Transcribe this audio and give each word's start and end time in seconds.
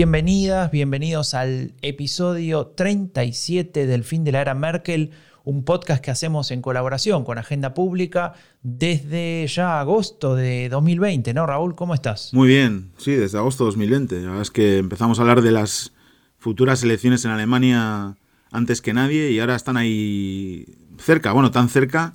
Bienvenidas, 0.00 0.70
bienvenidos 0.70 1.34
al 1.34 1.74
episodio 1.82 2.68
37 2.68 3.84
del 3.84 4.02
fin 4.02 4.24
de 4.24 4.32
la 4.32 4.40
era 4.40 4.54
Merkel, 4.54 5.10
un 5.44 5.62
podcast 5.62 6.02
que 6.02 6.10
hacemos 6.10 6.50
en 6.52 6.62
colaboración 6.62 7.22
con 7.22 7.36
Agenda 7.36 7.74
Pública 7.74 8.32
desde 8.62 9.46
ya 9.46 9.78
agosto 9.78 10.36
de 10.36 10.70
2020, 10.70 11.34
¿no, 11.34 11.44
Raúl? 11.44 11.74
¿Cómo 11.74 11.92
estás? 11.92 12.32
Muy 12.32 12.48
bien, 12.48 12.92
sí, 12.96 13.12
desde 13.12 13.36
agosto 13.36 13.64
de 13.64 13.72
2020. 13.72 14.20
La 14.22 14.28
verdad 14.28 14.40
es 14.40 14.50
que 14.50 14.78
empezamos 14.78 15.18
a 15.18 15.22
hablar 15.22 15.42
de 15.42 15.52
las 15.52 15.92
futuras 16.38 16.82
elecciones 16.82 17.26
en 17.26 17.32
Alemania 17.32 18.16
antes 18.50 18.80
que 18.80 18.94
nadie 18.94 19.32
y 19.32 19.38
ahora 19.38 19.54
están 19.54 19.76
ahí 19.76 20.64
cerca, 20.96 21.32
bueno, 21.32 21.50
tan 21.50 21.68
cerca 21.68 22.14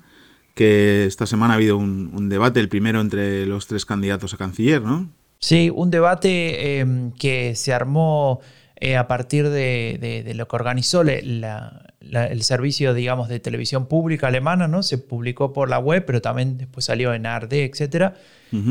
que 0.56 1.04
esta 1.04 1.24
semana 1.24 1.54
ha 1.54 1.56
habido 1.56 1.76
un, 1.76 2.10
un 2.12 2.28
debate, 2.30 2.58
el 2.58 2.68
primero 2.68 3.00
entre 3.00 3.46
los 3.46 3.68
tres 3.68 3.86
candidatos 3.86 4.34
a 4.34 4.38
canciller, 4.38 4.82
¿no? 4.82 5.08
Sí, 5.38 5.70
un 5.74 5.90
debate 5.90 6.78
em, 6.80 7.12
que 7.12 7.54
se 7.54 7.72
armó 7.72 8.40
eh, 8.78 8.96
a 8.96 9.08
partir 9.08 9.48
de, 9.48 10.32
lo 10.34 10.48
que 10.48 10.56
organizó 10.56 11.00
el 11.00 12.42
servicio, 12.42 12.92
digamos, 12.92 13.28
de 13.28 13.40
televisión 13.40 13.86
pública 13.86 14.26
alemana, 14.26 14.68
¿no? 14.68 14.82
Se 14.82 14.98
publicó 14.98 15.54
por 15.54 15.70
la 15.70 15.78
web, 15.78 16.04
pero 16.06 16.20
también 16.20 16.58
después 16.58 16.84
salió 16.84 17.14
en 17.14 17.24
ARD, 17.24 17.52
etc. 17.54 18.12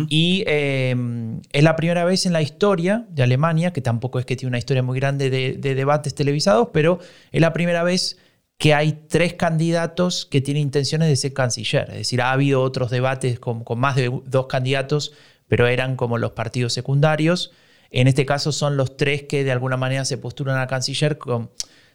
Y 0.09 0.43
em, 0.47 1.41
es 1.51 1.63
la 1.63 1.75
primera 1.75 2.05
vez 2.05 2.25
en 2.25 2.33
la 2.33 2.41
historia 2.41 3.05
de 3.09 3.23
Alemania, 3.23 3.73
que 3.73 3.81
tampoco 3.81 4.19
es 4.19 4.25
que 4.25 4.35
tiene 4.35 4.49
una 4.49 4.59
historia 4.59 4.83
muy 4.83 4.99
grande 4.99 5.29
de, 5.29 5.57
debates 5.57 6.13
televisados, 6.13 6.69
pero 6.71 6.99
es 7.31 7.41
la 7.41 7.51
primera 7.51 7.83
vez 7.83 8.19
que 8.57 8.73
hay 8.73 8.93
tres 9.09 9.33
candidatos 9.33 10.25
que 10.25 10.39
tienen 10.39 10.63
intenciones 10.63 11.09
de 11.09 11.15
ser 11.15 11.33
canciller. 11.33 11.89
Es 11.89 11.97
decir, 11.97 12.21
ha 12.21 12.31
habido 12.31 12.61
otros 12.61 12.89
debates 12.89 13.39
con 13.39 13.63
más 13.77 13.95
de 13.95 14.11
dos 14.25 14.45
candidatos 14.47 15.13
pero 15.47 15.67
eran 15.67 15.95
como 15.95 16.17
los 16.17 16.31
partidos 16.31 16.73
secundarios. 16.73 17.51
En 17.91 18.07
este 18.07 18.25
caso 18.25 18.51
son 18.51 18.77
los 18.77 18.97
tres 18.97 19.23
que 19.23 19.43
de 19.43 19.51
alguna 19.51 19.77
manera 19.77 20.05
se 20.05 20.17
postulan 20.17 20.59
a 20.59 20.67
canciller, 20.67 21.17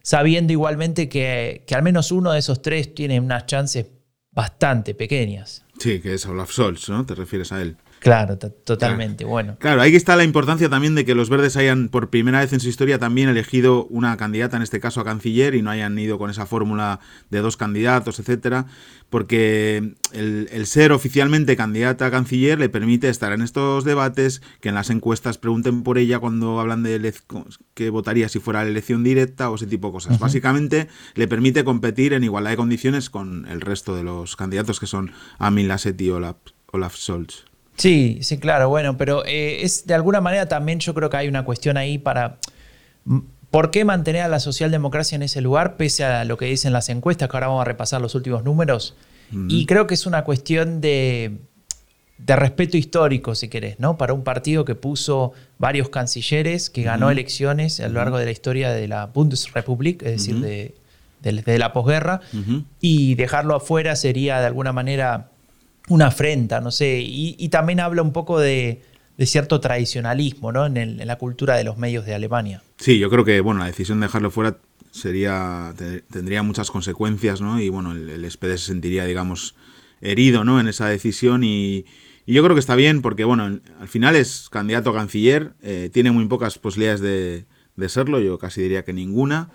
sabiendo 0.03 0.53
igualmente 0.53 1.09
que, 1.09 1.65
que, 1.67 1.75
al 1.75 1.83
menos 1.83 2.13
uno 2.13 2.33
de 2.33 2.39
esos 2.39 2.63
tres 2.63 2.95
tiene 2.95 3.21
unas 3.21 3.47
chances 3.47 3.87
bastante 4.33 4.95
pequeñas. 4.95 5.65
Sí, 5.79 6.01
que 6.01 6.15
es 6.15 6.27
Olaf 6.27 6.53
Scholz, 6.53 6.89
¿no? 6.89 7.05
¿Te 7.05 7.15
refieres 7.15 7.53
a 7.53 7.61
él? 7.61 7.77
Claro, 8.01 8.39
totalmente. 8.39 9.27
Bueno. 9.27 9.57
Claro, 9.61 9.83
ahí 9.83 9.95
está 9.95 10.17
la 10.17 10.25
importancia 10.25 10.71
también 10.71 10.95
de 10.95 11.05
que 11.05 11.15
los 11.15 11.29
verdes 11.29 11.57
hayan 11.59 11.91
por 11.91 12.09
primera 12.09 12.41
vez 12.41 12.51
en 12.55 12.61
su 12.61 12.69
historia 12.71 12.99
también 12.99 13.29
elegido 13.29 13.85
una 13.87 14.17
candidata, 14.17 14.57
en 14.57 14.63
este 14.63 14.81
caso 14.81 15.03
a 15.03 15.05
canciller, 15.05 15.55
y 15.55 15.61
no 15.61 15.71
hayan 15.71 15.99
ido 15.99 16.19
con 16.19 16.31
esa 16.31 16.47
fórmula 16.47 17.01
de 17.29 17.41
dos 17.41 17.59
candidatos, 17.59 18.19
etcétera, 18.19 18.65
porque 19.11 19.97
el, 20.13 20.67
ser 20.67 20.93
oficialmente 20.93 21.57
candidata 21.57 22.07
a 22.07 22.11
canciller 22.11 22.59
le 22.59 22.71
permite 22.71 23.11
estar 23.11 23.35
en 23.35 23.43
estos 23.43 23.85
debates, 23.85 24.41
que 24.63 24.71
en 24.71 24.77
las 24.77 24.89
encuestas 24.89 25.37
pregunten 25.37 25.83
por 25.83 25.99
ella 25.99 26.19
cuando 26.19 26.59
hablan 26.59 26.83
de 26.83 27.13
que 27.75 27.91
votaría 27.91 28.31
si 28.31 28.41
fuera 28.41 28.65
la 28.65 28.71
elección 28.71 29.05
directa 29.05 29.51
o 29.51 29.57
ese 29.57 29.67
tipo 29.67 29.89
de 29.89 29.93
cosas. 29.93 30.19
Básicamente 30.19 30.89
le 31.15 31.29
permite 31.29 31.65
competir 31.65 32.15
en 32.15 32.25
igualdad 32.25 32.53
de 32.53 32.57
condiciones 32.57 33.11
con 33.11 33.47
el 33.47 33.61
resto 33.61 33.95
de 33.95 34.05
los 34.05 34.37
candidatos 34.37 34.81
que 34.81 34.87
son 34.87 35.13
Amin 35.39 35.69
Lasset 35.69 36.01
y 36.01 36.09
Olaf, 36.09 36.37
Olaf 36.73 36.97
Scholz. 36.97 37.50
Sí, 37.81 38.19
sí, 38.21 38.37
claro, 38.37 38.69
bueno, 38.69 38.99
pero 38.99 39.25
eh, 39.25 39.63
es 39.63 39.87
de 39.87 39.95
alguna 39.95 40.21
manera 40.21 40.47
también 40.47 40.81
yo 40.81 40.93
creo 40.93 41.09
que 41.09 41.17
hay 41.17 41.29
una 41.29 41.45
cuestión 41.45 41.77
ahí 41.79 41.97
para... 41.97 42.37
¿Por 43.51 43.71
qué 43.71 43.85
mantener 43.85 44.23
a 44.23 44.29
la 44.29 44.39
socialdemocracia 44.39 45.17
en 45.17 45.23
ese 45.23 45.41
lugar 45.41 45.77
pese 45.77 46.05
a 46.05 46.25
lo 46.25 46.37
que 46.37 46.45
dicen 46.45 46.75
las 46.75 46.91
encuestas, 46.91 47.29
que 47.29 47.37
ahora 47.37 47.49
vamos 47.49 47.63
a 47.63 47.65
repasar 47.65 48.01
los 48.01 48.15
últimos 48.15 48.45
números? 48.45 48.95
Y 49.49 49.65
creo 49.67 49.87
que 49.87 49.95
es 49.95 50.07
una 50.07 50.25
cuestión 50.25 50.81
de, 50.81 51.39
de, 52.19 52.37
respeto 52.37 52.77
histórico, 52.77 53.37
si 53.37 53.49
querés, 53.49 53.79
¿no? 53.79 53.97
Para 53.97 54.13
un 54.13 54.25
partido 54.25 54.65
que 54.65 54.75
puso 54.75 55.33
varios 55.59 55.89
cancilleres, 55.89 56.69
que 56.69 56.83
ganó 56.83 57.11
elecciones 57.11 57.79
a 57.79 57.89
lo 57.89 57.95
largo 57.95 58.19
de 58.19 58.25
la 58.25 58.33
historia 58.33 58.73
de 58.73 58.89
la 58.89 59.07
Bundesrepublik, 59.07 60.03
es 60.03 60.13
decir, 60.13 60.41
de, 60.41 60.75
de, 61.23 61.59
la 61.59 61.73
posguerra, 61.73 62.21
y 62.81 63.15
dejarlo 63.15 63.55
afuera 63.55 63.95
sería 63.95 64.41
de 64.41 64.47
alguna 64.47 64.73
manera 64.73 65.30
una 65.91 66.07
afrenta, 66.07 66.61
no 66.61 66.71
sé, 66.71 67.03
y, 67.05 67.49
también 67.49 67.81
habla 67.81 68.03
un 68.03 68.13
poco 68.13 68.39
de, 68.39 68.81
cierto 69.19 69.61
tradicionalismo 69.61 70.51
¿no? 70.53 70.65
En, 70.65 71.05
la 71.07 71.19
cultura 71.19 71.57
de 71.57 71.65
los 71.65 71.77
medios 71.77 72.07
de 72.07 72.15
Alemania. 72.15 72.63
Sí, 72.79 72.99
yo 72.99 73.11
creo 73.11 73.25
que 73.25 73.41
bueno, 73.41 73.61
la 73.61 73.67
decisión 73.67 74.01
de 74.01 74.07
dejarlo 74.07 74.31
fuera 74.31 74.57
sería 74.93 75.75
tendría 76.11 76.43
muchas 76.43 76.71
consecuencias, 76.71 77.41
¿no? 77.41 77.61
Y 77.61 77.69
bueno, 77.69 77.93
el, 77.93 78.31
SPD 78.31 78.53
se 78.53 78.67
sentiría, 78.67 79.05
digamos, 79.05 79.57
herido, 80.01 80.45
¿no? 80.45 80.61
En 80.61 80.69
esa 80.69 80.89
decisión 80.89 81.45
y, 81.45 81.85
yo 82.27 82.45
creo 82.45 82.55
que 82.55 82.61
está 82.61 82.77
bien 82.77 83.03
porque, 83.03 83.25
bueno, 83.25 83.61
al 83.81 83.89
final 83.89 84.15
es 84.15 84.49
candidato 84.49 84.91
a 84.91 84.95
canciller, 84.95 85.55
eh, 85.63 85.91
tiene 85.93 86.13
muy 86.13 86.25
pocas 86.27 86.61
posibilidades 86.61 87.01
de, 87.01 87.47
de, 87.75 87.89
serlo, 87.89 88.21
yo 88.21 88.39
casi 88.39 88.63
diría 88.63 88.85
que 88.85 88.93
ninguna, 88.93 89.51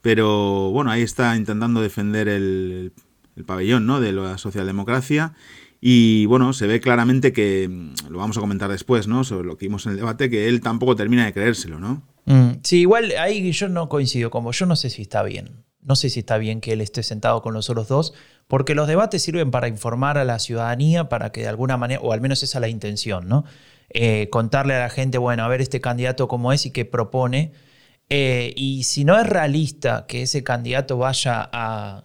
pero 0.00 0.70
bueno, 0.70 0.92
ahí 0.92 1.02
está 1.02 1.36
intentando 1.36 1.82
defender 1.82 2.28
el, 2.28 2.92
el 3.34 3.44
pabellón, 3.44 3.86
¿no? 3.86 4.00
De 4.00 4.12
la 4.12 4.38
socialdemocracia 4.38 5.34
y 5.80 6.26
bueno, 6.26 6.52
se 6.52 6.66
ve 6.66 6.80
claramente 6.80 7.32
que, 7.32 7.68
mm, 7.68 8.10
lo 8.10 8.18
vamos 8.18 8.36
a 8.36 8.40
comentar 8.40 8.70
después, 8.70 9.08
¿no? 9.08 9.24
Sobre 9.24 9.46
lo 9.46 9.56
que 9.56 9.66
vimos 9.66 9.86
en 9.86 9.92
el 9.92 9.98
debate, 9.98 10.28
que 10.28 10.48
él 10.48 10.60
tampoco 10.60 10.94
termina 10.94 11.24
de 11.24 11.32
creérselo, 11.32 11.78
¿no? 11.78 12.02
Mm, 12.26 12.60
sí, 12.62 12.80
igual 12.80 13.12
ahí 13.18 13.50
yo 13.52 13.68
no 13.68 13.88
coincido 13.88 14.30
como 14.30 14.52
yo 14.52 14.66
no 14.66 14.76
sé 14.76 14.90
si 14.90 15.02
está 15.02 15.22
bien. 15.22 15.64
No 15.82 15.96
sé 15.96 16.10
si 16.10 16.20
está 16.20 16.36
bien 16.36 16.60
que 16.60 16.74
él 16.74 16.82
esté 16.82 17.02
sentado 17.02 17.40
con 17.40 17.54
los 17.54 17.70
otros 17.70 17.88
dos, 17.88 18.12
porque 18.48 18.74
los 18.74 18.86
debates 18.86 19.22
sirven 19.22 19.50
para 19.50 19.66
informar 19.66 20.18
a 20.18 20.24
la 20.26 20.38
ciudadanía, 20.38 21.08
para 21.08 21.32
que 21.32 21.40
de 21.40 21.48
alguna 21.48 21.78
manera, 21.78 22.02
o 22.02 22.12
al 22.12 22.20
menos 22.20 22.42
esa 22.42 22.58
es 22.58 22.60
la 22.60 22.68
intención, 22.68 23.28
¿no? 23.28 23.46
Eh, 23.88 24.28
contarle 24.30 24.74
a 24.74 24.80
la 24.80 24.90
gente, 24.90 25.16
bueno, 25.16 25.42
a 25.42 25.48
ver 25.48 25.62
este 25.62 25.80
candidato 25.80 26.28
cómo 26.28 26.52
es 26.52 26.66
y 26.66 26.70
qué 26.70 26.84
propone. 26.84 27.52
Eh, 28.10 28.52
y 28.56 28.82
si 28.82 29.04
no 29.04 29.18
es 29.18 29.26
realista 29.26 30.04
que 30.06 30.22
ese 30.22 30.44
candidato 30.44 30.98
vaya 30.98 31.48
a, 31.52 32.04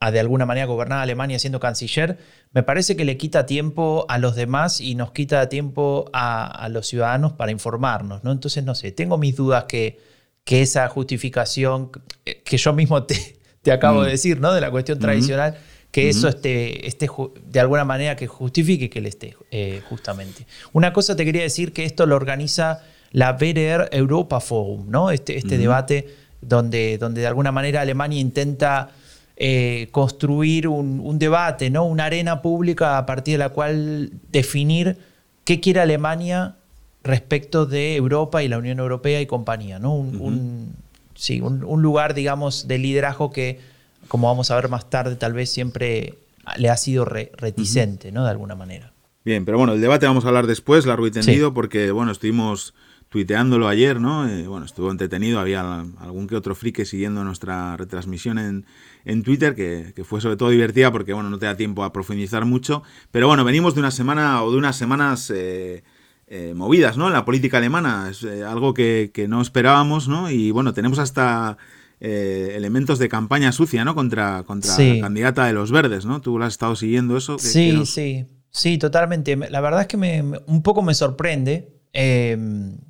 a 0.00 0.10
de 0.10 0.20
alguna 0.20 0.46
manera 0.46 0.66
gobernar 0.66 1.00
Alemania 1.00 1.38
siendo 1.38 1.58
canciller, 1.58 2.18
me 2.52 2.62
parece 2.62 2.96
que 2.96 3.04
le 3.04 3.16
quita 3.16 3.46
tiempo 3.46 4.06
a 4.08 4.18
los 4.18 4.36
demás 4.36 4.80
y 4.80 4.94
nos 4.94 5.10
quita 5.10 5.48
tiempo 5.48 6.08
a, 6.12 6.68
los 6.70 6.86
ciudadanos 6.86 7.32
para 7.32 7.50
informarnos, 7.50 8.22
¿no? 8.22 8.30
Entonces, 8.30 8.62
no 8.64 8.74
sé, 8.74 8.92
tengo 8.92 9.18
mis 9.18 9.34
dudas 9.34 9.64
que, 9.64 9.98
que 10.44 10.62
esa 10.62 10.88
justificación 10.88 11.90
que 12.44 12.56
yo 12.56 12.72
mismo 12.72 13.02
te, 13.04 13.38
te 13.62 13.72
acabo 13.72 14.02
de 14.02 14.08
mm. 14.08 14.12
decir, 14.12 14.40
¿no? 14.40 14.52
De 14.52 14.60
la 14.60 14.70
cuestión 14.70 15.00
tradicional, 15.00 15.56
que 15.90 16.08
eso 16.08 16.28
esté, 16.28 16.86
esté, 16.86 17.08
de 17.46 17.60
alguna 17.60 17.84
manera 17.84 18.14
que 18.14 18.26
justifique 18.26 18.88
que 18.88 19.00
él 19.00 19.06
esté, 19.06 19.36
eh, 19.50 19.82
justamente. 19.88 20.46
Una 20.72 20.92
cosa 20.92 21.16
te 21.16 21.24
quería 21.24 21.42
decir 21.42 21.72
que 21.72 21.84
esto 21.84 22.06
lo 22.06 22.14
organiza 22.14 22.82
la 23.10 23.32
BDR 23.32 23.88
Europa 23.90 24.38
Forum, 24.38 24.90
¿no? 24.90 25.10
Este, 25.10 25.36
este 25.36 25.58
debate 25.58 26.06
donde, 26.40 26.98
donde 26.98 27.22
de 27.22 27.26
alguna 27.26 27.50
manera 27.50 27.80
Alemania 27.80 28.20
intenta 28.20 28.90
eh, 29.40 29.86
construir 29.92 30.66
un, 30.66 31.18
debate, 31.20 31.70
¿no? 31.70 31.84
una 31.84 32.06
arena 32.06 32.42
pública 32.42 32.98
a 32.98 33.06
partir 33.06 33.34
de 33.34 33.38
la 33.38 33.50
cual 33.50 34.10
definir 34.32 34.96
qué 35.44 35.60
quiere 35.60 35.78
Alemania 35.78 36.56
respecto 37.04 37.64
de 37.64 37.94
Europa 37.94 38.42
y 38.42 38.48
la 38.48 38.58
Unión 38.58 38.80
Europea 38.80 39.20
y 39.20 39.26
compañía. 39.26 39.78
¿no? 39.78 39.94
Un, 39.94 40.74
sí, 41.14 41.40
un, 41.40 41.82
lugar, 41.82 42.14
digamos, 42.14 42.66
de 42.66 42.78
liderazgo 42.78 43.30
que, 43.30 43.60
como 44.08 44.26
vamos 44.26 44.50
a 44.50 44.56
ver 44.56 44.68
más 44.68 44.90
tarde, 44.90 45.14
tal 45.14 45.34
vez 45.34 45.50
siempre 45.50 46.14
le 46.56 46.68
ha 46.68 46.76
sido 46.76 47.04
reticente, 47.04 48.10
¿no? 48.10 48.24
De 48.24 48.30
alguna 48.30 48.56
manera. 48.56 48.92
Bien, 49.24 49.44
pero 49.44 49.56
bueno, 49.56 49.74
el 49.74 49.80
debate 49.80 50.06
vamos 50.06 50.24
a 50.24 50.28
hablar 50.28 50.48
después, 50.48 50.84
largo 50.84 51.06
y 51.06 51.12
tendido, 51.12 51.54
porque 51.54 51.92
bueno, 51.92 52.10
estuvimos 52.10 52.74
tuiteándolo 53.08 53.68
ayer, 53.68 54.00
¿no? 54.00 54.28
Eh, 54.28 54.46
bueno, 54.46 54.66
estuvo 54.66 54.90
entretenido, 54.90 55.40
había 55.40 55.80
algún 55.98 56.26
que 56.26 56.36
otro 56.36 56.54
friki 56.54 56.84
siguiendo 56.84 57.24
nuestra 57.24 57.76
retransmisión 57.76 58.38
en, 58.38 58.66
en 59.04 59.22
Twitter, 59.22 59.54
que, 59.54 59.92
fue 60.04 60.20
sobre 60.20 60.36
todo 60.36 60.50
divertida 60.50 60.92
porque, 60.92 61.14
bueno, 61.14 61.30
no 61.30 61.38
te 61.38 61.46
da 61.46 61.56
tiempo 61.56 61.84
a 61.84 61.92
profundizar 61.92 62.44
mucho. 62.44 62.82
Pero 63.10 63.26
bueno, 63.26 63.44
venimos 63.44 63.74
de 63.74 63.80
una 63.80 63.90
semana 63.90 64.42
o 64.42 64.50
de 64.50 64.58
unas 64.58 64.76
semanas 64.76 65.32
eh, 65.34 65.84
eh, 66.26 66.52
movidas, 66.54 66.98
¿no? 66.98 67.06
En 67.06 67.14
la 67.14 67.24
política 67.24 67.56
alemana, 67.56 68.08
es 68.10 68.24
algo 68.24 68.74
que, 68.74 69.10
no 69.28 69.40
esperábamos, 69.40 70.08
¿no? 70.08 70.30
Y 70.30 70.50
bueno, 70.50 70.74
tenemos 70.74 70.98
hasta 70.98 71.56
elementos 72.00 73.00
de 73.00 73.08
campaña 73.08 73.50
sucia, 73.50 73.84
¿no? 73.84 73.94
Contra, 73.94 74.44
contra 74.44 74.78
la 74.78 75.00
candidata 75.00 75.46
de 75.46 75.52
los 75.54 75.72
verdes, 75.72 76.04
¿no? 76.04 76.20
Tú 76.20 76.38
lo 76.38 76.44
has 76.44 76.52
estado 76.52 76.76
siguiendo 76.76 77.16
eso. 77.16 77.38
sí, 77.38 77.86
sí, 77.86 78.26
sí, 78.50 78.76
totalmente. 78.76 79.34
La 79.34 79.60
verdad 79.62 79.80
es 79.80 79.86
que 79.86 79.96
me, 79.96 80.22
un 80.46 80.62
poco 80.62 80.82
me 80.82 80.92
sorprende. 80.92 81.74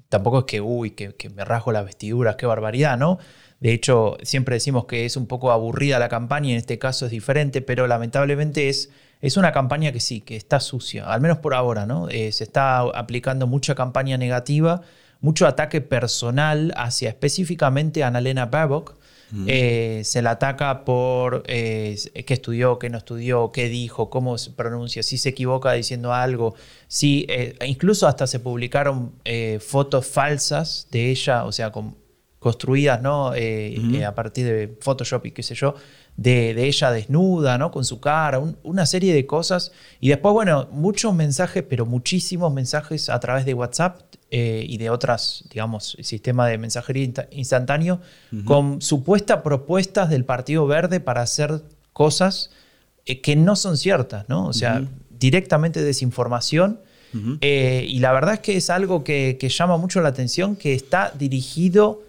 Tampoco 0.09 0.41
es 0.41 0.45
que, 0.45 0.61
uy, 0.61 0.93
que, 0.93 1.31
me 1.31 1.45
rasgo 1.45 1.73
las 1.73 1.85
vestiduras, 1.85 2.37
qué 2.37 2.47
barbaridad, 2.47 2.97
¿no? 2.97 3.19
De 3.61 3.73
hecho, 3.73 4.17
siempre 4.23 4.55
decimos 4.55 4.87
que 4.87 5.05
es 5.05 5.17
un 5.17 5.27
poco 5.27 5.51
aburrida 5.51 5.99
la 5.99 6.09
campaña, 6.09 6.51
en 6.51 6.57
este 6.57 6.79
caso 6.79 7.07
es 7.07 7.11
diferente, 7.11 7.61
pero 7.61 7.87
lamentablemente 7.87 8.69
es, 8.69 8.91
es 9.21 9.37
una 9.37 9.53
campaña 9.53 9.93
que 9.93 10.01
sí, 10.01 10.21
que 10.21 10.37
está 10.37 10.61
sucia, 10.61 11.07
al 11.13 11.21
menos 11.21 11.39
por 11.39 11.55
ahora, 11.55 11.85
¿no? 11.85 12.09
Eh, 12.09 12.33
se 12.33 12.45
está 12.45 12.81
aplicando 12.81 13.47
mucha 13.47 13.75
campaña 13.75 14.17
negativa, 14.17 14.83
mucho 15.21 15.47
ataque 15.47 15.81
personal 15.81 16.73
hacia 16.77 17.09
específicamente 17.11 18.03
a 18.05 18.07
Annalena 18.07 18.47
Baerbock. 18.47 18.98
Eh, 19.47 20.03
se 20.05 20.23
la 20.23 20.33
ataca 20.33 20.85
por 20.85 21.43
eh, 21.47 21.97
qué 22.27 22.35
estudió, 22.35 22.79
qué 22.79 22.89
no 22.89 22.99
estudió, 22.99 23.53
qué 23.53 23.69
dijo, 23.69 24.09
cómo 24.09 24.39
se 24.39 24.51
pronuncia, 24.51 25.03
si 25.03 25.19
se 25.19 25.31
equivoca 25.31 25.73
diciendo 25.73 26.15
algo. 26.15 26.55
Si, 26.87 27.27
incluso 27.67 28.07
hasta 28.07 28.27
se 28.27 28.41
publicaron 28.41 29.13
fotos 29.61 30.07
falsas 30.07 30.89
de 30.91 31.11
ella, 31.11 31.45
o 31.45 31.53
sea, 31.53 31.71
con 31.71 31.97
construidas 32.39 33.03
¿no? 33.03 33.35
Eh, 33.35 33.75
eh, 33.95 34.05
a 34.05 34.15
partir 34.15 34.47
de 34.47 34.77
Photoshop 34.81 35.27
y 35.27 35.31
qué 35.33 35.43
sé 35.43 35.55
yo, 35.55 35.75
de, 36.17 36.51
ella 36.65 36.91
desnuda, 36.91 37.59
¿no? 37.59 37.71
con 37.71 37.85
su 37.85 38.01
cara, 38.01 38.41
una 38.63 38.87
serie 38.87 39.15
de 39.15 39.27
cosas. 39.27 39.73
Y 40.01 40.09
después, 40.09 40.33
bueno, 40.33 40.69
muchos 40.71 41.15
mensajes, 41.15 41.65
pero 41.69 41.87
muchísimos 41.87 42.53
mensajes 42.53 43.09
a 43.09 43.19
través 43.21 43.45
de 43.45 43.55
WhatsApp 43.55 44.01
eh, 44.31 44.65
y 44.69 44.79
de 44.79 44.91
otras, 44.91 45.45
digamos, 45.51 45.97
sistemas 46.01 46.51
de 46.51 46.59
mensajería 46.59 47.11
instantáneo, 47.31 48.01
con 48.45 48.83
supuestas 48.83 49.43
propuestas 49.43 50.11
del 50.11 50.25
Partido 50.25 50.67
Verde 50.67 51.01
para 51.01 51.23
hacer 51.23 51.63
cosas 51.93 52.51
que 53.23 53.37
no 53.37 53.57
son 53.57 53.79
ciertas, 53.79 54.29
¿no? 54.29 54.47
O 54.47 54.53
sea, 54.53 54.83
directamente 55.11 55.83
desinformación. 55.83 56.81
y 57.41 57.99
la 58.01 58.13
verdad 58.13 58.35
es 58.35 58.41
que 58.41 58.57
es 58.57 58.69
algo 58.69 59.03
que, 59.03 59.39
que 59.41 59.49
llama 59.49 59.79
mucho 59.79 60.01
la 60.01 60.11
atención, 60.11 60.57
que 60.57 60.75
está 60.75 61.11
dirigido 61.19 62.03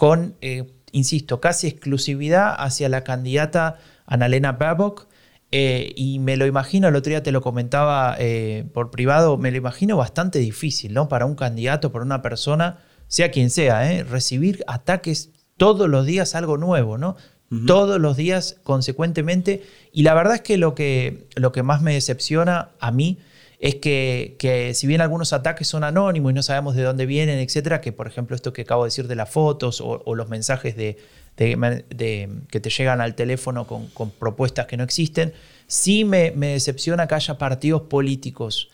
con, 0.00 0.34
eh, 0.40 0.64
insisto, 0.92 1.42
casi 1.42 1.66
exclusividad 1.66 2.54
hacia 2.56 2.88
la 2.88 3.04
candidata 3.04 3.80
Annalena 4.06 4.52
Baerbock. 4.52 5.08
Eh, 5.52 5.92
y 5.96 6.20
me 6.20 6.36
lo 6.36 6.46
imagino, 6.46 6.88
el 6.88 6.96
otro 6.96 7.10
día 7.10 7.22
te 7.22 7.32
lo 7.32 7.40
comentaba 7.40 8.16
eh, 8.18 8.64
por 8.72 8.90
privado, 8.90 9.36
me 9.36 9.50
lo 9.50 9.56
imagino 9.56 9.96
bastante 9.96 10.38
difícil, 10.38 10.94
¿no? 10.94 11.08
Para 11.08 11.26
un 11.26 11.34
candidato, 11.34 11.90
para 11.90 12.04
una 12.04 12.22
persona, 12.22 12.78
sea 13.08 13.30
quien 13.30 13.50
sea, 13.50 14.02
recibir 14.04 14.62
ataques 14.68 15.30
todos 15.56 15.88
los 15.88 16.06
días, 16.06 16.34
algo 16.34 16.56
nuevo, 16.56 16.98
¿no? 16.98 17.16
Todos 17.66 18.00
los 18.00 18.16
días, 18.16 18.58
consecuentemente. 18.62 19.64
Y 19.92 20.04
la 20.04 20.14
verdad 20.14 20.36
es 20.36 20.40
que 20.40 20.56
lo 20.56 20.76
que, 20.76 21.26
lo 21.34 21.50
que 21.50 21.64
más 21.64 21.82
me 21.82 21.94
decepciona 21.94 22.70
a 22.78 22.92
mí 22.92 23.18
es 23.60 23.74
que, 23.74 24.72
si 24.74 24.86
bien 24.86 25.02
algunos 25.02 25.34
ataques 25.34 25.68
son 25.68 25.84
anónimos 25.84 26.30
y 26.30 26.34
no 26.34 26.42
sabemos 26.42 26.74
de 26.74 26.82
dónde 26.82 27.04
vienen, 27.04 27.38
etcétera, 27.38 27.82
que 27.82 27.92
por 27.92 28.06
ejemplo 28.06 28.34
esto 28.34 28.54
que 28.54 28.62
acabo 28.62 28.84
de 28.84 28.88
decir 28.88 29.06
de 29.06 29.14
las 29.16 29.28
fotos 29.28 29.82
o, 29.84 30.14
los 30.14 30.28
mensajes 30.30 30.76
de, 30.76 30.96
que 31.36 32.60
te 32.60 32.70
llegan 32.70 33.00
al 33.00 33.14
teléfono 33.14 33.66
con, 33.66 34.10
propuestas 34.10 34.66
que 34.66 34.76
no 34.76 34.84
existen, 34.84 35.32
sí 35.66 36.04
me, 36.04 36.32
decepciona 36.32 37.06
que 37.06 37.14
haya 37.14 37.38
partidos 37.38 37.82
políticos 37.82 38.70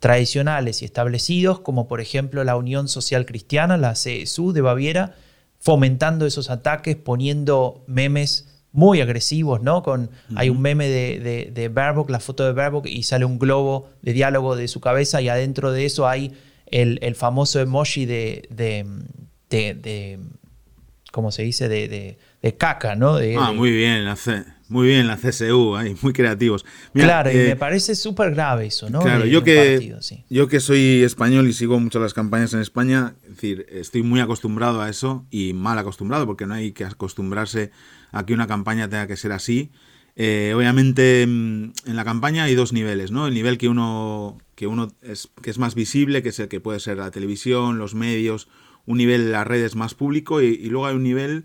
tradicionales 0.00 0.82
y 0.82 0.84
establecidos, 0.84 1.60
como 1.60 1.88
por 1.88 2.00
ejemplo 2.00 2.44
la 2.44 2.56
Unión 2.56 2.88
Social 2.88 3.26
Cristiana, 3.26 3.76
la 3.76 3.92
CSU 3.92 4.52
de 4.52 4.60
Baviera, 4.60 5.14
fomentando 5.58 6.26
esos 6.26 6.50
ataques, 6.50 6.96
poniendo 6.96 7.84
memes 7.86 8.48
muy 8.72 9.00
agresivos, 9.00 9.62
¿no? 9.62 9.82
Con, 9.82 10.10
Hay 10.36 10.50
un 10.50 10.60
meme 10.60 10.88
de, 10.88 11.18
de, 11.20 11.68
de 11.68 12.04
la 12.08 12.20
foto 12.20 12.44
de 12.44 12.52
Baerbock, 12.52 12.86
y 12.86 13.02
sale 13.02 13.24
un 13.24 13.38
globo 13.38 13.90
de 14.02 14.12
diálogo 14.12 14.56
de 14.56 14.68
su 14.68 14.80
cabeza 14.80 15.20
y 15.20 15.28
adentro 15.28 15.72
de 15.72 15.84
eso 15.84 16.06
hay 16.06 16.32
el, 16.66 16.98
el 17.02 17.14
famoso 17.14 17.60
emoji 17.60 18.06
de, 18.06 18.46
de, 18.50 20.18
¿cómo 21.18 21.32
se 21.32 21.42
dice? 21.42 21.68
De, 21.68 22.16
caca, 22.58 22.94
¿no? 22.94 23.16
ah, 23.40 23.52
muy 23.52 23.72
bien, 23.72 24.04
la 24.04 24.16
muy 24.68 24.86
bien 24.86 25.08
la 25.08 25.16
CSU, 25.16 25.74
ahí, 25.74 25.96
muy 26.00 26.12
creativos. 26.12 26.64
claro, 26.92 27.32
y 27.32 27.34
me 27.34 27.50
eh, 27.50 27.56
parece 27.56 27.96
súper 27.96 28.36
grave 28.36 28.66
eso, 28.66 28.88
¿no? 28.88 29.00
Claro, 29.00 29.26
yo, 29.26 29.42
que, 29.42 29.96
yo 30.30 30.46
que 30.46 30.60
soy 30.60 31.02
español 31.02 31.48
y 31.48 31.54
sigo 31.54 31.80
mucho 31.80 31.98
las 31.98 32.14
campañas 32.14 32.54
en 32.54 32.60
España, 32.60 33.14
es 33.24 33.30
decir, 33.30 33.66
estoy 33.68 34.04
muy 34.04 34.20
acostumbrado 34.20 34.80
a 34.80 34.88
eso 34.88 35.26
y 35.28 35.54
mal 35.54 35.76
acostumbrado 35.76 36.24
porque 36.24 36.46
no 36.46 36.54
hay 36.54 36.70
que 36.70 36.84
acostumbrarse 36.84 37.72
aquí 38.12 38.32
una 38.32 38.46
campaña 38.46 38.88
tenga 38.88 39.08
que 39.08 39.16
ser 39.16 39.32
así. 39.32 39.72
Eh, 40.14 40.52
obviamente 40.54 41.26
mm, 41.26 41.72
en 41.84 41.96
la 41.96 42.04
campaña 42.04 42.44
hay 42.44 42.54
dos 42.54 42.72
niveles, 42.72 43.10
¿no? 43.10 43.26
El 43.26 43.34
nivel 43.34 43.58
que 43.58 43.68
uno, 43.68 44.38
que 44.54 44.68
uno 44.68 44.92
es, 45.02 45.30
que 45.42 45.50
es 45.50 45.58
más 45.58 45.74
visible, 45.74 46.22
que 46.22 46.28
es 46.28 46.38
el 46.38 46.46
que 46.46 46.60
puede 46.60 46.78
ser 46.78 46.98
la 46.98 47.10
televisión, 47.10 47.78
los 47.78 47.96
medios, 47.96 48.46
un 48.88 48.96
nivel 48.96 49.26
de 49.26 49.32
las 49.32 49.46
redes 49.46 49.76
más 49.76 49.94
público 49.94 50.40
y, 50.40 50.56
luego 50.64 50.86
hay 50.86 50.96
un 50.96 51.02
nivel, 51.02 51.44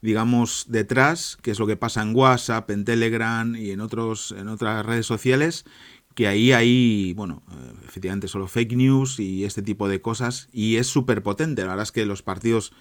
digamos, 0.00 0.66
detrás, 0.68 1.36
que 1.42 1.50
es 1.50 1.58
lo 1.58 1.66
que 1.66 1.76
pasa 1.76 2.02
en 2.02 2.14
WhatsApp, 2.14 2.70
en 2.70 2.84
Telegram 2.84 3.56
y 3.56 3.72
en, 3.72 3.80
otros, 3.80 4.32
en 4.38 4.46
otras 4.46 4.86
redes 4.86 5.04
sociales, 5.04 5.64
que 6.14 6.28
ahí 6.28 6.52
hay, 6.52 7.12
bueno, 7.14 7.42
eh, 7.50 7.72
efectivamente 7.88 8.28
solo 8.28 8.46
fake 8.46 8.76
news 8.76 9.18
y 9.18 9.44
este 9.44 9.60
tipo 9.60 9.88
de 9.88 10.00
cosas 10.00 10.48
y 10.52 10.76
es 10.76 10.86
súper 10.86 11.24
potente. 11.24 11.62
La 11.62 11.70
verdad 11.70 11.82
es 11.82 11.90
que 11.90 12.06
los 12.06 12.22
partidos 12.22 12.72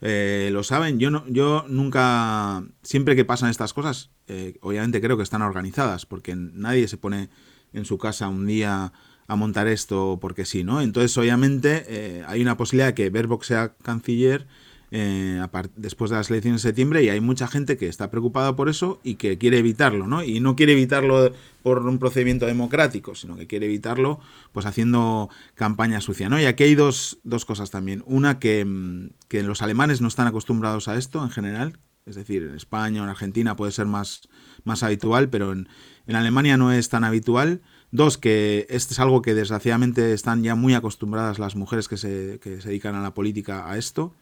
eh, 0.00 0.50
lo 0.52 0.62
saben. 0.62 1.00
Yo, 1.00 1.10
no, 1.10 1.24
yo 1.26 1.64
nunca, 1.68 2.62
siempre 2.84 3.16
que 3.16 3.24
pasan 3.24 3.50
estas 3.50 3.74
cosas, 3.74 4.10
eh, 4.28 4.58
obviamente 4.60 5.00
creo 5.00 5.16
que 5.16 5.24
están 5.24 5.42
organizadas, 5.42 6.06
porque 6.06 6.36
nadie 6.36 6.86
se 6.86 6.98
pone 6.98 7.30
en 7.72 7.84
su 7.84 7.98
casa 7.98 8.28
un 8.28 8.46
día 8.46 8.92
a 9.26 9.36
montar 9.36 9.66
esto 9.68 10.18
porque 10.20 10.44
sí, 10.44 10.64
¿no? 10.64 10.80
Entonces, 10.80 11.16
obviamente, 11.18 11.84
eh, 11.88 12.24
hay 12.26 12.42
una 12.42 12.56
posibilidad 12.56 12.88
de 12.88 12.94
que 12.94 13.10
Baerbock 13.10 13.42
sea 13.44 13.74
canciller 13.82 14.46
eh, 14.92 15.44
después 15.74 16.10
de 16.10 16.16
las 16.16 16.30
elecciones 16.30 16.62
de 16.62 16.68
septiembre 16.68 17.02
y 17.02 17.08
hay 17.08 17.20
mucha 17.20 17.48
gente 17.48 17.76
que 17.76 17.88
está 17.88 18.08
preocupada 18.10 18.54
por 18.54 18.68
eso 18.68 19.00
y 19.02 19.16
que 19.16 19.36
quiere 19.36 19.58
evitarlo, 19.58 20.06
¿no? 20.06 20.22
Y 20.22 20.38
no 20.38 20.54
quiere 20.54 20.72
evitarlo 20.72 21.32
por 21.62 21.84
un 21.86 21.98
procedimiento 21.98 22.46
democrático, 22.46 23.14
sino 23.16 23.36
que 23.36 23.48
quiere 23.48 23.66
evitarlo 23.66 24.20
pues 24.52 24.64
haciendo 24.64 25.28
campaña 25.54 26.00
sucia, 26.00 26.28
¿no? 26.28 26.40
Y 26.40 26.44
aquí 26.44 26.62
hay 26.64 26.76
dos, 26.76 27.18
cosas 27.46 27.70
también. 27.70 28.04
Una, 28.06 28.38
que, 28.38 28.64
mm, 28.64 29.10
que, 29.28 29.42
los 29.42 29.60
alemanes 29.60 30.00
no 30.00 30.08
están 30.08 30.28
acostumbrados 30.28 30.86
a 30.86 30.96
esto 30.96 31.22
en 31.22 31.30
general, 31.30 31.78
es 32.06 32.14
decir, 32.14 32.44
en 32.44 32.54
España 32.54 33.00
o 33.00 33.04
en 33.04 33.10
Argentina 33.10 33.56
puede 33.56 33.72
ser 33.72 33.86
más, 33.86 34.28
más 34.62 34.84
habitual, 34.84 35.28
pero 35.28 35.52
en, 35.52 35.68
en 36.06 36.14
Alemania 36.14 36.56
no 36.56 36.70
es 36.70 36.88
tan 36.88 37.02
habitual. 37.02 37.60
Dos, 37.92 38.18
que 38.18 38.66
esto 38.68 38.94
es 38.94 39.00
algo 39.00 39.22
que 39.22 39.34
desgraciadamente 39.34 40.12
están 40.12 40.42
ya 40.42 40.54
muy 40.54 40.74
acostumbradas 40.74 41.38
las 41.38 41.56
mujeres 41.56 41.88
que 41.88 41.96
se, 41.96 42.38
que 42.42 42.60
se 42.60 42.68
dedican 42.68 42.94
a 42.94 43.02
la 43.02 43.14
política 43.14 43.70
a 43.70 43.78
esto 43.78 44.14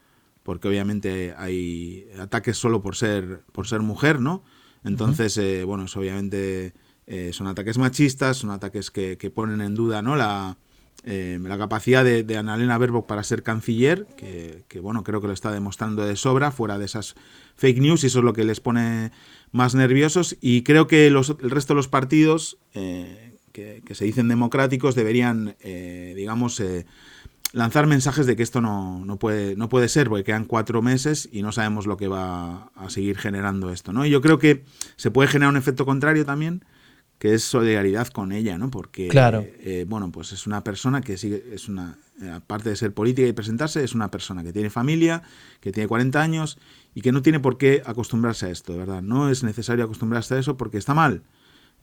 porque 0.44 0.68
obviamente 0.68 1.34
hay 1.36 2.06
ataques 2.20 2.56
solo 2.56 2.80
por 2.82 2.94
ser, 2.94 3.40
por 3.50 3.66
ser 3.66 3.80
mujer, 3.80 4.20
¿no? 4.20 4.44
Entonces, 4.84 5.36
eh, 5.38 5.64
bueno, 5.64 5.86
obviamente 5.96 6.74
eh, 7.06 7.30
son 7.32 7.46
ataques 7.46 7.78
machistas, 7.78 8.36
son 8.36 8.50
ataques 8.50 8.90
que, 8.90 9.32
ponen 9.34 9.62
en 9.62 9.74
duda, 9.74 10.02
¿no? 10.02 10.14
La, 10.16 10.58
eh, 11.04 11.38
la 11.42 11.56
capacidad 11.56 12.04
de, 12.04 12.22
de 12.22 12.36
Annalena 12.36 12.76
Baerbock 12.76 13.06
para 13.06 13.22
ser 13.22 13.42
canciller, 13.42 14.06
que, 14.16 14.80
bueno, 14.80 15.02
creo 15.02 15.22
que 15.22 15.28
lo 15.28 15.32
está 15.32 15.50
demostrando 15.50 16.04
de 16.04 16.14
sobra, 16.14 16.50
fuera 16.50 16.78
de 16.78 16.84
esas 16.84 17.14
fake 17.56 17.80
news, 17.80 18.04
y 18.04 18.08
eso 18.08 18.18
es 18.18 18.24
lo 18.24 18.34
que 18.34 18.44
les 18.44 18.60
pone 18.60 19.12
más 19.50 19.74
nerviosos. 19.74 20.36
Y 20.42 20.62
creo 20.62 20.86
que 20.86 21.08
los, 21.08 21.30
el 21.30 21.50
resto 21.50 21.72
de 21.72 21.76
los 21.76 21.88
partidos 21.88 22.58
que, 23.54 23.82
que, 23.86 23.94
se 23.94 24.04
dicen 24.04 24.28
democráticos 24.28 24.94
deberían, 24.94 25.56
digamos, 25.62 26.60
lanzar 27.54 27.86
mensajes 27.86 28.26
de 28.26 28.36
que 28.36 28.42
esto 28.42 28.60
no, 28.60 29.04
no, 29.04 29.16
puede, 29.16 29.56
no 29.56 29.68
puede 29.68 29.88
ser, 29.88 30.08
porque 30.08 30.24
quedan 30.24 30.44
cuatro 30.44 30.82
meses 30.82 31.28
y 31.32 31.42
no 31.42 31.52
sabemos 31.52 31.86
lo 31.86 31.96
que 31.96 32.08
va 32.08 32.70
a 32.74 32.90
seguir 32.90 33.16
generando 33.16 33.70
esto. 33.70 33.92
¿no? 33.92 34.04
Y 34.04 34.10
yo 34.10 34.20
creo 34.20 34.38
que 34.38 34.64
se 34.96 35.10
puede 35.10 35.28
generar 35.28 35.50
un 35.50 35.56
efecto 35.56 35.86
contrario 35.86 36.26
también, 36.26 36.64
que 37.18 37.32
es 37.32 37.44
solidaridad 37.44 38.08
con 38.08 38.32
ella, 38.32 38.58
¿no? 38.58 38.70
Porque, 38.70 39.06
claro. 39.08 39.46
Eh, 39.60 39.86
bueno, 39.88 40.10
pues 40.10 40.32
es 40.32 40.48
una 40.48 40.64
persona 40.64 41.00
que 41.00 41.16
sigue, 41.16 41.44
es 41.52 41.68
una, 41.68 41.96
eh, 42.20 42.28
aparte 42.28 42.70
de 42.70 42.76
ser 42.76 42.92
política 42.92 43.26
y 43.28 43.32
presentarse, 43.32 43.84
es 43.84 43.94
una 43.94 44.10
persona 44.10 44.42
que 44.42 44.52
tiene 44.52 44.68
familia, 44.68 45.22
que 45.60 45.70
tiene 45.70 45.86
40 45.86 46.20
años 46.20 46.58
y 46.92 47.02
que 47.02 47.12
no 47.12 47.22
tiene 47.22 47.38
por 47.38 47.56
qué 47.56 47.82
acostumbrarse 47.86 48.46
a 48.46 48.50
esto, 48.50 48.76
¿verdad? 48.76 49.00
No 49.00 49.30
es 49.30 49.44
necesario 49.44 49.84
acostumbrarse 49.84 50.34
a 50.34 50.38
eso 50.40 50.56
porque 50.56 50.76
está 50.76 50.92
mal. 50.92 51.22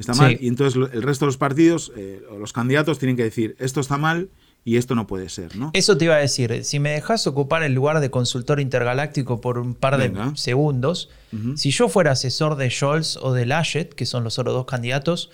Está 0.02 0.14
mal. 0.14 0.38
Y 0.40 0.48
entonces 0.48 0.90
el 0.92 1.02
resto 1.02 1.26
de 1.26 1.28
los 1.28 1.38
partidos, 1.38 1.92
eh, 1.96 2.22
o 2.30 2.38
los 2.38 2.52
candidatos, 2.52 3.00
tienen 3.00 3.16
que 3.16 3.24
decir, 3.24 3.56
esto 3.60 3.80
está 3.80 3.98
mal 3.98 4.30
y 4.64 4.78
esto 4.78 4.94
no 4.94 5.08
puede 5.08 5.30
ser, 5.30 5.56
¿no? 5.56 5.72
Eso 5.74 5.98
te 5.98 6.06
iba 6.06 6.16
a 6.16 6.20
decir, 6.20 6.64
si 6.64 6.80
me 6.80 6.92
dejas 6.92 7.26
ocupar 7.26 7.64
el 7.64 7.74
lugar 7.74 8.00
de 8.00 8.12
consultor 8.12 8.60
intergaláctico 8.60 9.42
por 9.42 9.58
un 9.58 9.74
par 9.74 9.98
de 9.98 10.12
segundos, 10.36 11.10
si 11.56 11.72
yo 11.72 11.88
fuera 11.88 12.12
asesor 12.12 12.58
de 12.58 12.70
Scholz 12.70 13.18
o 13.18 13.34
de 13.34 13.46
Laschet, 13.46 13.94
que 13.94 14.06
son 14.06 14.24
los 14.24 14.38
otros 14.38 14.54
dos 14.54 14.66
candidatos, 14.66 15.30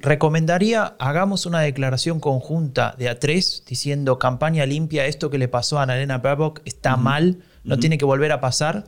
recomendaría 0.00 0.94
hagamos 0.98 1.46
una 1.46 1.60
declaración 1.60 2.18
conjunta 2.18 2.94
de 2.98 3.10
A3 3.10 3.64
diciendo 3.64 4.18
campaña 4.18 4.66
limpia, 4.66 5.06
esto 5.06 5.30
que 5.30 5.38
le 5.38 5.48
pasó 5.48 5.78
a 5.78 5.82
Annalena 5.82 6.18
Baerbock 6.18 6.60
está 6.64 6.96
mal, 6.96 7.38
no 7.64 7.78
tiene 7.78 7.98
que 7.98 8.04
volver 8.04 8.32
a 8.32 8.40
pasar. 8.40 8.86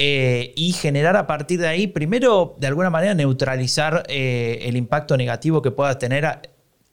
Eh, 0.00 0.52
y 0.56 0.72
generar 0.74 1.16
a 1.16 1.26
partir 1.26 1.58
de 1.60 1.66
ahí, 1.66 1.88
primero, 1.88 2.56
de 2.60 2.68
alguna 2.68 2.88
manera, 2.88 3.14
neutralizar 3.14 4.04
eh, 4.08 4.60
el 4.62 4.76
impacto 4.76 5.16
negativo 5.16 5.60
que 5.60 5.72
pueda 5.72 5.98
tener 5.98 6.24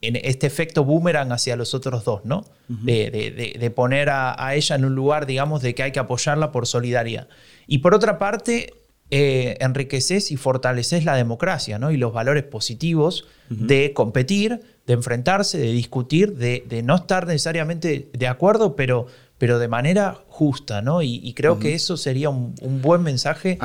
en 0.02 0.16
este 0.16 0.48
efecto 0.48 0.84
boomerang 0.84 1.32
hacia 1.32 1.56
los 1.56 1.76
otros 1.76 2.04
dos, 2.04 2.26
¿no? 2.26 2.46
de, 2.68 3.72
poner 3.76 4.10
a, 4.10 4.56
ella 4.56 4.76
en 4.76 4.86
un 4.86 4.96
lugar, 4.96 5.28
digamos, 5.28 5.62
de 5.62 5.76
que 5.76 5.84
hay 5.84 5.92
que 5.92 6.00
apoyarla 6.00 6.52
por 6.52 6.66
solidaridad. 6.66 7.28
Y 7.68 7.78
por 7.80 7.94
otra 7.94 8.18
parte, 8.18 8.74
eh, 9.12 9.58
enriqueces 9.60 10.32
y 10.32 10.36
fortaleces 10.36 11.06
la 11.06 11.16
democracia, 11.16 11.78
¿no? 11.78 11.92
Y 11.92 11.98
los 11.98 12.12
valores 12.12 12.44
positivos 12.44 13.28
de 13.50 13.94
competir, 13.94 14.62
de 14.88 14.94
enfrentarse, 14.94 15.60
de 15.60 15.72
discutir, 15.72 16.34
de, 16.34 16.82
no 16.84 16.96
estar 16.96 17.28
necesariamente 17.28 18.10
de 18.12 18.28
acuerdo, 18.28 18.76
pero, 18.76 19.06
pero 19.46 19.60
de 19.60 19.68
manera 19.68 20.18
justa, 20.28 20.82
¿no? 20.82 21.04
Y, 21.04 21.32
creo 21.36 21.60
que 21.60 21.76
eso 21.76 21.98
sería 21.98 22.32
un, 22.32 22.56
buen 22.82 23.04
mensaje 23.04 23.60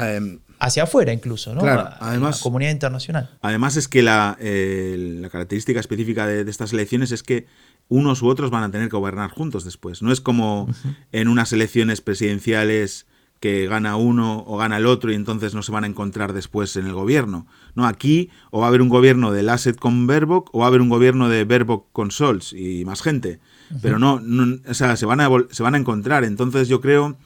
hacia 0.59 0.83
afuera 0.83 1.11
incluso, 1.11 1.55
¿no? 1.55 1.63
Claro, 1.63 1.89
además, 2.01 2.37
la 2.37 2.43
comunidad 2.43 2.71
internacional. 2.71 3.31
Además 3.41 3.79
es 3.79 3.89
que 3.89 4.03
la, 4.03 4.37
eh, 4.41 5.17
la 5.23 5.31
característica 5.31 5.81
específica 5.81 6.27
de, 6.27 6.43
estas 6.51 6.75
elecciones 6.75 7.13
es 7.13 7.23
que 7.23 7.47
unos 7.89 8.21
u 8.21 8.29
otros 8.29 8.51
van 8.51 8.63
a 8.63 8.71
tener 8.71 8.91
que 8.91 8.97
gobernar 8.97 9.31
juntos 9.31 9.65
después. 9.65 10.03
No 10.03 10.13
es 10.13 10.21
como 10.21 10.69
en 11.13 11.29
unas 11.29 11.51
elecciones 11.55 12.03
presidenciales 12.03 13.07
que 13.41 13.67
gana 13.67 13.97
uno 13.97 14.45
o 14.47 14.59
gana 14.59 14.77
el 14.77 14.85
otro 14.85 15.11
y 15.11 15.15
entonces 15.15 15.55
no 15.55 15.63
se 15.63 15.73
van 15.73 15.85
a 15.85 15.87
encontrar 15.87 16.35
después 16.35 16.77
en 16.77 16.85
el 16.85 16.93
gobierno. 16.93 17.47
No, 17.75 17.87
aquí 17.87 18.29
o 18.51 18.61
va 18.61 18.67
a 18.67 18.69
haber 18.69 18.83
un 18.83 18.91
gobierno 18.91 19.33
de 19.33 19.43
Lasset 19.43 19.79
con 19.79 20.07
Baerbock 20.07 20.55
o 20.55 20.59
va 20.59 20.67
a 20.67 20.69
haber 20.69 20.83
un 20.83 20.91
gobierno 20.91 21.31
de 21.31 21.47
Baerbock 21.47 21.87
con 21.93 22.11
Scholz 22.11 22.53
y 22.53 22.85
más 22.85 23.01
gente. 23.01 23.41
Pero 23.83 23.99
no, 23.99 24.21
o 24.69 24.75
sea, 24.75 24.97
se 24.97 25.07
van, 25.07 25.21
a, 25.21 25.29
se 25.51 25.63
van 25.63 25.75
a 25.75 25.79
encontrar. 25.79 26.25
Entonces 26.25 26.69
yo 26.69 26.81
creo 26.81 27.17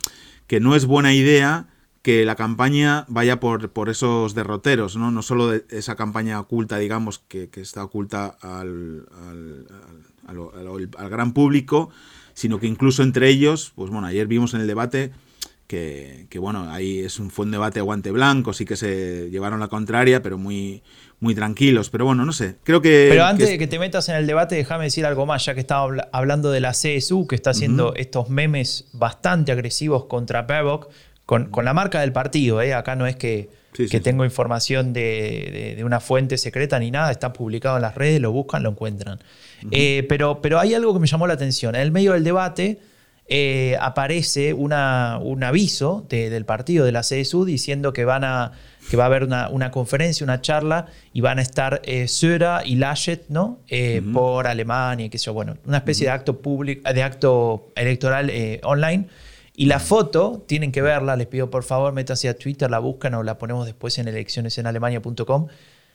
que 0.47 0.61
no 0.61 0.75
es 0.77 0.85
buena 0.85 1.15
idea 1.15 1.67
que 2.03 2.27
la 2.27 2.37
campaña 2.37 3.07
vaya 3.09 3.41
por, 3.41 3.71
por 3.71 3.89
esos 3.89 4.35
derroteros, 4.35 4.95
¿no? 4.97 5.11
No 5.11 5.23
solo 5.23 5.49
de 5.49 5.65
esa 5.71 5.97
campaña 5.97 6.39
oculta, 6.39 6.77
digamos, 6.77 7.21
que, 7.29 7.49
está 7.55 7.83
oculta 7.83 8.37
al, 8.43 9.07
al, 10.27 11.09
gran 11.09 11.33
público, 11.33 11.89
sino 12.35 12.61
que 12.61 12.67
incluso 12.67 13.03
entre 13.03 13.31
ellos, 13.31 13.73
pues 13.75 13.91
bueno, 13.91 14.07
ayer 14.07 14.27
vimos 14.27 14.53
en 14.53 14.61
el 14.61 14.67
debate 14.67 15.13
que, 15.67 16.39
bueno, 16.39 16.71
ahí 16.71 17.01
es 17.01 17.19
un, 17.19 17.31
fue 17.31 17.47
un 17.47 17.53
debate 17.53 17.81
guante 17.81 18.11
blanco, 18.11 18.53
sí 18.53 18.65
que 18.65 18.77
se 18.77 19.31
llevaron 19.31 19.61
la 19.61 19.69
contraria, 19.69 20.23
pero 20.23 20.39
muy, 20.39 20.83
muy 21.25 21.35
tranquilos. 21.35 21.90
Pero 21.90 22.04
bueno, 22.04 22.25
no 22.25 22.33
sé, 22.33 22.54
creo 22.62 22.81
que... 22.81 23.09
Pero 23.11 23.25
antes 23.25 23.49
de 23.49 23.59
que 23.59 23.66
te 23.66 23.81
metas 23.81 24.09
en 24.09 24.14
el 24.14 24.26
debate, 24.28 24.54
déjame 24.54 24.85
decir 24.85 25.04
algo 25.04 25.26
más, 25.26 25.45
ya 25.45 25.54
que 25.54 25.61
estaba 25.61 25.93
hablando 26.12 26.52
de 26.52 26.61
la 26.61 26.71
CSU, 26.71 27.26
que 27.26 27.35
está 27.35 27.50
haciendo 27.50 27.95
estos 27.97 28.28
memes 28.28 28.87
bastante 28.93 29.50
agresivos 29.50 30.04
contra 30.04 30.43
Baerbock, 30.43 30.88
con, 31.26 31.47
con, 31.47 31.64
la 31.64 31.73
marca 31.73 32.00
del 32.00 32.12
partido, 32.12 32.61
¿eh? 32.61 32.75
acá 32.75 32.95
no 32.95 33.07
es 33.07 33.16
que, 33.16 33.49
que 33.73 34.00
tengo 34.00 34.25
información 34.25 34.93
de, 34.93 35.81
una 35.85 35.99
fuente 35.99 36.38
secreta 36.38 36.78
ni 36.78 36.90
nada, 36.90 37.11
está 37.11 37.33
publicado 37.33 37.76
en 37.76 37.83
las 37.83 37.95
redes, 37.95 38.21
lo 38.21 38.31
buscan, 38.31 38.62
lo 38.62 38.71
encuentran. 38.71 39.19
Eh, 39.71 40.04
pero, 40.09 40.43
pero 40.43 40.61
hay 40.61 40.75
algo 40.75 40.93
que 40.93 41.00
me 41.00 41.07
llamó 41.07 41.26
la 41.26 41.35
atención. 41.35 41.75
En 41.75 41.81
el 41.81 41.90
medio 41.90 42.12
del 42.12 42.23
debate 42.23 42.78
eh, 43.26 43.76
aparece 43.81 44.52
una, 44.52 45.19
un 45.23 45.43
aviso 45.45 46.04
del 46.09 46.45
partido 46.45 46.85
de 46.85 46.93
la 46.93 47.00
CSU 47.00 47.45
diciendo 47.45 47.93
que, 47.93 48.04
van 48.04 48.23
a, 48.23 48.52
que 48.90 48.97
va 48.97 49.04
a 49.04 49.07
haber 49.07 49.25
una, 49.25 49.71
conferencia, 49.71 50.25
una 50.25 50.43
charla 50.43 50.87
y 51.12 51.23
van 51.23 51.38
a 51.38 51.43
estar 51.43 51.81
eh, 51.85 52.07
y 52.66 52.76
Laschet 52.76 53.25
¿no? 53.28 53.61
Eh, 53.69 54.02
por 54.12 54.47
Alemania, 54.47 55.09
qué 55.09 55.19
sé 55.19 55.26
yo, 55.26 55.33
bueno, 55.33 55.57
una 55.64 55.78
especie 55.78 56.07
de 56.07 56.12
acto 56.12 56.40
público, 56.40 56.93
de 56.93 57.02
acto 57.02 57.73
electoral 57.76 58.31
eh, 58.31 58.61
online. 58.62 59.09
Y 59.57 59.66
la 59.66 59.78
foto, 59.78 60.45
tienen 60.49 60.73
que 60.73 60.83
verla, 60.83 61.14
les 61.14 61.28
pido 61.28 61.49
por 61.49 61.62
favor, 61.62 61.93
métanse 61.93 62.28
a 62.28 62.37
Twitter, 62.37 62.69
la 62.69 62.81
buscan 62.81 63.14
o 63.14 63.23
la 63.23 63.38
ponemos 63.38 63.66
después 63.66 63.97
en 63.99 64.09
eleccionesenalemania.com. 64.09 65.47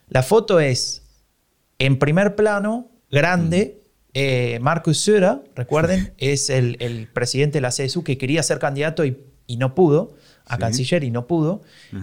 La 0.08 0.24
foto 0.24 0.62
es 0.62 1.04
en 1.78 2.00
primer 2.00 2.36
plano, 2.36 2.90
grande, 3.12 3.82
eh, 4.14 4.60
Marcus 4.62 5.00
Söder, 5.00 5.40
recuerden, 5.56 6.14
es 6.18 6.50
el, 6.50 7.08
presidente 7.14 7.58
de 7.58 7.62
la 7.62 7.70
CSU 7.70 8.04
que 8.04 8.18
quería 8.18 8.44
ser 8.44 8.60
candidato 8.60 9.06
y, 9.06 9.18
no 9.58 9.76
pudo, 9.76 10.16
a 10.46 10.58
canciller 10.58 11.04
y 11.04 11.12
no 11.12 11.28
pudo, 11.28 11.62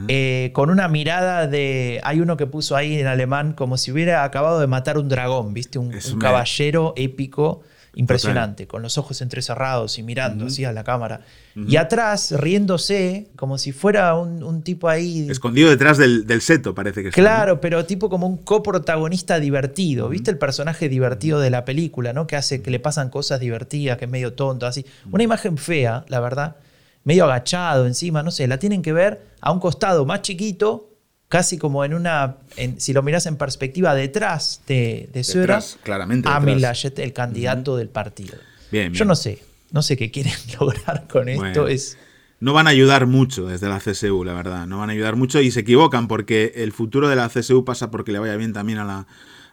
eh, 0.09 0.51
con 0.53 0.71
una 0.71 0.89
mirada 0.89 1.47
de, 1.47 2.01
hay 2.05 2.21
uno 2.21 2.37
que 2.37 2.47
puso 2.47 2.77
ahí 2.77 2.99
en 2.99 3.07
alemán 3.07 3.55
como 3.55 3.77
si 3.77 3.91
hubiera 3.91 4.25
acabado 4.25 4.61
de 4.61 4.67
matar 4.67 4.99
un 4.99 5.09
dragón, 5.09 5.53
¿viste? 5.53 5.79
Un, 5.79 5.93
caballero 6.21 6.93
épico 6.97 7.63
impresionante, 7.97 8.67
con 8.67 8.83
los 8.83 8.99
ojos 8.99 9.23
entrecerrados 9.23 9.99
y 9.99 10.03
mirando 10.03 10.47
así 10.47 10.65
a 10.65 10.73
la 10.73 10.85
cámara. 10.85 11.23
Y 11.55 11.77
atrás, 11.77 12.33
riéndose, 12.37 13.29
como 13.37 13.57
si 13.57 13.73
fuera 13.73 14.15
un, 14.15 14.63
tipo 14.63 14.89
ahí. 14.89 15.27
Escondido 15.31 15.71
detrás 15.71 15.97
del, 15.97 16.41
seto, 16.43 16.75
parece 16.75 17.03
que 17.03 17.11
Claro, 17.11 17.61
pero 17.61 17.87
tipo 17.87 18.11
como 18.11 18.27
un 18.27 18.37
coprotagonista 18.37 19.41
divertido. 19.41 20.11
¿Viste 20.11 20.31
el 20.31 20.37
personaje 20.37 20.91
divertido 20.91 21.41
de 21.41 21.49
la 21.49 21.65
película, 21.65 22.13
¿no? 22.13 22.27
Que 22.27 22.37
hace 22.37 22.61
que 22.61 22.71
le 22.71 22.79
pasan 22.79 23.09
cosas 23.09 23.41
divertidas, 23.41 23.97
que 23.97 24.05
es 24.05 24.11
medio 24.11 24.35
tonto, 24.35 24.67
así. 24.67 24.85
Una 25.11 25.23
imagen 25.23 25.57
fea, 25.57 26.05
la 26.09 26.21
verdad. 26.21 26.57
Medio 27.05 27.25
agachado 27.25 27.87
encima, 27.87 28.23
no 28.23 28.31
sé. 28.31 28.47
La 28.47 28.59
tienen 28.59 28.83
que 28.83 28.93
ver 28.93 29.27
a 29.41 29.53
un 29.53 29.61
costado 29.61 30.05
más 30.05 30.21
chiquito, 30.21 30.91
casi 31.29 31.59
como 31.59 31.85
en 31.85 31.95
una, 31.95 32.37
si 32.79 32.93
lo 32.93 33.03
miras 33.03 33.27
en 33.27 33.37
perspectiva, 33.37 33.95
detrás 33.95 34.63
de, 34.67 35.09
de 35.13 35.25
Sura, 35.25 35.61
claramente 35.83 36.29
a 36.29 36.39
el 36.39 37.13
candidato 37.13 37.77
del 37.77 37.89
partido. 37.89 38.37
Bien, 38.71 38.93
Yo 38.93 39.05
no 39.05 39.15
sé, 39.15 39.43
no 39.71 39.83
sé 39.83 39.97
qué 39.97 40.11
quieren 40.11 40.35
lograr 40.61 41.07
con 41.09 41.29
esto. 41.29 41.69
Es, 41.69 41.97
no 42.39 42.53
van 42.53 42.67
a 42.67 42.71
ayudar 42.71 43.07
mucho 43.07 43.47
desde 43.47 43.69
la 43.69 43.79
CSU, 43.79 44.25
la 44.25 44.35
verdad. 44.35 44.67
No 44.67 44.79
van 44.79 44.91
a 44.91 44.93
ayudar 44.93 45.17
mucho 45.17 45.41
y 45.41 45.51
se 45.51 45.61
equivocan 45.61 46.07
porque 46.07 46.53
el 46.57 46.73
futuro 46.73 47.09
de 47.09 47.17
la 47.17 47.29
CSU 47.29 47.65
pasa 47.65 47.91
porque 47.91 48.13
le 48.13 48.19
vaya 48.19 48.37
bien 48.37 48.53
también 48.53 48.79
a 48.79 48.85
la, 48.85 49.07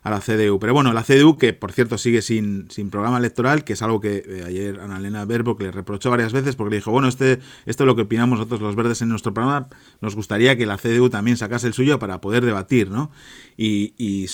a 0.04 0.10
la 0.10 0.20
CDU. 0.20 0.60
Pero 0.60 0.74
bueno, 0.74 0.94
la 0.94 1.04
CDU, 1.04 1.38
que 1.38 1.54
por 1.54 1.72
cierto 1.72 1.98
sigue 1.98 2.22
sin, 2.22 2.70
sin 2.70 2.90
programa 2.90 3.18
electoral, 3.18 3.64
que 3.64 3.74
es 3.74 3.82
algo 3.82 4.00
que 4.00 4.24
eh, 4.26 4.44
ayer 4.46 4.80
Ana 4.80 5.26
Verbo 5.26 5.56
que 5.56 5.66
le 5.66 5.72
reprochó 5.72 6.12
varias 6.12 6.34
veces 6.34 6.56
porque 6.56 6.72
le 6.72 6.76
dijo, 6.78 6.92
bueno, 6.92 7.08
este, 7.08 7.40
esto 7.66 7.84
es 7.84 7.88
lo 7.88 7.96
que 7.96 8.04
opinamos 8.04 8.38
nosotros 8.38 8.62
los 8.62 8.76
verdes 8.76 9.02
en 9.02 9.10
nuestro 9.10 9.34
programa, 9.34 9.68
nos 10.02 10.16
gustaría 10.16 10.58
que 10.58 10.66
la 10.66 10.78
CDU 10.78 11.10
también 11.10 11.38
sacase 11.38 11.68
el 11.68 11.74
suyo 11.74 12.00
para 12.00 12.22
poder 12.22 12.46
debatir, 12.46 12.90
¿no? 12.90 13.12
Y, 13.58 13.94
y 13.98 14.28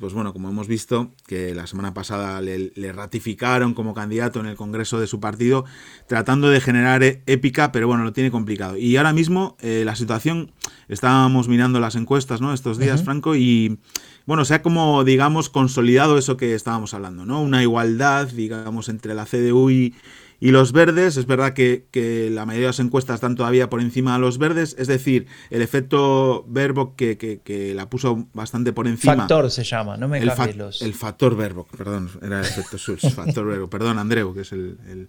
pues 0.00 0.12
bueno, 0.12 0.32
como 0.32 0.50
hemos 0.50 0.68
visto, 0.68 1.12
que 1.26 1.54
la 1.54 1.66
semana 1.66 1.94
pasada 1.94 2.40
le, 2.40 2.92
ratificaron 2.92 3.74
como 3.74 3.94
candidato 3.94 4.40
en 4.40 4.46
el 4.46 4.56
Congreso 4.56 5.00
de 5.00 5.06
su 5.06 5.20
partido, 5.20 5.64
tratando 6.06 6.48
de 6.48 6.60
generar 6.60 7.02
e, 7.02 7.22
épica, 7.26 7.72
pero 7.72 7.86
bueno, 7.86 8.04
lo 8.04 8.12
tiene 8.12 8.30
complicado. 8.30 8.76
Y 8.76 8.96
ahora 8.96 9.12
mismo 9.12 9.56
eh, 9.60 9.82
la 9.84 9.96
situación, 9.96 10.52
estábamos 10.88 11.48
mirando 11.48 11.80
las 11.80 11.94
encuestas, 11.94 12.40
¿no? 12.40 12.52
Estos 12.52 12.78
días, 12.78 13.04
Franco, 13.04 13.36
y 13.36 13.78
bueno, 14.26 14.44
se 14.44 14.54
ha 14.54 14.62
como, 14.62 15.04
digamos, 15.04 15.50
consolidado 15.50 16.16
eso 16.16 16.36
que 16.36 16.54
estábamos 16.54 16.94
hablando, 16.94 17.26
¿no? 17.26 17.42
Una 17.42 17.62
igualdad, 17.62 18.28
digamos, 18.28 18.88
entre 18.88 19.14
la 19.14 19.26
CDU 19.26 19.70
y, 19.70 19.94
y 20.40 20.50
los 20.50 20.72
verdes. 20.72 21.16
Es 21.16 21.26
verdad 21.26 21.52
que, 21.52 21.84
la 22.30 22.46
mayoría 22.46 22.66
de 22.66 22.70
las 22.70 22.80
encuestas 22.80 23.16
están 23.16 23.34
todavía 23.34 23.68
por 23.68 23.80
encima 23.80 24.14
de 24.14 24.20
los 24.20 24.38
verdes, 24.38 24.76
es 24.78 24.88
decir, 24.88 25.26
el 25.50 25.62
efecto 25.62 26.44
verbo 26.48 26.96
que, 26.96 27.16
que, 27.16 27.74
la 27.74 27.88
puso 27.88 28.26
bastante 28.32 28.72
por 28.72 28.86
encima. 28.86 29.16
Factor 29.16 29.50
se 29.50 29.64
llama, 29.64 29.96
no 29.96 30.08
me 30.08 30.18
el, 30.18 30.30
el 30.80 30.94
factor 30.94 31.36
verbo, 31.36 31.66
perdón, 31.76 32.10
era 32.22 32.40
el 32.40 32.44
efecto 32.44 32.78
Schultz, 32.78 33.10
factor 33.14 33.46
verbo, 33.46 33.68
perdón, 33.68 33.98
Andreu, 33.98 34.34
que 34.34 34.40
es 34.40 34.52
el, 34.52 35.06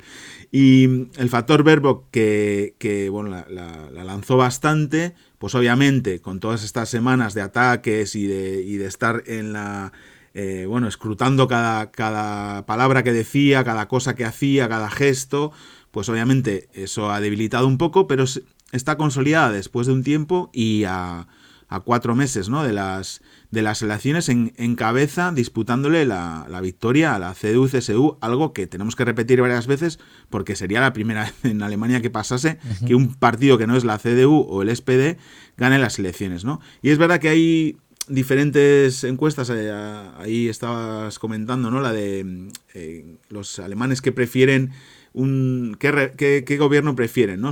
Y 0.51 0.85
el 1.17 1.29
factor 1.29 1.63
verbo 1.63 2.07
que, 2.11 3.09
bueno, 3.11 3.29
la, 3.29 3.45
la 3.91 4.03
lanzó 4.03 4.37
bastante 4.37 5.15
pues 5.45 5.53
obviamente 5.53 6.21
con 6.21 6.39
todas 6.39 6.63
estas 6.63 6.89
semanas 6.89 7.35
de 7.35 7.41
ataques 7.43 8.15
y 8.15 8.25
de, 8.25 8.63
y 8.63 8.77
de 8.77 8.87
estar 8.87 9.21
en 9.27 9.53
la... 9.53 9.93
Eh, 10.33 10.65
bueno, 10.67 10.87
escrutando 10.87 11.47
cada, 11.47 11.91
cada 11.91 12.65
palabra 12.65 13.03
que 13.03 13.13
decía, 13.13 13.63
cada 13.63 13.87
cosa 13.87 14.15
que 14.15 14.25
hacía, 14.25 14.67
cada 14.67 14.89
gesto, 14.89 15.51
pues 15.91 16.09
obviamente 16.09 16.67
eso 16.73 17.11
ha 17.11 17.21
debilitado 17.21 17.67
un 17.67 17.77
poco, 17.77 18.07
pero 18.07 18.25
está 18.71 18.97
consolidada 18.97 19.51
después 19.51 19.85
de 19.85 19.93
un 19.93 20.03
tiempo 20.03 20.49
y 20.51 20.85
a, 20.85 21.27
a 21.67 21.79
cuatro 21.81 22.15
meses 22.15 22.49
¿no? 22.49 22.63
de, 22.63 22.73
las, 22.73 23.21
de 23.55 23.61
las 23.61 23.81
elecciones 23.81 24.27
en, 24.27 24.75
cabeza 24.75 25.31
disputándole 25.31 26.05
la, 26.05 26.59
victoria 26.61 27.15
a 27.15 27.19
la 27.19 27.33
CDU-CSU, 27.33 28.17
algo 28.19 28.51
que 28.51 28.67
tenemos 28.67 28.97
que 28.97 29.05
repetir 29.05 29.39
varias 29.39 29.65
veces 29.65 29.97
porque 30.29 30.57
sería 30.57 30.81
la 30.81 30.91
primera 30.91 31.23
vez 31.41 31.51
en 31.51 31.63
Alemania 31.63 32.01
que 32.01 32.09
pasase 32.09 32.59
que 32.85 32.95
un 32.95 33.15
partido 33.15 33.57
que 33.57 33.65
no 33.65 33.77
es 33.77 33.85
la 33.85 33.97
CDU 33.97 34.45
o 34.47 34.61
el 34.61 34.75
SPD 34.75 35.17
gane 35.55 35.79
las 35.79 35.97
elecciones. 35.97 36.43
¿no? 36.43 36.59
Y 36.81 36.89
es 36.89 36.97
verdad 36.97 37.19
que 37.19 37.29
hay 37.29 37.77
diferentes 38.07 39.03
encuestas, 39.03 39.49
eh, 39.49 39.71
ahí 40.17 40.47
estabas 40.47 41.19
comentando, 41.19 41.71
¿no? 41.71 41.81
La 41.81 41.91
de 41.91 42.49
eh, 42.73 43.05
los 43.29 43.59
alemanes 43.59 44.01
que 44.01 44.11
prefieren 44.11 44.71
un 45.13 45.77
qué, 45.79 46.43
qué, 46.45 46.57
gobierno 46.57 46.93
prefieren, 46.93 47.39
¿no? 47.39 47.51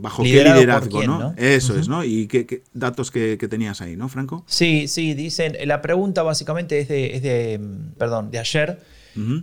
bajo 0.00 0.22
qué 0.24 0.42
liderazgo, 0.42 1.04
¿no? 1.04 1.34
Eso 1.36 1.78
es, 1.78 1.88
¿no? 1.88 2.04
Y 2.04 2.26
qué, 2.26 2.62
datos 2.72 3.12
que, 3.12 3.36
tenías 3.36 3.80
ahí, 3.80 3.96
¿no, 3.96 4.08
Franco? 4.08 4.44
Sí, 4.46 4.88
sí, 4.88 5.14
dicen, 5.14 5.56
la 5.66 5.82
pregunta 5.82 6.24
básicamente 6.24 6.80
es 6.80 6.88
de, 6.88 7.14
es 7.14 7.22
de 7.22 7.60
perdón, 7.96 8.32
de 8.32 8.40
ayer 8.40 8.80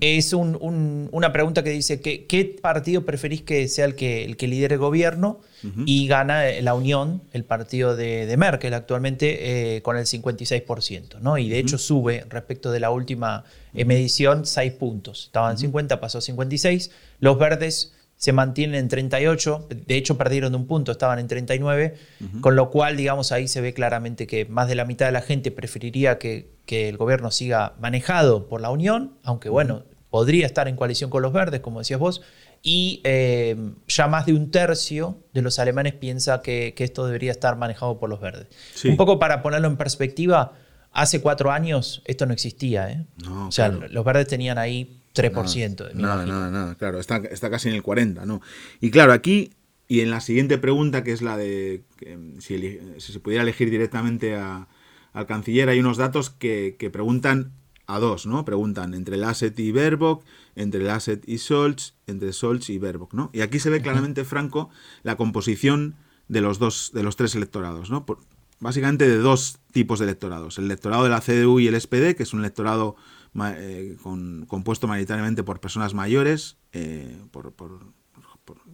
es 0.01 0.33
una 0.33 1.33
pregunta 1.33 1.63
que 1.63 1.71
dice, 1.71 2.01
¿qué, 2.01 2.25
¿qué, 2.25 2.45
partido 2.61 3.05
preferís 3.05 3.41
que 3.41 3.67
sea 3.67 3.85
el 3.85 3.95
que, 3.95 4.23
el 4.23 4.37
que 4.37 4.47
lidere 4.47 4.75
el 4.75 4.79
gobierno? 4.79 5.39
Y 5.85 6.07
gana 6.07 6.43
la 6.61 6.75
Unión, 6.75 7.23
el 7.33 7.43
partido 7.43 7.95
de, 7.95 8.33
Merkel 8.37 8.73
actualmente, 8.73 9.75
eh, 9.75 9.81
con 9.81 9.97
el 9.97 10.05
56%. 10.05 11.19
¿no? 11.19 11.37
Y 11.37 11.49
de 11.49 11.59
hecho 11.59 11.77
sube 11.77 12.25
respecto 12.29 12.71
de 12.71 12.79
la 12.79 12.91
última 12.91 13.43
eh, 13.73 13.83
medición 13.83 14.45
6 14.45 14.73
puntos. 14.73 15.25
Estaban 15.25 15.51
en 15.51 15.57
50, 15.57 15.99
pasó 15.99 16.19
a 16.19 16.21
56. 16.21 16.91
Los 17.19 17.37
verdes 17.37 17.93
se 18.17 18.33
mantienen 18.33 18.79
en 18.79 18.87
38, 18.87 19.67
de 19.69 19.95
hecho 19.95 20.17
perdieron 20.17 20.51
de 20.51 20.57
un 20.57 20.65
punto, 20.65 20.91
estaban 20.91 21.19
en 21.19 21.27
39, 21.27 21.95
con 22.41 22.55
lo 22.55 22.71
cual, 22.71 22.97
digamos, 22.97 23.31
ahí 23.31 23.47
se 23.47 23.61
ve 23.61 23.73
claramente 23.73 24.25
que 24.25 24.45
más 24.45 24.67
de 24.67 24.73
la 24.75 24.85
mitad 24.85 25.05
de 25.05 25.11
la 25.11 25.21
gente 25.21 25.51
preferiría 25.51 26.17
que, 26.17 26.57
el 26.67 26.97
gobierno 26.97 27.31
siga 27.31 27.75
manejado 27.79 28.49
por 28.49 28.59
la 28.59 28.71
Unión, 28.71 29.13
aunque 29.23 29.49
bueno, 29.49 29.83
podría 30.09 30.45
estar 30.45 30.67
en 30.67 30.75
coalición 30.75 31.09
con 31.09 31.21
los 31.21 31.31
verdes, 31.31 31.61
como 31.61 31.79
decías 31.79 31.99
vos, 31.99 32.21
y 32.61 33.01
eh, 33.05 33.55
ya 33.87 34.07
más 34.07 34.25
de 34.25 34.33
un 34.33 34.51
tercio 34.51 35.19
de 35.33 35.43
los 35.43 35.59
alemanes 35.59 35.93
piensa 35.93 36.41
que, 36.41 36.73
esto 36.77 37.05
debería 37.05 37.31
estar 37.31 37.55
manejado 37.55 37.99
por 37.99 38.09
los 38.09 38.19
verdes. 38.19 38.47
Un 38.83 38.97
poco 38.97 39.19
para 39.19 39.41
ponerlo 39.41 39.67
en 39.67 39.77
perspectiva, 39.77 40.53
hace 40.91 41.21
cuatro 41.21 41.51
años 41.51 42.01
esto 42.05 42.25
no 42.25 42.33
existía. 42.33 42.89
¿eh? 42.91 43.05
o 43.47 43.51
sea, 43.51 43.69
los 43.69 44.03
verdes 44.03 44.27
tenían 44.27 44.57
ahí 44.57 44.96
3%. 45.17 45.93
Nada, 45.93 46.25
nada, 46.25 46.51
nada, 46.51 46.75
claro, 46.75 46.99
está, 46.99 47.17
está, 47.17 47.49
casi 47.49 47.69
en 47.69 47.75
el 47.75 47.83
40%, 47.83 48.25
¿no? 48.25 48.41
Y 48.79 48.91
claro, 48.91 49.13
aquí, 49.13 49.51
y 49.87 50.01
en 50.01 50.09
la 50.09 50.21
siguiente 50.21 50.57
pregunta, 50.57 51.03
que 51.03 51.11
es 51.11 51.21
la 51.21 51.37
de 51.37 51.83
si, 52.39 52.79
se 52.99 53.19
pudiera 53.19 53.43
elegir 53.43 53.69
directamente 53.69 54.35
al 54.35 55.25
canciller, 55.27 55.69
hay 55.69 55.79
unos 55.79 55.97
datos 55.97 56.29
que, 56.29 56.89
preguntan 56.91 57.51
a 57.87 57.99
dos, 57.99 58.25
¿no? 58.25 58.43
Preguntan 58.43 58.93
entre 58.93 59.15
el 59.15 59.23
asset 59.23 59.57
y 59.59 59.71
Baerbock, 59.71 60.23
entre 60.55 60.81
el 60.81 60.89
asset 60.89 61.23
y 61.27 61.37
Scholz, 61.37 61.93
entre 62.05 62.33
Scholz 62.33 62.69
y 62.69 62.77
Baerbock, 62.79 63.13
¿no? 63.13 63.29
Y 63.33 63.41
aquí 63.41 63.59
se 63.59 63.69
ve 63.69 63.81
claramente, 63.81 64.25
Franco, 64.25 64.69
la 65.03 65.15
composición 65.15 65.95
de 66.27 66.41
los 66.41 66.59
dos, 66.59 66.91
de 66.93 67.03
los 67.03 67.15
tres 67.15 67.35
electorados, 67.35 67.89
¿no? 67.89 68.05
básicamente 68.59 69.07
de 69.07 69.17
dos 69.17 69.59
tipos 69.71 69.99
de 69.99 70.05
electorados. 70.05 70.57
El 70.57 70.65
electorado 70.65 71.03
de 71.03 71.09
la 71.09 71.21
CDU 71.21 71.59
y 71.59 71.67
el 71.67 71.79
SPD, 71.79 72.15
que 72.15 72.23
es 72.23 72.33
un 72.33 72.39
electorado 72.39 72.95
eh, 73.57 73.97
con, 74.01 74.45
compuesto 74.47 74.87
mayoritariamente 74.87 75.43
por 75.43 75.59
personas 75.59 75.93
mayores, 75.93 76.57
eh, 76.71 77.17
por, 77.31 77.53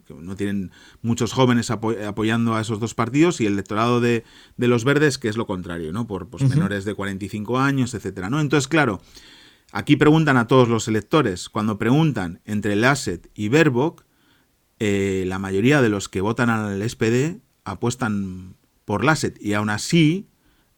que 0.06 0.14
no 0.14 0.36
tienen 0.36 0.70
muchos 1.02 1.32
jóvenes 1.32 1.70
apoyando 1.70 2.54
a 2.54 2.60
esos 2.60 2.80
dos 2.80 2.94
partidos, 2.94 3.40
y 3.40 3.46
el 3.46 3.54
electorado 3.54 4.00
de, 4.00 4.24
los 4.56 4.84
verdes, 4.84 5.18
que 5.18 5.28
es 5.28 5.36
lo 5.36 5.46
contrario, 5.46 5.92
¿no? 5.92 6.06
por 6.06 6.28
pues, 6.28 6.48
menores 6.48 6.84
de 6.84 6.94
45 6.94 7.58
años, 7.58 7.94
etcétera, 7.94 8.30
¿no? 8.30 8.40
Entonces, 8.40 8.68
claro, 8.68 9.00
aquí 9.72 9.96
preguntan 9.96 10.36
a 10.36 10.46
todos 10.46 10.68
los 10.68 10.88
electores, 10.88 11.48
cuando 11.48 11.78
preguntan 11.78 12.40
entre 12.44 12.74
el 12.74 12.84
ASET 12.84 13.30
y 13.34 13.48
Baerbock, 13.48 14.04
eh, 14.78 15.24
la 15.26 15.38
mayoría 15.38 15.80
de 15.82 15.88
los 15.88 16.08
que 16.08 16.20
votan 16.20 16.50
al 16.50 16.82
SPD 16.88 17.40
apuestan 17.64 18.56
por 18.84 19.04
Lasset 19.04 19.40
y 19.40 19.54
aún 19.54 19.70
así 19.70 20.28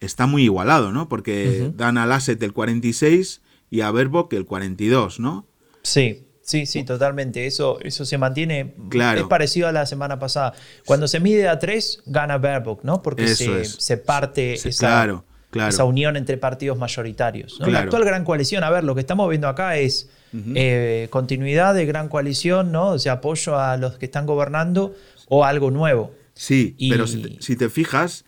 está 0.00 0.26
muy 0.26 0.44
igualado, 0.44 0.92
¿no? 0.92 1.08
Porque 1.08 1.72
dan 1.74 1.98
a 1.98 2.06
Lasset 2.06 2.40
el 2.42 2.52
46 2.52 3.40
y 3.70 3.80
a 3.80 3.90
Baerbock 3.90 4.32
el 4.34 4.46
42, 4.46 5.20
¿no? 5.20 5.46
Sí, 5.82 6.26
sí, 6.42 6.66
sí, 6.66 6.84
totalmente. 6.84 7.46
Eso, 7.46 7.78
eso 7.80 8.04
se 8.04 8.18
mantiene. 8.18 8.74
Claro. 8.88 9.20
Es 9.20 9.26
parecido 9.26 9.68
a 9.68 9.72
la 9.72 9.86
semana 9.86 10.18
pasada. 10.18 10.54
Cuando 10.84 11.08
se 11.08 11.20
mide 11.20 11.48
a 11.48 11.58
3, 11.58 12.02
gana 12.06 12.38
Baerbock, 12.38 12.82
¿no? 12.84 13.02
Porque 13.02 13.28
se, 13.28 13.96
parte 13.96 14.54
esa, 14.54 15.22
esa, 15.68 15.84
unión 15.84 16.16
entre 16.16 16.36
partidos 16.38 16.78
mayoritarios. 16.78 17.58
La 17.60 17.80
actual 17.80 18.04
gran 18.04 18.24
coalición, 18.24 18.64
a 18.64 18.70
ver, 18.70 18.84
lo 18.84 18.94
que 18.94 19.00
estamos 19.00 19.28
viendo 19.28 19.48
acá 19.48 19.76
es 19.76 20.08
eh, 20.54 21.08
continuidad 21.10 21.74
de 21.74 21.86
gran 21.86 22.08
coalición, 22.08 22.72
¿no? 22.72 22.88
O 22.88 22.98
sea, 22.98 23.14
apoyo 23.14 23.58
a 23.58 23.76
los 23.76 23.98
que 23.98 24.06
están 24.06 24.26
gobernando 24.26 24.94
o 25.28 25.44
algo 25.44 25.70
nuevo. 25.70 26.12
Sí, 26.34 26.76
pero 26.90 27.06
si 27.06 27.56
te, 27.56 27.70
fijas, 27.70 28.24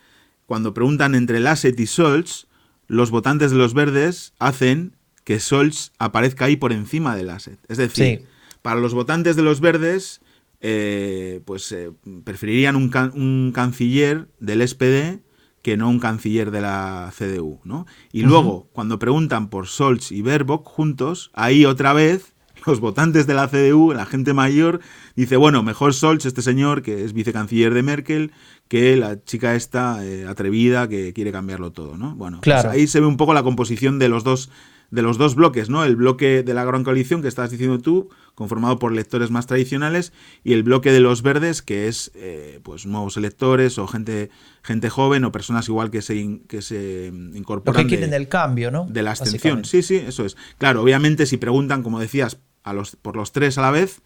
cuando 0.46 0.72
preguntan 0.72 1.14
entre 1.14 1.40
Lasset 1.40 1.78
y 1.78 1.86
Scholz, 1.86 2.46
los 2.86 3.10
votantes 3.10 3.50
de 3.50 3.58
los 3.58 3.74
verdes 3.74 4.32
hacen 4.38 4.96
que 5.28 5.38
Scholz 5.40 5.92
aparezca 5.98 6.46
ahí 6.46 6.56
por 6.56 6.72
encima 6.72 7.14
de 7.14 7.22
Lasset. 7.22 7.58
Es 7.68 7.76
decir, 7.76 8.24
para 8.62 8.80
los 8.80 8.94
votantes 8.94 9.36
de 9.36 9.42
los 9.42 9.60
verdes, 9.60 10.22
eh, 10.62 11.42
pues 11.44 11.70
eh, 11.70 11.90
preferirían 12.24 12.76
un, 12.76 13.52
canciller 13.54 14.28
del 14.40 14.66
SPD 14.66 15.20
que 15.60 15.76
no 15.76 15.90
un 15.90 15.98
canciller 15.98 16.50
de 16.50 16.62
la 16.62 17.12
CDU, 17.14 17.60
¿no? 17.64 17.84
Y 18.10 18.22
luego, 18.22 18.70
cuando 18.72 18.98
preguntan 18.98 19.50
por 19.50 19.66
Scholz 19.66 20.12
y 20.12 20.22
Baerbock 20.22 20.66
juntos, 20.66 21.30
ahí 21.34 21.66
otra 21.66 21.92
vez 21.92 22.32
los 22.66 22.80
votantes 22.80 23.26
de 23.26 23.34
la 23.34 23.48
CDU, 23.48 23.92
la 23.92 24.06
gente 24.06 24.32
mayor, 24.32 24.80
dice, 25.14 25.36
bueno, 25.36 25.62
mejor 25.62 25.92
Scholz, 25.92 26.24
este 26.24 26.40
señor 26.40 26.80
que 26.80 27.04
es 27.04 27.12
vicecanciller 27.12 27.74
de 27.74 27.82
Merkel, 27.82 28.32
que 28.68 28.96
la 28.96 29.22
chica 29.22 29.54
esta 29.54 30.02
eh, 30.06 30.26
atrevida 30.26 30.88
que 30.88 31.12
quiere 31.12 31.32
cambiarlo 31.32 31.70
todo, 31.70 31.98
¿no? 31.98 32.14
Bueno, 32.14 32.40
pues 32.42 32.64
ahí 32.64 32.86
se 32.86 33.00
ve 33.00 33.06
un 33.06 33.18
poco 33.18 33.34
la 33.34 33.42
composición 33.42 33.98
de 33.98 34.08
los 34.08 34.24
dos 34.24 34.48
de 34.90 35.03
los 35.03 35.18
dos 35.18 35.35
bloques, 35.35 35.68
¿no? 35.68 35.85
El 35.85 35.96
bloque 35.96 36.42
de 36.42 36.55
la 36.55 36.64
gran 36.64 36.83
coalición 36.83 37.20
que 37.20 37.29
estás 37.29 37.51
diciendo 37.51 37.79
tú, 37.79 38.09
conformado 38.35 38.79
por 38.79 38.92
electores 38.92 39.31
más 39.31 39.46
tradicionales, 39.46 40.12
y 40.44 40.55
el 40.55 40.62
bloque 40.62 40.92
de 40.92 41.01
los 41.01 41.22
verdes, 41.22 41.61
que 41.61 41.88
es 41.88 42.11
eh, 42.14 42.61
pues 42.62 42.87
nuevos 42.87 43.16
electores 43.16 43.79
o 43.79 43.87
gente, 43.87 44.31
gente 44.62 44.88
joven 44.88 45.24
o 45.24 45.33
personas 45.33 45.68
igual 45.68 45.90
que 45.90 46.01
se, 46.01 46.40
que 46.48 46.62
se 46.62 47.12
incorporan. 47.35 47.74
Porque 47.74 47.87
quieren 47.87 48.14
el 48.14 48.29
cambio, 48.29 48.70
¿no? 48.70 48.87
De 48.88 49.03
la 49.03 49.11
abstención. 49.11 49.64
Sí, 49.64 49.83
sí, 49.83 49.96
eso 49.96 50.24
es. 50.24 50.37
Claro, 50.57 50.83
obviamente 50.83 51.27
si 51.27 51.37
preguntan, 51.37 51.83
como 51.83 52.01
decías, 52.01 52.38
los, 52.72 52.96
por 52.96 53.16
los 53.16 53.33
tres 53.33 53.59
a 53.59 53.62
la 53.62 53.70
vez, 53.70 54.01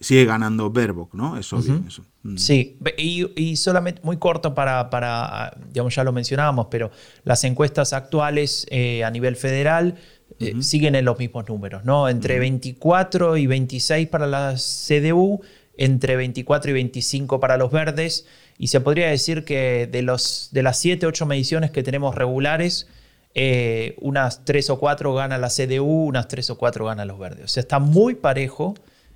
sigue 0.00 0.24
ganando 0.24 0.70
Baerbock, 0.70 1.14
¿no? 1.14 1.36
Es 1.36 1.52
obvio 1.52 1.82
eso. 1.86 2.04
Mm. 2.22 2.36
Sí, 2.36 2.78
y, 2.96 3.56
solamente 3.56 4.00
muy 4.04 4.16
corto 4.18 4.54
para, 4.54 4.90
para, 4.90 5.56
digamos, 5.72 5.94
ya 5.94 6.04
lo 6.04 6.12
mencionábamos, 6.12 6.68
pero 6.70 6.90
las 7.24 7.42
encuestas 7.44 7.92
actuales 7.92 8.66
eh, 8.70 9.04
a 9.04 9.10
nivel 9.10 9.36
federal 9.36 9.96
eh, 10.40 10.54
siguen 10.60 10.94
en 10.94 11.04
los 11.04 11.18
mismos 11.18 11.48
números, 11.48 11.84
¿no? 11.84 12.08
Entre 12.08 12.38
24 12.38 13.36
y 13.36 13.46
26 13.46 14.08
para 14.08 14.26
la 14.26 14.54
CDU, 14.56 15.40
entre 15.76 16.16
24 16.16 16.70
y 16.70 16.74
25 16.74 17.40
para 17.40 17.56
los 17.56 17.70
verdes, 17.70 18.26
y 18.58 18.68
se 18.68 18.80
podría 18.80 19.08
decir 19.08 19.44
que 19.44 19.88
de, 19.90 20.02
los, 20.02 20.48
de 20.52 20.62
las 20.62 20.78
7, 20.78 21.06
8 21.06 21.26
mediciones 21.26 21.70
que 21.70 21.82
tenemos 21.82 22.14
regulares, 22.14 22.88
eh, 23.34 23.94
unas 24.00 24.44
tres 24.44 24.68
o 24.68 24.80
cuatro 24.80 25.14
gana 25.14 25.38
la 25.38 25.48
CDU, 25.48 26.06
unas 26.06 26.26
tres 26.26 26.50
o 26.50 26.58
cuatro 26.58 26.86
gana 26.86 27.04
los 27.04 27.18
verdes. 27.18 27.44
O 27.44 27.48
sea, 27.48 27.60
está 27.60 27.78
muy 27.78 28.16
parejo. 28.16 28.74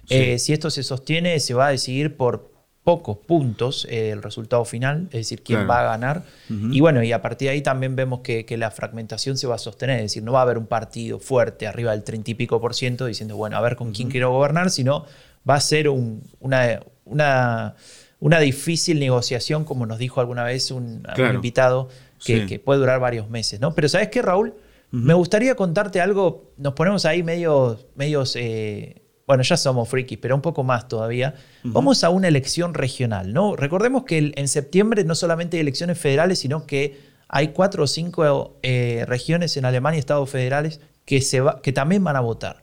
Eh, 0.09 0.39
si 0.39 0.53
esto 0.53 0.71
se 0.71 0.83
sostiene, 0.83 1.41
se 1.41 1.55
va 1.55 1.69
a 1.69 1.71
decidir 1.71 2.17
por 2.17 2.52
pocos 2.85 3.19
puntos 3.19 3.87
eh, 3.89 4.11
el 4.11 4.23
resultado 4.23 4.65
final, 4.65 5.05
es 5.07 5.21
decir, 5.21 5.43
quién 5.43 5.69
va 5.69 5.81
a 5.81 5.85
ganar. 5.85 6.25
Y 6.49 6.81
bueno, 6.81 7.03
y 7.03 7.13
a 7.13 7.23
partir 7.23 7.47
de 7.47 7.53
ahí 7.53 7.63
también 7.63 7.97
vemos 7.97 8.21
que, 8.21 8.45
la 8.59 8.71
fragmentación 8.71 9.39
se 9.39 9.47
va 9.47 9.55
a 9.55 9.59
sostener, 9.59 9.97
es 9.99 10.03
decir, 10.05 10.23
no 10.23 10.33
va 10.33 10.41
a 10.41 10.43
haber 10.43 10.59
un 10.59 10.67
partido 10.67 11.19
fuerte 11.19 11.67
arriba 11.67 11.93
del 11.93 12.05
30 12.05 12.33
y 12.33 12.35
pico 12.35 12.61
por 12.61 12.75
ciento 12.75 13.07
diciendo, 13.07 13.37
bueno, 13.37 13.57
a 13.57 13.61
ver 13.61 13.77
con 13.77 13.93
quién 13.93 14.11
quiero 14.11 14.31
gobernar, 14.31 14.71
sino 14.71 15.07
va 15.49 15.55
a 15.55 15.61
ser 15.61 15.89
una, 15.89 16.81
una, 17.05 17.75
una, 18.21 18.41
difícil 18.41 18.99
negociación, 18.99 19.65
como 19.65 19.87
nos 19.87 19.99
dijo 19.99 20.21
alguna 20.21 20.45
vez 20.45 20.71
un, 20.71 21.07
un 21.17 21.35
invitado, 21.35 21.89
que, 22.25 22.61
puede 22.65 22.81
durar 22.81 23.01
varios 23.01 23.31
meses, 23.31 23.61
¿no? 23.61 23.75
Pero 23.75 23.89
¿sabes 23.89 24.09
qué, 24.09 24.23
Raúl? 24.23 24.55
Me 24.91 25.15
gustaría 25.15 25.55
contarte 25.55 26.03
algo, 26.03 26.53
nos 26.59 26.75
ponemos 26.75 27.07
ahí 27.07 27.23
medios, 27.23 27.87
medios 27.95 28.37
eh, 28.37 29.02
bueno, 29.33 29.45
ya 29.45 29.57
somos 29.57 29.89
frikis, 29.89 30.19
pero 30.19 30.35
un 30.35 30.43
poco 30.43 30.63
más 30.63 30.89
todavía. 30.89 31.35
Vamos 31.63 32.05
a 32.05 32.11
una 32.11 32.29
elección 32.29 32.75
regional, 32.75 33.33
¿no? 33.33 33.57
Recordemos 33.57 34.05
que 34.05 34.33
en 34.37 34.47
septiembre 34.47 35.05
no 35.05 35.15
solamente 35.15 35.57
hay 35.57 35.63
elecciones 35.63 35.99
federales, 35.99 36.39
sino 36.39 36.67
que 36.67 37.01
hay 37.29 37.49
cuatro 37.49 37.85
o 37.85 37.87
cinco 37.87 38.59
eh, 38.63 39.07
regiones 39.09 39.57
en 39.57 39.65
Alemania, 39.65 39.99
estados 39.99 40.29
federales, 40.29 40.81
que, 41.07 41.23
se 41.23 41.41
va, 41.41 41.63
que 41.63 41.73
también 41.73 42.05
van 42.05 42.17
a 42.17 42.21
votar. 42.21 42.63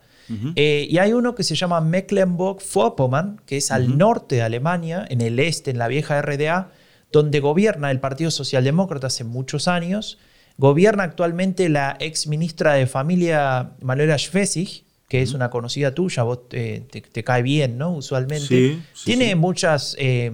Eh, 0.54 0.86
y 0.88 0.98
hay 0.98 1.12
uno 1.12 1.34
que 1.34 1.42
se 1.42 1.56
llama 1.56 1.80
Mecklenburg-Vorpommern, 1.80 3.40
que 3.46 3.56
es 3.56 3.72
al 3.72 3.98
norte 3.98 4.36
de 4.36 4.42
Alemania, 4.42 5.04
en 5.10 5.22
el 5.22 5.40
este, 5.40 5.72
en 5.72 5.78
la 5.78 5.88
vieja 5.88 6.22
RDA, 6.22 6.70
donde 7.10 7.40
gobierna 7.40 7.90
el 7.90 7.98
Partido 7.98 8.30
Socialdemócrata 8.30 9.08
hace 9.08 9.24
muchos 9.24 9.66
años. 9.66 10.18
Gobierna 10.56 11.02
actualmente 11.02 11.68
la 11.68 11.96
ex 11.98 12.28
ministra 12.28 12.74
de 12.74 12.86
Familia 12.86 13.72
Manuela 13.82 14.16
Schwesig, 14.16 14.84
que 15.10 15.22
es 15.22 15.34
una 15.34 15.50
conocida 15.50 15.92
tuya, 15.92 16.22
vos 16.22 16.48
te, 16.48 17.24
cae 17.24 17.42
bien, 17.42 17.76
¿no? 17.76 17.90
Usualmente. 17.90 18.78
Tiene 19.04 19.34
muchas. 19.34 19.96
Eh, 19.98 20.30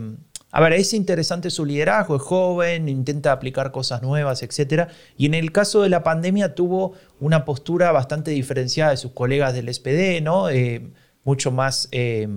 a 0.50 0.60
ver, 0.60 0.74
es 0.74 0.92
interesante 0.92 1.48
su 1.48 1.64
liderazgo, 1.64 2.16
es 2.16 2.22
joven, 2.22 2.86
intenta 2.90 3.32
aplicar 3.32 3.72
cosas 3.72 4.02
nuevas, 4.02 4.42
etc. 4.42 4.88
Y 5.16 5.24
en 5.24 5.32
el 5.32 5.50
caso 5.50 5.80
de 5.80 5.88
la 5.88 6.02
pandemia 6.02 6.54
tuvo 6.54 6.92
una 7.20 7.46
postura 7.46 7.90
bastante 7.90 8.32
diferenciada 8.32 8.90
de 8.90 8.98
sus 8.98 9.12
colegas 9.12 9.54
del 9.54 9.72
SPD, 9.72 10.20
¿no? 10.22 10.50
Eh, 10.50 10.90
mucho 11.24 11.50
más, 11.50 11.88
eh, 11.90 12.28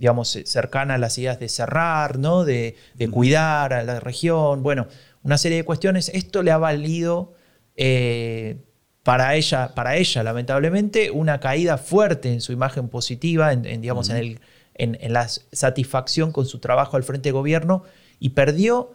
digamos, 0.00 0.40
cercana 0.44 0.94
a 0.94 0.98
las 0.98 1.16
ideas 1.18 1.38
de 1.38 1.48
cerrar, 1.48 2.18
¿no? 2.18 2.44
De, 2.44 2.74
cuidar 3.12 3.72
a 3.72 3.84
la 3.84 4.00
región, 4.00 4.64
bueno, 4.64 4.88
una 5.22 5.38
serie 5.38 5.58
de 5.58 5.64
cuestiones. 5.64 6.08
Esto 6.08 6.42
le 6.42 6.50
ha 6.50 6.58
valido... 6.58 7.34
Eh, 7.76 8.65
para 9.06 9.36
ella, 9.36 9.72
para 9.72 9.96
ella, 9.96 10.24
lamentablemente, 10.24 11.12
una 11.12 11.38
caída 11.38 11.78
fuerte 11.78 12.32
en 12.32 12.40
su 12.40 12.50
imagen 12.50 12.88
positiva, 12.88 13.52
en, 13.52 13.80
digamos, 13.80 14.10
en 14.10 14.16
el 14.16 14.40
en, 14.74 15.12
la 15.12 15.28
satisfacción 15.28 16.32
con 16.32 16.44
su 16.44 16.58
trabajo 16.58 16.96
al 16.96 17.04
frente 17.04 17.28
de 17.28 17.32
gobierno 17.32 17.84
y 18.18 18.30
perdió 18.30 18.94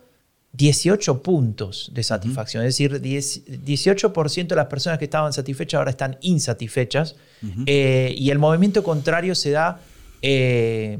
18 0.51 1.23
puntos 1.23 1.91
de 1.93 2.03
satisfacción. 2.03 2.65
Es 2.65 2.77
decir, 2.77 3.01
18% 3.01 4.47
de 4.47 4.55
las 4.57 4.65
personas 4.65 4.99
que 4.99 5.05
estaban 5.05 5.31
satisfechas 5.31 5.77
ahora 5.77 5.91
están 5.91 6.17
insatisfechas. 6.19 7.15
Eh, 7.65 8.13
y 8.17 8.31
el 8.31 8.37
movimiento 8.37 8.83
contrario 8.83 9.33
se 9.33 9.51
da... 9.51 9.79
Eh, 10.21 10.99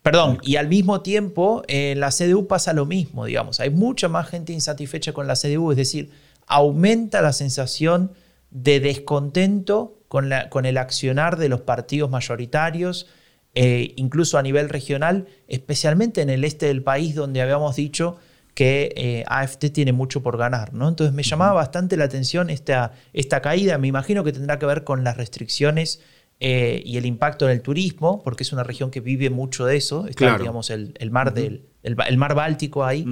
perdón, 0.00 0.38
y 0.42 0.54
al 0.54 0.68
mismo 0.68 1.00
tiempo 1.00 1.64
en 1.66 1.98
la 1.98 2.10
CDU 2.10 2.46
pasa 2.46 2.72
lo 2.72 2.86
mismo, 2.86 3.24
digamos. 3.24 3.58
Hay 3.58 3.70
mucha 3.70 4.08
más 4.08 4.28
gente 4.28 4.52
insatisfecha 4.52 5.12
con 5.12 5.26
la 5.26 5.34
CDU, 5.34 5.72
es 5.72 5.76
decir, 5.76 6.12
aumenta 6.46 7.20
la 7.20 7.32
sensación 7.32 8.12
de 8.50 8.80
descontento 8.80 9.98
con, 10.08 10.28
la, 10.28 10.48
con 10.48 10.66
el 10.66 10.78
accionar 10.78 11.36
de 11.36 11.48
los 11.48 11.60
partidos 11.60 12.10
mayoritarios, 12.10 13.06
eh, 13.54 13.92
incluso 13.96 14.38
a 14.38 14.42
nivel 14.42 14.68
regional, 14.68 15.26
especialmente 15.48 16.22
en 16.22 16.30
el 16.30 16.44
este 16.44 16.66
del 16.66 16.82
país 16.82 17.14
donde 17.14 17.42
habíamos 17.42 17.76
dicho 17.76 18.16
que 18.54 18.92
eh, 18.96 19.24
AFT 19.28 19.66
tiene 19.72 19.92
mucho 19.92 20.22
por 20.22 20.36
ganar. 20.36 20.74
¿no? 20.74 20.88
Entonces 20.88 21.14
me 21.14 21.22
llamaba 21.22 21.52
bastante 21.52 21.96
la 21.96 22.04
atención 22.04 22.50
esta, 22.50 22.92
esta 23.12 23.40
caída, 23.40 23.78
me 23.78 23.86
imagino 23.88 24.24
que 24.24 24.32
tendrá 24.32 24.58
que 24.58 24.66
ver 24.66 24.84
con 24.84 25.04
las 25.04 25.16
restricciones 25.16 26.00
eh, 26.40 26.82
y 26.84 26.96
el 26.96 27.06
impacto 27.06 27.46
en 27.46 27.52
el 27.52 27.62
turismo, 27.62 28.22
porque 28.22 28.44
es 28.44 28.52
una 28.52 28.62
región 28.62 28.90
que 28.90 29.00
vive 29.00 29.28
mucho 29.30 29.66
de 29.66 29.76
eso, 29.76 30.06
está 30.06 30.38
digamos, 30.38 30.70
el, 30.70 30.94
mar 31.10 31.34
del, 31.34 31.66
el, 31.82 32.16
mar 32.16 32.34
Báltico 32.34 32.84
ahí. 32.84 33.04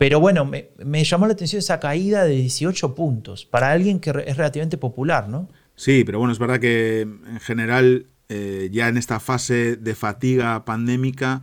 Pero 0.00 0.18
bueno, 0.18 0.46
me, 0.46 1.04
llamó 1.04 1.26
la 1.26 1.34
atención 1.34 1.58
esa 1.58 1.78
caída 1.78 2.24
de 2.24 2.34
18 2.34 2.94
puntos 2.94 3.44
para 3.44 3.70
alguien 3.70 4.00
que 4.00 4.08
es 4.08 4.34
relativamente 4.38 4.78
popular, 4.78 5.28
¿no? 5.28 5.50
Sí, 5.76 6.04
pero 6.06 6.18
bueno, 6.18 6.32
es 6.32 6.38
verdad 6.38 6.58
que 6.58 7.02
en 7.02 7.38
general 7.40 8.06
eh, 8.30 8.70
ya 8.72 8.88
en 8.88 8.96
esta 8.96 9.20
fase 9.20 9.76
de 9.76 9.94
fatiga 9.94 10.64
pandémica, 10.64 11.42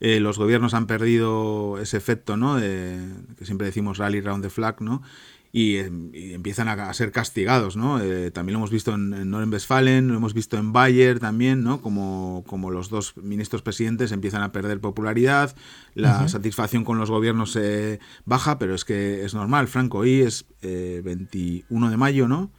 eh, 0.00 0.20
los 0.20 0.38
gobiernos 0.38 0.72
han 0.72 0.86
perdido 0.86 1.78
ese 1.82 1.98
efecto, 1.98 2.38
¿no? 2.38 2.56
que 2.56 3.44
siempre 3.44 3.66
decimos 3.66 3.98
rally 3.98 4.22
round 4.22 4.42
the 4.42 4.48
flag, 4.48 4.80
¿no? 4.80 5.02
Y, 5.50 5.76
empiezan 5.76 6.68
a, 6.68 6.92
ser 6.92 7.10
castigados, 7.10 7.76
¿no? 7.76 8.00
Eh, 8.00 8.30
también 8.30 8.54
lo 8.54 8.58
hemos 8.58 8.70
visto 8.70 8.94
en, 8.94 9.14
en 9.14 9.30
Norden-Westfalen, 9.30 10.08
lo 10.08 10.14
hemos 10.14 10.34
visto 10.34 10.58
en 10.58 10.72
Bayer 10.72 11.20
también, 11.20 11.64
¿no? 11.64 11.80
Como, 11.80 12.44
como 12.46 12.70
los 12.70 12.90
dos 12.90 13.16
ministros 13.16 13.62
presidentes 13.62 14.12
empiezan 14.12 14.42
a 14.42 14.52
perder 14.52 14.80
popularidad, 14.80 15.56
la 15.94 16.28
satisfacción 16.28 16.84
con 16.84 16.98
los 16.98 17.10
gobiernos 17.10 17.52
se 17.52 17.98
baja, 18.26 18.58
pero 18.58 18.74
es 18.74 18.84
que 18.84 19.24
es 19.24 19.34
normal, 19.34 19.68
Franco, 19.68 19.98
hoy 19.98 20.20
es 20.20 20.44
21 20.62 21.90
de 21.90 21.96
mayo, 21.96 22.28
¿no? 22.28 22.50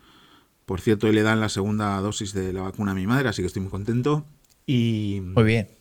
Por 0.70 0.82
cierto, 0.82 1.08
hoy 1.08 1.14
le 1.14 1.24
dan 1.24 1.40
la 1.40 1.50
segunda 1.50 2.00
dosis 2.00 2.32
de 2.34 2.54
la 2.54 2.62
vacuna 2.62 2.92
a 2.92 2.96
mi 2.96 3.08
madre, 3.08 3.30
así 3.30 3.42
que 3.42 3.48
estoy 3.48 3.64
muy 3.64 3.72
contento. 3.72 4.24
Y, 4.68 5.20
muy 5.24 5.44
bien. 5.44 5.79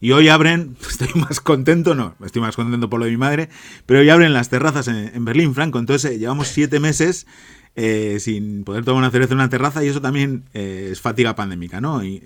Y 0.00 0.12
hoy 0.12 0.28
abren, 0.28 0.76
estoy 0.88 1.08
más 1.20 1.40
contento, 1.40 1.94
no, 1.94 2.14
estoy 2.24 2.42
más 2.42 2.56
contento 2.56 2.88
por 2.88 3.00
lo 3.00 3.06
de 3.06 3.12
mi 3.12 3.16
madre, 3.16 3.48
pero 3.86 4.00
hoy 4.00 4.10
abren 4.10 4.32
las 4.32 4.48
terrazas 4.48 4.88
en, 4.88 5.24
Berlín, 5.24 5.54
Franco. 5.54 5.78
Entonces 5.78 6.12
eh, 6.12 6.18
llevamos 6.18 6.48
siete 6.48 6.78
meses 6.78 7.26
eh, 7.74 8.18
sin 8.20 8.64
poder 8.64 8.84
tomar 8.84 8.98
una 8.98 9.10
cerveza 9.10 9.34
en 9.34 9.38
una 9.38 9.48
terraza 9.48 9.84
y 9.84 9.88
eso 9.88 10.00
también 10.00 10.44
eh, 10.54 10.88
es 10.92 11.00
fatiga 11.00 11.34
pandémica, 11.36 11.80
¿no? 11.80 12.02
Y, 12.04 12.22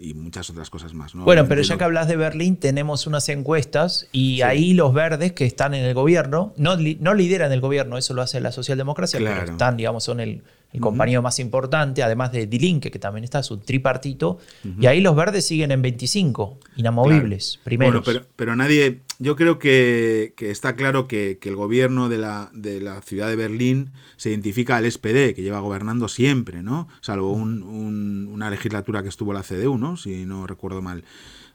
y, 0.00 0.14
muchas 0.14 0.48
otras 0.50 0.70
cosas 0.70 0.94
más, 0.94 1.14
¿no? 1.14 1.24
Bueno, 1.24 1.46
pero 1.46 1.60
ya 1.62 1.76
que 1.76 1.84
hablas 1.84 2.08
de 2.08 2.16
Berlín, 2.16 2.56
tenemos 2.56 3.06
unas 3.06 3.28
encuestas 3.28 4.08
y 4.12 4.42
ahí 4.42 4.72
los 4.72 4.94
verdes 4.94 5.32
que 5.32 5.44
están 5.44 5.74
en 5.74 5.84
el 5.84 5.94
gobierno, 5.94 6.54
no, 6.56 6.76
no 6.76 7.14
lideran 7.14 7.52
el 7.52 7.60
gobierno, 7.60 7.98
eso 7.98 8.14
lo 8.14 8.22
hace 8.22 8.40
la 8.40 8.52
socialdemocracia, 8.52 9.18
pero 9.18 9.52
están, 9.52 9.76
digamos, 9.76 10.04
son 10.04 10.20
el 10.20 10.42
el 10.72 10.80
compañero 10.80 11.20
más 11.22 11.38
importante, 11.38 12.02
además 12.02 12.32
de 12.32 12.46
Dilinque, 12.46 12.90
que 12.90 12.98
también 12.98 13.24
está, 13.24 13.40
es 13.40 13.50
un 13.50 13.60
tripartito, 13.60 14.38
y 14.80 14.86
ahí 14.86 15.00
los 15.00 15.14
verdes 15.14 15.46
siguen 15.46 15.70
en 15.70 15.82
25, 15.82 16.58
inamovibles, 16.76 17.60
primero. 17.62 18.02
pero, 18.02 18.22
pero, 18.36 18.56
nadie, 18.56 19.00
yo 19.18 19.36
creo 19.36 19.58
que, 19.58 20.34
está 20.38 20.74
claro 20.74 21.06
que, 21.08 21.38
el 21.42 21.56
gobierno 21.56 22.08
de 22.08 22.18
la, 22.18 22.50
de 22.54 22.80
la, 22.80 23.02
ciudad 23.02 23.28
de 23.28 23.36
Berlín 23.36 23.90
se 24.16 24.30
identifica 24.30 24.76
al 24.76 24.90
SPD, 24.90 25.34
que 25.34 25.42
lleva 25.42 25.60
gobernando 25.60 26.08
siempre, 26.08 26.62
¿no? 26.62 26.88
Salvo 27.00 27.32
una 27.32 28.50
legislatura 28.50 29.02
que 29.02 29.08
estuvo 29.08 29.32
la 29.32 29.42
CDU, 29.42 29.76
¿no? 29.76 29.96
Si 29.96 30.24
no 30.24 30.46
recuerdo 30.46 30.80
mal 30.80 31.04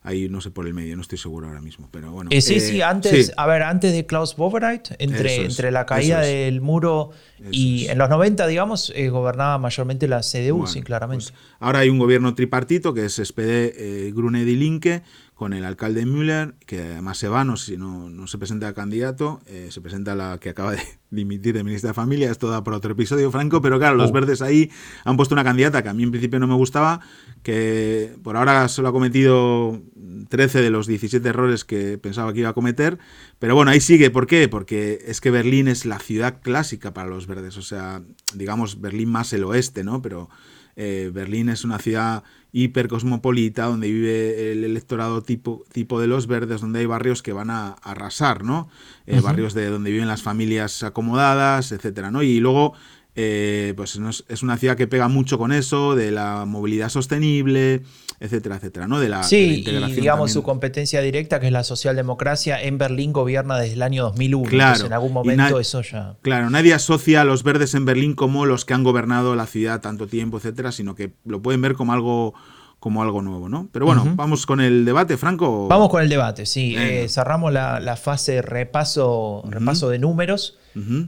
ahí 0.07 0.29
no 0.29 0.39
sé 0.39 0.51
por 0.51 0.65
el 0.65 0.73
medio, 0.73 0.95
no 0.95 1.01
estoy 1.01 1.17
seguro 1.17 1.47
ahora 1.47 1.59
mismo, 1.59 1.89
pero 1.91 2.13
bueno. 2.13 2.29
Eh, 2.31 2.39
sí, 2.39 2.61
sí, 2.61 2.79
eh, 2.79 2.83
antes, 2.83 3.33
a 3.35 3.45
ver, 3.45 3.61
antes 3.63 3.91
de 3.91 4.05
Klaus 4.05 4.37
Bobereit, 4.37 4.91
entre, 4.99 5.43
entre 5.43 5.69
la 5.69 5.85
caída 5.85 6.21
del 6.21 6.61
muro 6.61 7.11
y 7.51 7.87
en 7.87 7.97
los 7.97 8.09
90, 8.09 8.47
digamos, 8.47 8.93
eh, 8.95 9.09
gobernaba 9.09 9.57
mayormente 9.57 10.07
la 10.07 10.21
CDU, 10.21 10.65
sí, 10.65 10.81
claramente. 10.81 11.25
Pues 11.25 11.33
ahora 11.59 11.79
hay 11.79 11.89
un 11.89 11.99
gobierno 11.99 12.33
tripartito 12.35 12.93
que 12.93 13.03
es 13.03 13.15
SPD, 13.15 14.13
Grune 14.13 14.43
y 14.43 14.55
Linke, 14.55 15.03
con 15.37 15.53
el 15.53 15.65
alcalde 15.65 16.03
Müller, 16.07 16.55
que 16.65 16.81
además 16.81 17.19
se 17.19 17.27
va, 17.27 17.43
no, 17.43 17.57
si 17.57 17.77
no, 17.77 18.09
no 18.09 18.25
se 18.25 18.39
presenta 18.39 18.73
candidato, 18.73 19.39
eh, 19.45 19.67
se 19.69 19.81
presenta 19.81 20.15
la 20.15 20.39
que 20.39 20.49
acaba 20.49 20.71
de 20.71 20.79
dimitir 21.11 21.53
de 21.53 21.63
ministra 21.63 21.91
de 21.91 21.93
Familia, 21.93 22.31
esto 22.31 22.49
da 22.49 22.63
por 22.63 22.73
otro 22.73 22.93
episodio, 22.93 23.29
Franco, 23.29 23.61
pero 23.61 23.77
claro, 23.77 23.97
los 23.97 24.09
oh. 24.09 24.13
verdes 24.13 24.41
ahí 24.41 24.71
han 25.05 25.15
puesto 25.15 25.35
una 25.35 25.43
candidata 25.43 25.83
que 25.83 25.89
a 25.89 25.93
mí 25.93 26.01
en 26.01 26.09
principio 26.09 26.39
no 26.39 26.47
me 26.47 26.55
gustaba, 26.55 27.01
que 27.43 28.15
por 28.23 28.35
ahora 28.35 28.67
solo 28.67 28.87
ha 28.87 28.91
cometido 28.91 29.79
13 30.27 30.63
de 30.63 30.71
los 30.71 30.87
17 30.87 31.29
errores 31.29 31.65
que 31.65 31.99
pensaba 31.99 32.33
que 32.33 32.39
iba 32.39 32.49
a 32.49 32.53
cometer, 32.53 32.97
pero 33.37 33.53
bueno, 33.53 33.69
ahí 33.69 33.79
sigue, 33.79 34.09
¿por 34.09 34.25
qué? 34.25 34.49
Porque 34.49 35.03
es 35.05 35.21
que 35.21 35.29
Berlín 35.29 35.67
es 35.67 35.85
la 35.85 35.99
ciudad 35.99 36.41
clásica 36.41 36.95
para 36.95 37.09
los 37.09 37.27
verdes, 37.27 37.57
o 37.57 37.61
sea, 37.61 38.01
digamos 38.33 38.81
Berlín 38.81 39.11
más 39.11 39.31
el 39.33 39.43
oeste, 39.43 39.83
¿no? 39.83 40.01
Pero 40.01 40.29
eh, 40.77 41.09
Berlín 41.11 41.49
es 41.49 41.63
una 41.65 41.79
ciudad 41.79 42.23
hipercosmopolita 42.51 43.65
donde 43.65 43.91
vive 43.91 44.51
el 44.51 44.63
electorado 44.63 45.23
tipo, 45.23 45.65
tipo 45.71 45.99
de 45.99 46.05
los 46.05 46.27
verdes, 46.27 46.61
donde 46.61 46.79
hay 46.79 46.85
barrios 46.85 47.23
que 47.23 47.33
van 47.33 47.49
a, 47.49 47.71
arrasar, 47.81 48.43
¿no? 48.43 48.69
Eh, 49.07 49.19
barrios 49.19 49.55
de 49.55 49.69
donde 49.69 49.91
viven 49.91 50.07
las 50.07 50.21
familias 50.21 50.83
acomodadas, 50.83 51.71
etcétera, 51.71 52.11
¿no? 52.11 52.21
Y 52.21 52.39
luego 52.39 52.73
eh, 53.15 53.73
pues 53.75 53.99
es 54.27 54.43
una 54.43 54.57
ciudad 54.57 54.77
que 54.77 54.85
pega 54.85 55.07
mucho 55.07 55.39
con 55.39 55.51
eso, 55.51 55.95
de 55.95 56.11
la 56.11 56.45
movilidad 56.45 56.89
sostenible, 56.89 57.81
etcétera, 58.19 58.55
etcétera, 58.55 58.87
¿no? 58.87 58.99
De 58.99 59.09
la, 59.09 59.23
sí, 59.23 59.63
y 59.65 59.91
digamos 59.93 60.31
su 60.31 60.43
competencia 60.43 61.01
directa, 61.01 61.39
que 61.39 61.47
es 61.47 61.51
la 61.51 61.63
socialdemocracia, 61.63 62.61
en 62.61 62.77
Berlín 62.77 63.13
gobierna 63.13 63.57
desde 63.57 63.73
el 63.73 63.83
año 63.83 64.03
2001. 64.03 64.49
Claro, 64.49 64.85
en 64.85 64.93
algún 64.93 65.13
momento 65.13 65.59
eso 65.59 65.81
ya... 65.81 66.15
Claro, 66.21 66.49
nadie 66.49 66.73
asocia 66.73 67.21
a 67.21 67.23
los 67.25 67.43
verdes 67.43 67.75
en 67.75 67.85
Berlín 67.85 68.15
como 68.15 68.45
los 68.45 68.65
que 68.65 68.73
han 68.73 68.83
gobernado 68.83 69.35
la 69.35 69.45
ciudad 69.45 69.81
tanto 69.81 70.07
tiempo, 70.07 70.37
etcétera, 70.37 70.71
sino 70.71 70.95
que 70.95 71.11
lo 71.25 71.41
pueden 71.41 71.61
ver 71.61 71.75
como 71.75 71.93
algo 71.93 72.33
como 72.79 73.01
algo 73.01 73.23
nuevo, 73.23 73.49
¿no? 73.49 73.69
Pero 73.71 73.87
bueno, 73.87 74.03
vamos 74.15 74.45
con 74.45 74.61
el 74.61 74.85
debate, 74.85 75.17
Franco. 75.17 75.67
Vamos 75.67 75.89
con 75.89 76.01
el 76.01 76.09
debate, 76.09 76.45
sí. 76.45 76.75
Eh, 76.77 77.07
cerramos 77.09 77.51
la, 77.51 77.99
fase 78.01 78.41
repaso, 78.41 79.43
repaso 79.49 79.89
de 79.89 79.99
números. 79.99 80.57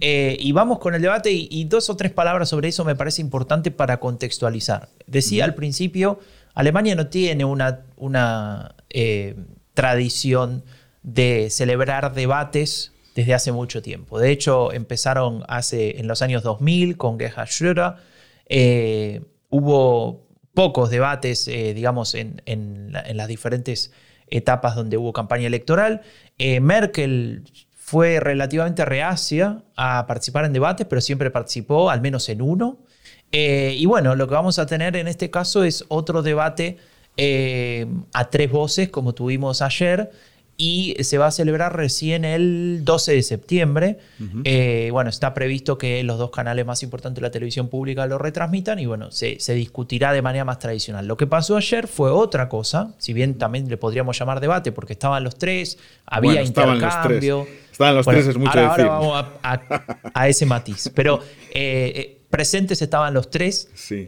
Eh, 0.02 0.36
y 0.40 0.52
vamos 0.52 0.80
con 0.80 0.96
el 0.96 1.02
debate 1.04 1.30
y, 1.32 1.64
dos 1.66 1.92
o 1.92 1.96
tres 1.96 2.12
palabras 2.12 2.50
sobre 2.50 2.70
eso 2.70 2.84
me 2.86 2.96
parece 2.96 3.22
importante 3.22 3.70
para 3.70 4.00
contextualizar. 4.00 4.90
Decía 5.06 5.46
al 5.46 5.54
principio, 5.54 6.20
Alemania 6.60 6.94
no 6.96 7.08
tiene 7.08 7.46
una, 7.46 8.76
eh, 8.90 9.36
tradición 9.74 10.64
de 11.04 11.50
celebrar 11.50 12.14
debates 12.14 12.92
desde 13.16 13.34
hace 13.34 13.54
mucho 13.54 13.82
tiempo. 13.82 14.20
De 14.20 14.30
hecho, 14.30 14.74
empezaron 14.74 15.46
hace, 15.48 16.02
en 16.02 16.08
los 16.08 16.22
años 16.22 16.44
2000 16.44 16.98
con 16.98 17.18
Gerhard 17.18 17.48
Schröder. 17.48 17.96
hubo 19.50 20.28
pocos 20.54 20.90
debates, 20.90 21.48
eh, 21.48 21.74
digamos, 21.74 22.14
en, 22.14 22.92
las 22.92 23.28
diferentes 23.30 23.94
etapas 24.28 24.76
donde 24.76 24.98
hubo 24.98 25.14
campaña 25.14 25.48
electoral. 25.48 26.02
Eh, 26.38 26.60
Merkel 26.60 27.46
fue 27.74 28.20
relativamente 28.20 28.84
reacia 28.84 29.64
a 29.78 30.06
participar 30.08 30.44
en 30.44 30.52
debates, 30.52 30.86
pero 30.90 31.00
siempre 31.00 31.32
participó, 31.32 31.90
al 31.90 32.02
menos 32.02 32.28
en 32.28 32.42
uno. 32.42 32.80
Eh, 33.32 33.76
y 33.78 33.86
bueno, 33.86 34.16
lo 34.16 34.28
que 34.28 34.34
vamos 34.34 34.60
a 34.60 34.66
tener 34.66 34.96
en 34.96 35.08
este 35.08 35.30
caso 35.30 35.64
es 35.64 35.86
otro 35.88 36.22
debate 36.22 36.78
a 38.14 38.30
tres 38.30 38.50
voces, 38.50 38.88
como 38.88 39.14
tuvimos 39.14 39.62
ayer, 39.62 40.10
y 40.62 40.98
se 41.06 41.18
va 41.18 41.28
a 41.28 41.32
celebrar 41.32 41.74
recién 41.78 42.26
el 42.26 42.82
12 42.84 43.14
de 43.14 43.24
septiembre. 43.24 43.98
Eh, 44.44 44.90
bueno, 44.92 45.10
está 45.10 45.34
previsto 45.34 45.78
que 45.78 46.04
los 46.04 46.18
dos 46.18 46.32
canales 46.32 46.66
más 46.66 46.84
importantes 46.84 47.22
de 47.22 47.22
la 47.22 47.32
televisión 47.32 47.70
pública 47.70 48.06
lo 48.08 48.18
retransmitan 48.18 48.78
y 48.78 48.86
bueno, 48.86 49.10
se, 49.10 49.38
discutirá 49.54 50.12
de 50.12 50.22
manera 50.22 50.44
más 50.44 50.60
tradicional. 50.60 51.08
Lo 51.08 51.16
que 51.16 51.28
pasó 51.28 51.56
ayer 51.56 51.88
fue 51.88 52.12
otra 52.12 52.50
cosa, 52.50 52.94
si 52.98 53.14
bien 53.14 53.38
también 53.38 53.70
le 53.70 53.78
podríamos 53.78 54.20
llamar 54.20 54.42
debate 54.42 54.74
porque 54.74 54.92
estaban 54.92 55.24
los 55.24 55.38
tres, 55.38 55.78
había 56.06 56.44
intercambio. 56.44 57.48
Estaban 57.72 57.96
los 57.96 58.06
tres, 58.06 58.28
es 58.28 58.38
mucho 58.38 58.60
ahora, 58.60 58.86
vamos 58.86 59.26
a, 59.42 60.28
ese 60.28 60.46
matiz. 60.46 60.92
Pero 60.94 61.22
eh, 61.54 61.94
eh, 61.96 62.19
presentes 62.30 62.82
estaban 62.82 63.14
los 63.14 63.30
tres. 63.30 63.70
Sí 63.76 64.06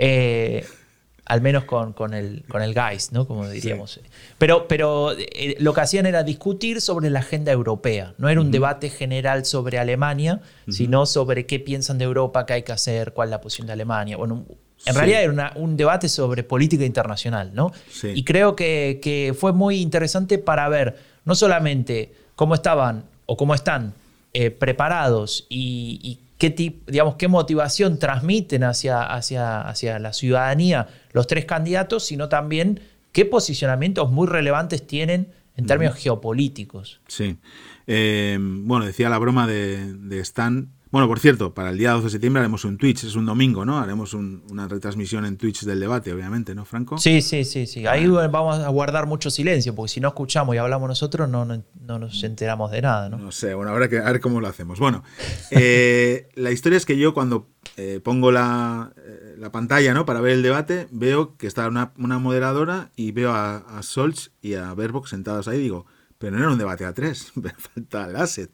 al 1.31 1.41
menos 1.41 1.63
con, 1.63 1.93
con, 1.93 2.13
el, 2.13 2.43
con 2.49 2.61
el 2.61 2.73
Geist, 2.73 3.13
¿no? 3.13 3.25
Como 3.25 3.47
diríamos. 3.47 4.01
Pero, 4.37 4.67
pero 4.67 5.13
eh, 5.17 5.55
lo 5.59 5.73
que 5.73 5.79
hacían 5.79 6.05
era 6.05 6.23
discutir 6.23 6.81
sobre 6.81 7.09
la 7.09 7.19
agenda 7.19 7.53
europea. 7.53 8.13
No 8.17 8.27
era 8.27 8.41
un 8.41 8.51
debate 8.51 8.89
general 8.89 9.45
sobre 9.45 9.79
Alemania, 9.79 10.41
sino 10.67 11.05
sobre 11.05 11.45
qué 11.45 11.61
piensan 11.61 11.97
de 11.99 12.03
Europa, 12.03 12.45
qué 12.45 12.53
hay 12.53 12.63
que 12.63 12.73
hacer, 12.73 13.13
cuál 13.13 13.29
es 13.29 13.31
la 13.31 13.39
posición 13.39 13.67
de 13.67 13.73
Alemania. 13.73 14.17
Bueno, 14.17 14.45
en 14.85 14.93
realidad 14.93 15.23
era 15.23 15.53
un 15.55 15.77
debate 15.77 16.09
sobre 16.09 16.43
política 16.43 16.83
internacional, 16.83 17.51
¿no? 17.53 17.71
Y 18.03 18.25
creo 18.25 18.55
que, 18.57 18.99
que, 19.01 19.33
fue 19.33 19.53
muy 19.53 19.79
interesante 19.79 20.37
para 20.37 20.67
ver 20.67 20.97
no 21.23 21.35
solamente 21.35 22.13
cómo 22.35 22.55
estaban 22.55 23.05
o 23.25 23.37
cómo 23.37 23.53
están 23.53 23.93
eh, 24.33 24.51
preparados 24.51 25.45
y, 25.47 25.99
y 26.03 26.19
qué, 26.41 26.81
digamos, 26.87 27.17
qué 27.17 27.27
motivación 27.27 27.99
transmiten 27.99 28.63
hacia, 28.63 29.03
hacia, 29.03 29.61
hacia 29.61 29.99
la 29.99 30.11
ciudadanía 30.11 30.87
los 31.11 31.27
tres 31.27 31.45
candidatos, 31.45 32.03
sino 32.03 32.29
también 32.29 32.79
qué 33.11 33.25
posicionamientos 33.25 34.09
muy 34.09 34.27
relevantes 34.27 34.87
tienen 34.87 35.31
en 35.55 35.67
términos 35.67 35.97
geopolíticos. 35.97 36.99
Sí. 37.07 37.37
Eh, 37.85 38.39
bueno, 38.41 38.85
decía 38.85 39.09
la 39.09 39.19
broma 39.19 39.45
de, 39.45 39.93
de 39.93 40.19
Stan 40.21 40.69
bueno, 40.91 41.07
por 41.07 41.19
cierto, 41.19 41.53
para 41.53 41.69
el 41.69 41.77
día 41.77 41.91
12 41.91 42.03
de 42.03 42.09
septiembre 42.09 42.41
haremos 42.41 42.65
un 42.65 42.77
Twitch, 42.77 43.05
es 43.05 43.15
un 43.15 43.25
domingo, 43.25 43.63
¿no? 43.63 43.79
Haremos 43.79 44.13
una 44.13 44.67
retransmisión 44.67 45.25
en 45.25 45.37
Twitch 45.37 45.63
del 45.63 45.79
debate, 45.79 46.11
obviamente, 46.11 46.53
¿no, 46.53 46.65
Franco? 46.65 46.97
Sí, 46.97 47.21
sí, 47.21 47.45
sí, 47.45 47.65
sí. 47.65 47.87
Ahí 47.87 48.07
vamos 48.07 48.59
a 48.59 48.67
guardar 48.67 49.07
mucho 49.07 49.29
silencio, 49.29 49.73
porque 49.73 49.93
si 49.93 50.01
no 50.01 50.09
escuchamos 50.09 50.53
y 50.53 50.57
hablamos 50.57 50.89
nosotros, 50.89 51.29
no, 51.29 51.45
no, 51.45 51.99
nos 51.99 52.23
enteramos 52.23 52.71
de 52.71 52.81
nada, 52.81 53.07
¿no? 53.07 53.17
No 53.17 53.31
sé, 53.31 53.53
bueno, 53.53 53.71
habrá 53.71 53.87
que 53.87 54.01
ver 54.01 54.19
cómo 54.19 54.41
lo 54.41 54.47
hacemos. 54.49 54.79
Bueno, 54.79 55.03
eh, 55.51 56.27
la 56.35 56.51
historia 56.51 56.75
es 56.75 56.85
que 56.85 56.97
yo 56.97 57.13
cuando 57.13 57.47
eh, 57.77 58.01
pongo 58.03 58.33
la, 58.33 58.91
eh, 58.97 59.35
la, 59.37 59.49
pantalla, 59.51 59.93
¿no? 59.93 60.05
Para 60.05 60.19
ver 60.19 60.33
el 60.33 60.43
debate, 60.43 60.87
veo 60.91 61.37
que 61.37 61.47
está 61.47 61.69
una, 61.69 61.93
moderadora 61.95 62.91
y 62.97 63.13
veo 63.13 63.31
a, 63.31 63.57
a 63.57 63.81
Solch 63.81 64.31
y 64.41 64.55
a 64.55 64.73
Verbox 64.73 65.11
sentados 65.11 65.47
ahí 65.47 65.59
digo, 65.59 65.85
pero 66.17 66.33
no 66.33 66.43
era 66.43 66.51
un 66.51 66.57
debate 66.57 66.85
a 66.85 66.93
tres, 66.93 67.31
me 67.35 67.51
falta 67.51 68.07
el 68.09 68.15
asset. 68.17 68.51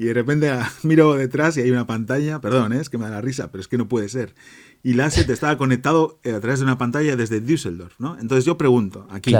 Y 0.00 0.06
de 0.06 0.14
repente 0.14 0.50
miro 0.82 1.14
detrás 1.14 1.58
y 1.58 1.60
hay 1.60 1.70
una 1.70 1.86
pantalla, 1.86 2.40
perdón, 2.40 2.72
¿eh? 2.72 2.80
es 2.80 2.88
que 2.88 2.96
me 2.96 3.04
da 3.04 3.10
la 3.10 3.20
risa, 3.20 3.52
pero 3.52 3.60
es 3.60 3.68
que 3.68 3.76
no 3.76 3.86
puede 3.86 4.08
ser. 4.08 4.34
Y 4.82 4.98
asset 4.98 5.28
estaba 5.28 5.58
conectado 5.58 6.18
eh, 6.24 6.32
a 6.32 6.40
través 6.40 6.60
de 6.60 6.64
una 6.64 6.78
pantalla 6.78 7.16
desde 7.16 7.42
Düsseldorf, 7.42 8.00
¿no? 8.00 8.18
Entonces 8.18 8.46
yo 8.46 8.56
pregunto 8.56 9.06
aquí, 9.10 9.34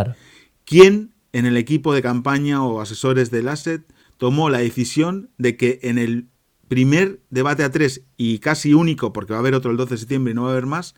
¿quién 0.66 1.14
en 1.33 1.46
el 1.46 1.57
equipo 1.57 1.94
de 1.94 2.03
campaña 2.03 2.62
o 2.62 2.83
asesores 2.83 3.31
del 3.31 3.49
asset 3.49 3.90
tomó 4.18 4.51
la 4.51 4.59
decisión 4.59 5.31
de 5.38 5.57
que 5.57 5.81
en 5.83 5.96
el 5.96 6.29
primer 6.68 7.23
debate 7.31 7.64
a 7.64 7.70
tres 7.70 8.03
y 8.18 8.38
casi 8.40 8.75
único, 8.75 9.14
porque 9.14 9.33
va 9.33 9.38
a 9.38 9.40
haber 9.40 9.55
otro 9.55 9.70
el 9.70 9.79
12 9.79 9.94
de 9.94 9.99
septiembre 9.99 10.33
y 10.33 10.35
no 10.35 10.42
va 10.42 10.49
a 10.49 10.53
haber 10.53 10.66
más, 10.66 10.94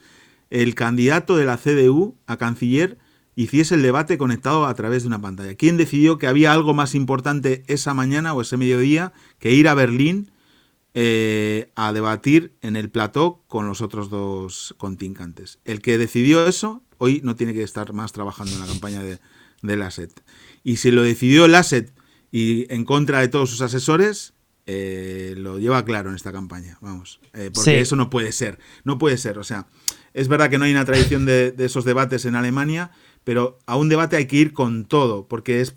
el 0.50 0.74
candidato 0.74 1.36
de 1.36 1.44
la 1.44 1.56
CDU 1.56 2.16
a 2.26 2.36
canciller 2.36 2.98
hiciese 3.34 3.74
el 3.74 3.82
debate 3.82 4.18
conectado 4.18 4.66
a 4.66 4.74
través 4.74 5.02
de 5.02 5.08
una 5.08 5.20
pantalla. 5.20 5.54
¿Quién 5.54 5.76
decidió 5.76 6.18
que 6.18 6.26
había 6.26 6.52
algo 6.52 6.74
más 6.74 6.94
importante 6.94 7.62
esa 7.66 7.94
mañana 7.94 8.34
o 8.34 8.42
ese 8.42 8.56
mediodía 8.56 9.12
que 9.38 9.52
ir 9.52 9.68
a 9.68 9.74
Berlín 9.74 10.30
eh, 10.94 11.70
a 11.74 11.92
debatir 11.92 12.52
en 12.60 12.76
el 12.76 12.90
plató 12.90 13.42
con 13.48 13.66
los 13.66 13.80
otros 13.80 14.10
dos 14.10 14.74
contingentes? 14.78 15.58
El 15.64 15.80
que 15.80 15.98
decidió 15.98 16.46
eso 16.46 16.82
hoy 16.98 17.20
no 17.24 17.34
tiene 17.34 17.52
que 17.52 17.62
estar 17.62 17.92
más 17.92 18.12
trabajando 18.12 18.52
en 18.52 18.60
la 18.60 18.66
campaña 18.66 19.02
de, 19.02 19.18
del 19.62 19.82
ASET. 19.82 20.22
Y 20.62 20.76
si 20.76 20.90
lo 20.90 21.02
decidió 21.02 21.46
el 21.46 21.54
ASET 21.54 21.92
y 22.30 22.72
en 22.72 22.84
contra 22.84 23.20
de 23.20 23.28
todos 23.28 23.50
sus 23.50 23.60
asesores, 23.60 24.34
eh, 24.66 25.34
lo 25.36 25.58
lleva 25.58 25.84
claro 25.84 26.10
en 26.10 26.16
esta 26.16 26.30
campaña, 26.30 26.78
vamos. 26.80 27.20
Eh, 27.32 27.50
porque 27.52 27.80
eso 27.80 27.96
no 27.96 28.08
puede 28.08 28.30
ser, 28.30 28.60
no 28.84 28.98
puede 28.98 29.18
ser. 29.18 29.38
O 29.38 29.44
sea, 29.44 29.66
es 30.14 30.28
verdad 30.28 30.48
que 30.48 30.58
no 30.58 30.64
hay 30.64 30.70
una 30.70 30.84
tradición 30.84 31.26
de 31.26 31.54
esos 31.58 31.84
debates 31.84 32.24
en 32.24 32.36
Alemania, 32.36 32.92
pero 33.24 33.58
a 33.66 33.76
un 33.76 33.88
debate 33.88 34.16
hay 34.16 34.26
que 34.26 34.36
ir 34.36 34.52
con 34.52 34.84
todo, 34.84 35.26
porque 35.26 35.60
es 35.60 35.74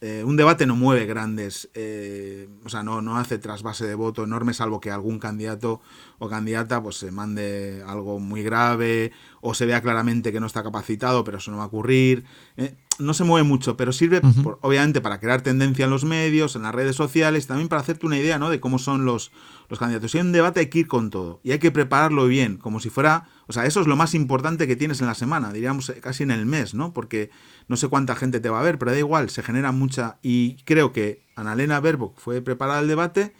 eh, 0.00 0.22
un 0.24 0.36
debate 0.36 0.66
no 0.66 0.76
mueve 0.76 1.06
grandes, 1.06 1.70
eh, 1.74 2.48
o 2.64 2.68
sea, 2.68 2.82
no, 2.82 3.02
no 3.02 3.16
hace 3.18 3.38
trasvase 3.38 3.84
de 3.86 3.96
voto 3.96 4.22
enorme, 4.24 4.54
salvo 4.54 4.80
que 4.80 4.92
algún 4.92 5.18
candidato 5.18 5.80
o 6.18 6.28
candidata 6.28 6.82
pues 6.82 6.96
se 6.96 7.10
mande 7.10 7.82
algo 7.86 8.18
muy 8.18 8.42
grave 8.42 9.12
o 9.40 9.54
se 9.54 9.66
vea 9.66 9.80
claramente 9.80 10.32
que 10.32 10.40
no 10.40 10.46
está 10.46 10.62
capacitado, 10.62 11.24
pero 11.24 11.38
eso 11.38 11.50
no 11.50 11.58
va 11.58 11.64
a 11.64 11.66
ocurrir. 11.66 12.24
Eh, 12.56 12.74
no 12.98 13.14
se 13.14 13.24
mueve 13.24 13.46
mucho, 13.46 13.76
pero 13.76 13.92
sirve 13.92 14.20
obviamente 14.60 15.00
para 15.00 15.20
crear 15.20 15.42
tendencia 15.42 15.84
en 15.84 15.90
los 15.90 16.04
medios, 16.04 16.56
en 16.56 16.62
las 16.62 16.74
redes 16.74 16.96
sociales, 16.96 17.46
también 17.46 17.68
para 17.68 17.80
hacerte 17.80 18.06
una 18.06 18.18
idea 18.18 18.38
¿no? 18.38 18.50
de 18.50 18.60
cómo 18.60 18.78
son 18.78 19.04
los, 19.04 19.30
los 19.68 19.78
candidatos. 19.78 20.10
Si 20.10 20.18
hay 20.18 20.24
un 20.24 20.32
debate 20.32 20.60
hay 20.60 20.66
que 20.66 20.80
ir 20.80 20.88
con 20.88 21.10
todo 21.10 21.40
y 21.44 21.52
hay 21.52 21.58
que 21.58 21.70
prepararlo 21.70 22.26
bien, 22.26 22.56
como 22.56 22.80
si 22.80 22.90
fuera, 22.90 23.28
o 23.46 23.52
sea, 23.52 23.66
eso 23.66 23.80
es 23.80 23.86
lo 23.86 23.96
más 23.96 24.14
importante 24.14 24.66
que 24.66 24.76
tienes 24.76 25.00
en 25.00 25.06
la 25.06 25.14
semana, 25.14 25.52
diríamos 25.52 25.88
eh, 25.90 26.00
casi 26.00 26.24
en 26.24 26.32
el 26.32 26.46
mes, 26.46 26.74
¿no? 26.74 26.92
Porque 26.92 27.30
no 27.68 27.76
sé 27.76 27.88
cuánta 27.88 28.16
gente 28.16 28.40
te 28.40 28.48
va 28.48 28.60
a 28.60 28.64
ver, 28.64 28.78
pero 28.78 28.90
da 28.90 28.98
igual, 28.98 29.30
se 29.30 29.42
genera 29.42 29.70
mucha 29.72 30.18
y 30.22 30.56
creo 30.64 30.92
que 30.92 31.22
Annalena 31.36 31.80
Baerbock 31.80 32.18
fue 32.18 32.42
preparada 32.42 32.80
al 32.80 32.88
debate 32.88 33.34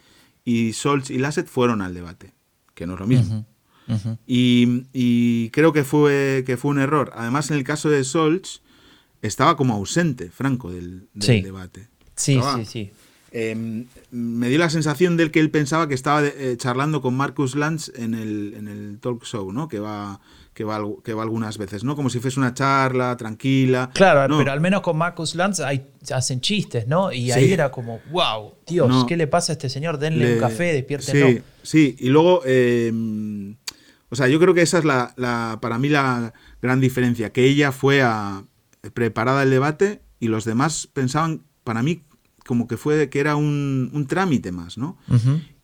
y 0.45 0.73
Solz 0.73 1.09
y 1.09 1.17
Lasset 1.17 1.47
fueron 1.47 1.81
al 1.81 1.93
debate, 1.93 2.33
que 2.79 2.87
no 2.87 2.93
es 2.93 2.99
lo 3.01 3.07
mismo. 3.07 3.45
y, 4.25 5.49
creo 5.49 5.73
que 5.73 5.83
fue, 5.83 6.43
que 6.45 6.55
fue 6.55 6.71
un 6.71 6.79
error. 6.79 7.11
Además, 7.13 7.51
en 7.51 7.57
el 7.57 7.65
caso 7.65 7.89
de 7.89 8.05
Solz, 8.05 8.61
estaba 9.21 9.57
como 9.57 9.73
ausente, 9.73 10.29
Franco, 10.29 10.71
del, 10.71 11.09
debate. 11.13 11.89
Sí, 12.15 12.39
sí, 12.55 12.65
sí. 12.65 12.91
Em, 13.31 13.85
me 14.11 14.47
dio 14.49 14.57
la 14.57 14.69
sensación 14.69 15.17
del 15.17 15.29
que 15.29 15.39
él 15.39 15.51
pensaba 15.51 15.87
que 15.87 15.93
estaba 15.93 16.25
eh, 16.25 16.55
charlando 16.57 17.01
con 17.01 17.15
Marcus 17.15 17.55
Lanz 17.55 17.91
en 17.95 18.15
el, 18.15 18.55
en 18.57 18.67
el 18.67 18.97
talk 18.99 19.23
show, 19.23 19.51
¿no? 19.51 19.67
Que 19.67 19.79
va, 19.79 20.19
que 20.59 20.65
va, 20.65 20.77
que 21.05 21.13
va 21.13 21.23
algunas 21.23 21.57
veces, 21.57 21.85
¿no? 21.85 21.95
Como 21.95 22.09
si 22.09 22.19
fuese 22.19 22.37
una 22.37 22.53
charla 22.53 23.15
tranquila. 23.15 23.91
Claro, 23.93 24.37
pero 24.37 24.51
al 24.51 24.59
menos 24.59 24.81
con 24.81 24.97
Marcus 24.97 25.33
Lanz 25.35 25.61
hay, 25.61 25.87
hacen 26.13 26.41
chistes, 26.41 26.85
¿no? 26.85 27.13
Y 27.13 27.31
ahí 27.31 27.53
era 27.53 27.71
como, 27.71 28.01
wow, 28.11 28.55
Dios, 28.67 29.05
¿qué 29.05 29.15
le 29.15 29.25
pasa 29.27 29.53
a 29.53 29.53
este 29.53 29.69
señor? 29.69 29.99
Denle 29.99 30.33
un 30.33 30.39
café, 30.41 30.73
despiértenlo. 30.73 31.27
Sí, 31.29 31.41
sí, 31.63 31.95
y 31.99 32.09
luego, 32.09 32.41
em, 32.45 33.55
o 34.09 34.17
sea, 34.17 34.27
yo 34.27 34.37
creo 34.37 34.53
que 34.53 34.61
esa 34.61 34.79
es 34.79 34.83
la, 34.83 35.13
la, 35.15 35.59
para 35.61 35.79
mí 35.79 35.87
la 35.87 36.33
gran 36.61 36.81
diferencia, 36.81 37.31
que 37.31 37.45
ella 37.45 37.71
fue 37.71 38.01
a, 38.01 38.43
preparada 38.93 39.43
el 39.43 39.51
debate 39.51 40.01
y 40.19 40.27
los 40.27 40.43
demás 40.43 40.89
pensaban, 40.91 41.43
para 41.63 41.83
mí, 41.83 42.01
como 42.45 42.67
que 42.67 42.75
fue 42.75 43.09
que 43.09 43.21
era 43.21 43.37
un, 43.37 44.05
trámite 44.09 44.51
más, 44.51 44.77
¿no? 44.77 44.97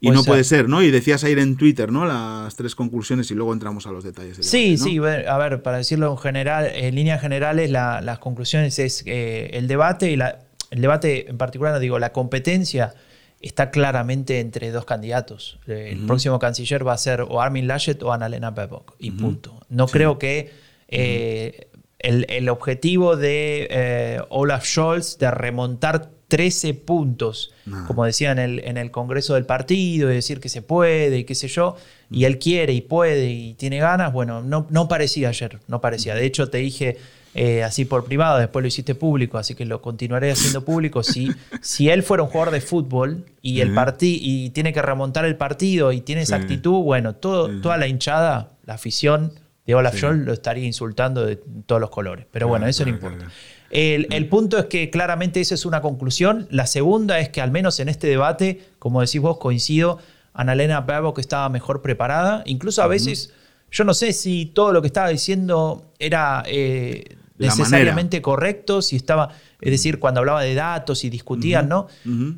Y 0.09 0.11
no 0.11 0.23
puede 0.23 0.43
ser, 0.43 0.69
¿no? 0.69 0.81
Y 0.81 0.91
decías 0.91 1.23
ayer 1.23 1.39
en 1.39 1.57
Twitter, 1.57 1.91
¿no? 1.91 2.05
Las 2.05 2.55
tres 2.55 2.75
conclusiones 2.75 3.29
y 3.31 3.35
luego 3.35 3.53
entramos 3.53 3.87
a 3.87 3.91
los 3.91 4.03
detalles. 4.03 4.37
sí, 4.41 4.77
sí, 4.77 4.97
a 4.97 5.37
ver, 5.37 5.61
para 5.61 5.77
decirlo 5.77 6.11
en 6.11 6.17
general, 6.17 6.71
en 6.73 6.95
líneas 6.95 7.21
generales, 7.21 7.69
las 7.69 8.19
conclusiones 8.19 8.77
es 8.79 9.03
eh, 9.05 9.51
el 9.53 9.67
debate 9.67 10.11
y 10.11 10.15
la, 10.15 10.39
el 10.71 10.81
debate 10.81 11.29
en 11.29 11.37
particular, 11.37 11.79
digo, 11.79 11.99
la 11.99 12.11
competencia 12.11 12.93
está 13.41 13.69
claramente 13.69 14.39
entre 14.39 14.71
dos 14.71 14.85
candidatos. 14.85 15.59
El 15.67 16.05
próximo 16.05 16.39
canciller 16.39 16.85
va 16.85 16.93
a 16.93 16.97
ser 16.97 17.21
o 17.21 17.41
Armin 17.41 17.67
Laschet 17.67 18.01
o 18.01 18.11
Annalena 18.11 18.51
Baerbock, 18.51 18.95
y 18.99 19.11
punto. 19.11 19.59
No 19.69 19.87
creo 19.87 20.17
que 20.17 20.51
eh, 20.87 21.67
el, 21.99 22.49
objetivo 22.49 23.15
de 23.15 23.67
eh, 23.69 24.21
Olaf 24.29 24.65
Scholz 24.65 25.17
de 25.17 25.31
remontar 25.31 26.11
13 26.27 26.73
puntos, 26.73 27.53
como 27.87 28.05
decía 28.05 28.31
en 28.31 28.39
el, 28.39 28.59
en 28.65 28.77
el 28.77 28.91
Congreso 28.91 29.35
del 29.35 29.45
Partido, 29.45 30.11
y 30.11 30.15
decir 30.15 30.39
que 30.39 30.49
se 30.49 30.61
puede 30.61 31.19
y 31.19 31.23
qué 31.23 31.35
sé 31.35 31.47
yo, 31.47 31.75
y 32.09 32.25
él 32.25 32.39
quiere 32.39 32.73
y 32.73 32.81
puede 32.81 33.29
y 33.29 33.53
tiene 33.53 33.77
ganas, 33.77 34.11
bueno, 34.11 34.41
no, 34.41 34.67
no 34.69 34.87
parecía 34.87 35.29
ayer, 35.29 35.59
no 35.67 35.81
parecía. 35.81 36.15
De 36.15 36.25
hecho, 36.25 36.49
te 36.49 36.57
dije 36.57 36.97
eh, 37.37 37.63
así 37.63 37.83
por 37.83 38.05
privado, 38.05 38.39
después 38.39 38.63
lo 38.63 38.67
hiciste 38.67 38.95
público, 38.95 39.37
así 39.37 39.55
que 39.55 39.65
lo 39.65 39.81
continuaré 39.81 40.31
haciendo 40.31 40.63
público. 40.63 41.03
Si, 41.03 41.29
si 41.61 41.89
él 41.89 42.01
fuera 42.01 42.23
un 42.23 42.29
jugador 42.29 42.53
de 42.53 42.61
fútbol 42.61 43.25
y, 43.41 43.59
el 43.59 43.75
y 43.99 44.49
tiene 44.51 44.71
que 44.71 44.81
remontar 44.81 45.25
el 45.25 45.35
partido 45.35 45.91
y 45.91 45.99
tiene 45.99 46.21
esa 46.21 46.37
actitud, 46.37 46.81
bueno, 46.81 47.13
todo, 47.15 47.59
toda 47.61 47.77
la 47.77 47.87
hinchada, 47.87 48.53
la 48.65 48.75
afición 48.75 49.33
de 49.65 49.75
Olaf 49.75 49.97
Scholz 49.97 50.25
lo 50.25 50.31
estaría 50.31 50.65
insultando 50.65 51.25
de 51.25 51.37
todos 51.65 51.81
los 51.81 51.89
colores. 51.89 52.25
Pero 52.31 52.47
bueno, 52.47 52.67
eso 52.67 52.85
no 52.85 52.91
importa. 52.91 53.27
El, 53.75 54.27
punto 54.29 54.57
es 54.57 54.65
que 54.65 54.89
claramente 54.89 55.41
esa 55.41 55.55
es 55.55 55.65
una 55.65 55.81
conclusión. 55.81 56.47
La 56.49 56.65
segunda 56.65 57.19
es 57.19 57.29
que 57.29 57.41
al 57.41 57.51
menos 57.51 57.79
en 57.79 57.89
este 57.89 58.07
debate, 58.07 58.61
como 58.79 59.01
decís 59.01 59.21
vos, 59.21 59.37
coincido, 59.37 59.99
Annalena 60.33 60.85
que 61.13 61.21
estaba 61.21 61.47
mejor 61.49 61.81
preparada. 61.81 62.43
Incluso 62.45 62.81
a 62.81 62.87
veces, 62.87 63.33
yo 63.71 63.83
no 63.83 63.93
sé 63.93 64.13
si 64.13 64.45
todo 64.47 64.71
lo 64.73 64.81
que 64.81 64.87
estaba 64.87 65.09
diciendo 65.09 65.91
era... 65.99 66.43
Eh, 66.47 67.17
necesariamente 67.37 68.21
correcto, 68.21 68.81
si 68.81 68.95
estaba, 68.95 69.29
es 69.59 69.71
decir, 69.71 69.99
cuando 69.99 70.21
hablaba 70.21 70.41
de 70.41 70.55
datos 70.55 71.03
y 71.03 71.09
discutían, 71.09 71.67
¿no? 71.67 71.87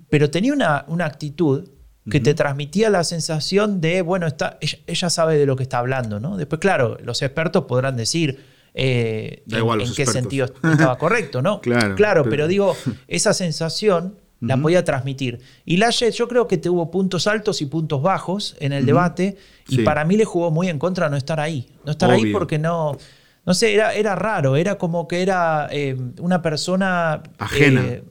Pero 0.09 0.31
tenía 0.31 0.53
una, 0.53 0.85
una 0.87 1.05
actitud 1.05 1.69
que 2.09 2.19
te 2.19 2.33
transmitía 2.33 2.89
la 2.89 3.03
sensación 3.03 3.81
de, 3.81 4.01
bueno, 4.01 4.27
está, 4.27 4.57
ella, 4.61 5.09
sabe 5.09 5.37
de 5.37 5.45
lo 5.45 5.55
que 5.55 5.63
está 5.63 5.79
hablando, 5.79 6.19
¿no? 6.19 6.37
Después, 6.37 6.59
claro, 6.59 6.97
los 7.03 7.21
expertos 7.21 7.65
podrán 7.65 7.97
decir 7.97 8.43
eh, 8.79 9.43
en, 9.49 9.93
qué 9.95 10.05
sentido 10.05 10.45
estaba 10.63 10.99
correcto, 10.99 11.41
¿no? 11.41 11.61
claro, 11.61 11.95
claro 11.95 12.23
pero... 12.29 12.47
digo, 12.47 12.75
esa 13.07 13.33
sensación 13.33 14.19
la 14.39 14.55
podía 14.57 14.85
transmitir. 14.85 15.39
Y 15.65 15.77
Laschet 15.77 16.13
yo 16.13 16.27
creo 16.27 16.47
que 16.47 16.59
tuvo 16.59 16.91
puntos 16.91 17.25
altos 17.25 17.63
y 17.63 17.65
puntos 17.65 18.03
bajos 18.03 18.55
en 18.59 18.73
el 18.73 18.85
debate 18.85 19.35
y 19.67 19.79
para 19.79 20.05
mí 20.05 20.15
le 20.15 20.25
jugó 20.25 20.51
muy 20.51 20.69
en 20.69 20.77
contra 20.77 21.09
no 21.09 21.17
estar 21.17 21.39
ahí. 21.39 21.67
No 21.85 21.91
estar 21.91 22.11
ahí 22.11 22.31
porque 22.31 22.59
no... 22.59 22.95
No 23.47 23.53
sé, 23.53 23.73
era, 23.73 23.93
era 23.93 24.13
raro, 24.13 24.57
era 24.57 24.77
como 24.77 25.07
que 25.07 25.21
era 25.21 25.69
eh, 25.71 25.97
una 26.19 26.41
persona... 26.41 27.23
Ajena. 27.39 27.81
Eh, 27.83 28.03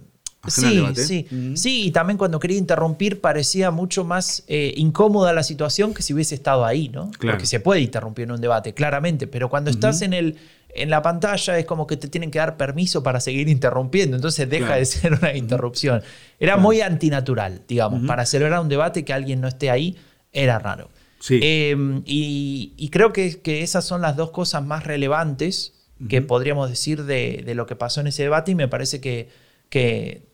sí, 0.48 0.84
sí, 0.94 1.26
sí, 1.54 1.86
y 1.86 1.90
también 1.90 2.18
cuando 2.18 2.38
quería 2.40 2.58
interrumpir 2.58 3.20
parecía 3.20 3.70
mucho 3.70 4.04
más 4.04 4.44
eh, 4.48 4.74
incómoda 4.76 5.32
la 5.32 5.42
situación 5.42 5.94
que 5.94 6.02
si 6.02 6.14
hubiese 6.14 6.34
estado 6.34 6.64
ahí, 6.64 6.88
¿no? 6.88 7.10
Porque 7.20 7.46
se 7.46 7.60
puede 7.60 7.80
interrumpir 7.80 8.24
en 8.24 8.32
un 8.32 8.40
debate, 8.40 8.74
claramente, 8.74 9.26
pero 9.26 9.48
cuando 9.48 9.70
estás 9.70 10.02
en 10.02 10.12
el 10.12 10.36
en 10.76 10.90
la 10.90 11.02
pantalla 11.02 11.58
es 11.58 11.64
como 11.64 11.86
que 11.86 11.96
te 11.96 12.08
tienen 12.08 12.30
que 12.30 12.38
dar 12.38 12.56
permiso 12.56 13.02
para 13.02 13.20
seguir 13.20 13.48
interrumpiendo, 13.48 14.16
entonces 14.16 14.48
deja 14.48 14.76
de 14.76 14.84
ser 14.84 15.14
una 15.14 15.34
interrupción. 15.34 16.02
Era 16.38 16.56
muy 16.56 16.80
antinatural, 16.80 17.62
digamos, 17.66 18.06
para 18.06 18.26
celebrar 18.26 18.60
un 18.60 18.68
debate 18.68 19.04
que 19.04 19.12
alguien 19.12 19.40
no 19.40 19.48
esté 19.48 19.70
ahí 19.70 19.96
era 20.32 20.58
raro. 20.58 20.90
Em, 21.30 22.02
y, 22.04 22.88
creo 22.90 23.12
que, 23.12 23.40
esas 23.44 23.84
son 23.84 24.02
las 24.02 24.16
dos 24.16 24.30
cosas 24.30 24.64
más 24.64 24.84
relevantes 24.84 25.72
que 26.08 26.20
podríamos 26.20 26.68
decir 26.68 27.04
de, 27.04 27.42
lo 27.54 27.66
que 27.66 27.74
pasó 27.74 28.00
en 28.00 28.08
ese 28.08 28.22
debate 28.22 28.52
y 28.52 28.54
me 28.54 28.68
parece 28.68 29.00
que, 29.00 29.30
que, 29.70 30.25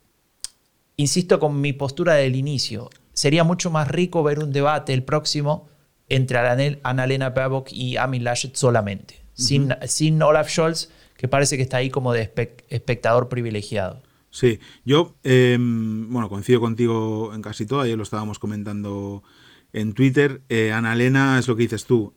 insisto 0.96 1.38
con 1.38 1.61
mi 1.61 1.72
postura 1.72 2.14
del 2.14 2.37
inicio, 2.37 2.90
sería 3.12 3.44
mucho 3.44 3.70
más 3.70 3.88
rico 3.88 4.22
ver 4.22 4.38
un 4.38 4.52
debate 4.52 4.92
el 4.92 5.02
próximo 5.02 5.68
entre 6.09 6.38
Annalena 6.83 7.31
Baerbock 7.31 7.72
y 7.72 7.96
Amin 7.96 8.24
Laschet 8.24 8.55
solamente, 8.55 9.24
sin, 9.35 9.74
sin 9.87 10.20
Olaf 10.22 10.50
Scholz, 10.50 10.90
que 11.16 11.28
parece 11.28 11.57
que 11.57 11.62
está 11.62 11.78
ahí 11.78 11.90
como 11.90 12.12
de 12.12 12.33
espectador 12.68 13.28
privilegiado. 13.28 14.02
Sí, 14.31 14.61
yo, 14.85 15.14
em, 15.22 16.11
bueno, 16.11 16.28
coincido 16.28 16.61
contigo 16.61 17.33
en 17.35 17.42
casi 17.42 17.66
todo, 17.66 17.83
ayer 17.83 17.96
lo 17.96 18.02
estábamos 18.02 18.38
comentando 18.38 19.22
en 19.75 19.95
Twitter, 19.95 20.43
eh, 20.51 20.71
Ana 20.71 20.93
Elena 20.93 21.39
es 21.39 21.49
lo 21.49 21.57
que 21.57 21.63
dices 21.63 21.87
tú. 21.87 22.13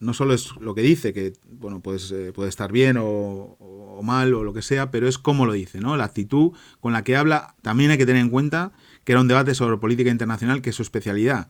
no 0.00 0.14
solo 0.14 0.34
es 0.34 0.54
lo 0.60 0.74
que 0.74 0.82
dice, 0.82 1.14
que 1.14 1.32
bueno, 1.50 1.80
pues, 1.80 2.12
eh, 2.12 2.32
puede 2.34 2.50
estar 2.50 2.72
bien 2.72 2.96
o, 3.00 4.00
mal 4.02 4.34
o 4.34 4.44
lo 4.44 4.52
que 4.52 4.60
sea, 4.60 4.90
pero 4.90 5.08
es 5.08 5.16
cómo 5.16 5.46
lo 5.46 5.52
dice, 5.52 5.80
¿no? 5.80 5.96
La 5.96 6.04
actitud 6.04 6.52
con 6.80 6.92
la 6.92 7.02
que 7.02 7.16
habla. 7.16 7.54
También 7.62 7.90
hay 7.90 7.96
que 7.96 8.04
tener 8.04 8.20
en 8.20 8.28
cuenta 8.28 8.72
que 9.04 9.12
era 9.12 9.20
un 9.20 9.28
debate 9.28 9.54
sobre 9.54 9.78
política 9.78 10.10
internacional, 10.10 10.60
que 10.60 10.70
es 10.70 10.76
su 10.76 10.82
especialidad. 10.82 11.48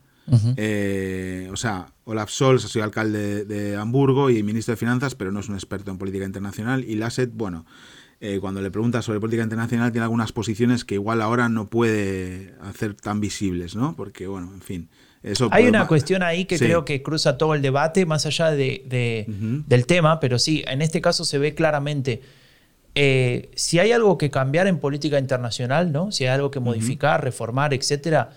Eh, 0.57 1.49
o 1.51 1.55
sea, 1.55 1.87
Olaf 2.05 2.31
Scholz 2.31 2.65
ha 2.65 2.67
sido 2.67 2.85
alcalde 2.85 3.45
de, 3.45 3.75
Hamburgo 3.75 4.29
y 4.29 4.41
ministro 4.41 4.71
de 4.71 4.77
Finanzas, 4.77 5.15
pero 5.15 5.31
no 5.31 5.41
es 5.41 5.49
un 5.49 5.55
experto 5.55 5.91
en 5.91 5.97
política 5.97 6.25
internacional. 6.25 6.85
Y 6.85 6.95
Lasset, 6.95 7.31
bueno, 7.33 7.65
cuando 8.39 8.61
le 8.61 8.71
pregunta 8.71 9.01
sobre 9.01 9.19
política 9.19 9.43
internacional, 9.43 9.91
tiene 9.91 10.03
algunas 10.03 10.31
posiciones 10.31 10.85
que 10.85 10.95
igual 10.95 11.21
ahora 11.21 11.49
no 11.49 11.67
puede 11.67 12.55
hacer 12.61 12.95
tan 12.95 13.19
visibles, 13.19 13.75
¿no? 13.75 13.95
Porque, 13.95 14.27
bueno, 14.27 14.51
en 14.53 14.61
fin. 14.61 14.89
Hay 15.51 15.67
una 15.67 15.87
cuestión 15.87 16.23
ahí 16.23 16.45
que 16.45 16.57
creo 16.57 16.85
que 16.85 17.01
cruza 17.01 17.37
todo 17.37 17.55
el 17.55 17.61
debate, 17.61 18.05
más 18.05 18.25
allá 18.25 18.51
de, 18.51 19.25
del 19.67 19.85
tema, 19.87 20.19
pero 20.19 20.39
sí, 20.39 20.63
en 20.67 20.81
este 20.81 21.01
caso 21.01 21.25
se 21.25 21.37
ve 21.37 21.55
claramente. 21.55 22.21
Eh, 22.97 23.49
si 23.55 23.79
hay 23.79 23.91
algo 23.91 24.17
que 24.17 24.29
cambiar 24.29 24.67
en 24.67 24.79
política 24.79 25.19
internacional, 25.19 25.91
¿no? 25.91 26.11
si 26.11 26.23
hay 26.23 26.29
algo 26.29 26.49
que 26.49 26.59
modificar, 26.59 27.23
reformar, 27.23 27.73
etc., 27.73 28.27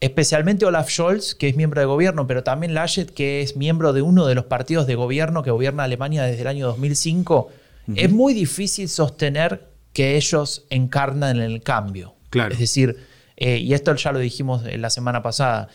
especialmente 0.00 0.64
Olaf 0.64 0.90
Scholz, 0.90 1.34
que 1.34 1.48
es 1.48 1.56
miembro 1.56 1.80
de 1.80 1.86
gobierno, 1.86 2.26
pero 2.26 2.42
también 2.42 2.74
Laschet, 2.74 3.10
que 3.10 3.40
es 3.40 3.56
miembro 3.56 3.92
de 3.92 4.02
uno 4.02 4.26
de 4.26 4.34
los 4.34 4.44
partidos 4.46 4.86
de 4.86 4.96
gobierno 4.96 5.42
que 5.42 5.50
gobierna 5.50 5.84
Alemania 5.84 6.24
desde 6.24 6.42
el 6.42 6.48
año 6.48 6.66
2005, 6.66 7.50
es 7.96 8.10
muy 8.10 8.34
difícil 8.34 8.88
sostener 8.88 9.68
que 9.92 10.16
ellos 10.16 10.66
encarnan 10.70 11.40
el 11.40 11.62
cambio. 11.62 12.14
Claro. 12.30 12.52
Es 12.52 12.60
decir, 12.60 12.96
eh, 13.44 13.58
y 13.58 13.74
esto 13.74 13.92
ya 13.96 14.12
lo 14.12 14.20
dijimos 14.20 14.62
la 14.62 14.88
semana 14.88 15.20
pasada, 15.20 15.66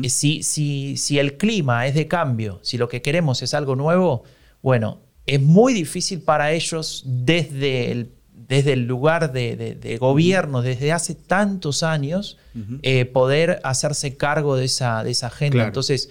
eh, 0.00 0.08
si, 0.08 0.44
si, 0.44 0.96
si, 0.96 1.18
el 1.18 1.36
clima 1.36 1.84
es 1.88 1.96
de 1.96 2.06
cambio, 2.06 2.60
si 2.62 2.78
lo 2.78 2.88
que 2.88 3.02
queremos 3.02 3.42
es 3.42 3.52
algo 3.52 3.74
nuevo, 3.74 4.22
bueno, 4.62 5.00
es 5.26 5.42
muy 5.42 5.74
difícil 5.74 6.20
para 6.20 6.52
ellos 6.52 7.02
desde 7.04 7.90
el, 7.90 8.12
desde 8.32 8.74
el 8.74 8.86
lugar 8.86 9.32
de, 9.32 9.98
gobierno, 10.00 10.62
desde 10.62 10.92
hace 10.92 11.16
tantos 11.16 11.82
años, 11.82 12.38
eh, 12.82 13.06
poder 13.06 13.58
hacerse 13.64 14.16
cargo 14.16 14.54
de 14.54 14.66
esa, 14.66 15.02
de 15.02 15.10
esa 15.10 15.26
agenda. 15.26 15.66
Entonces, 15.66 16.10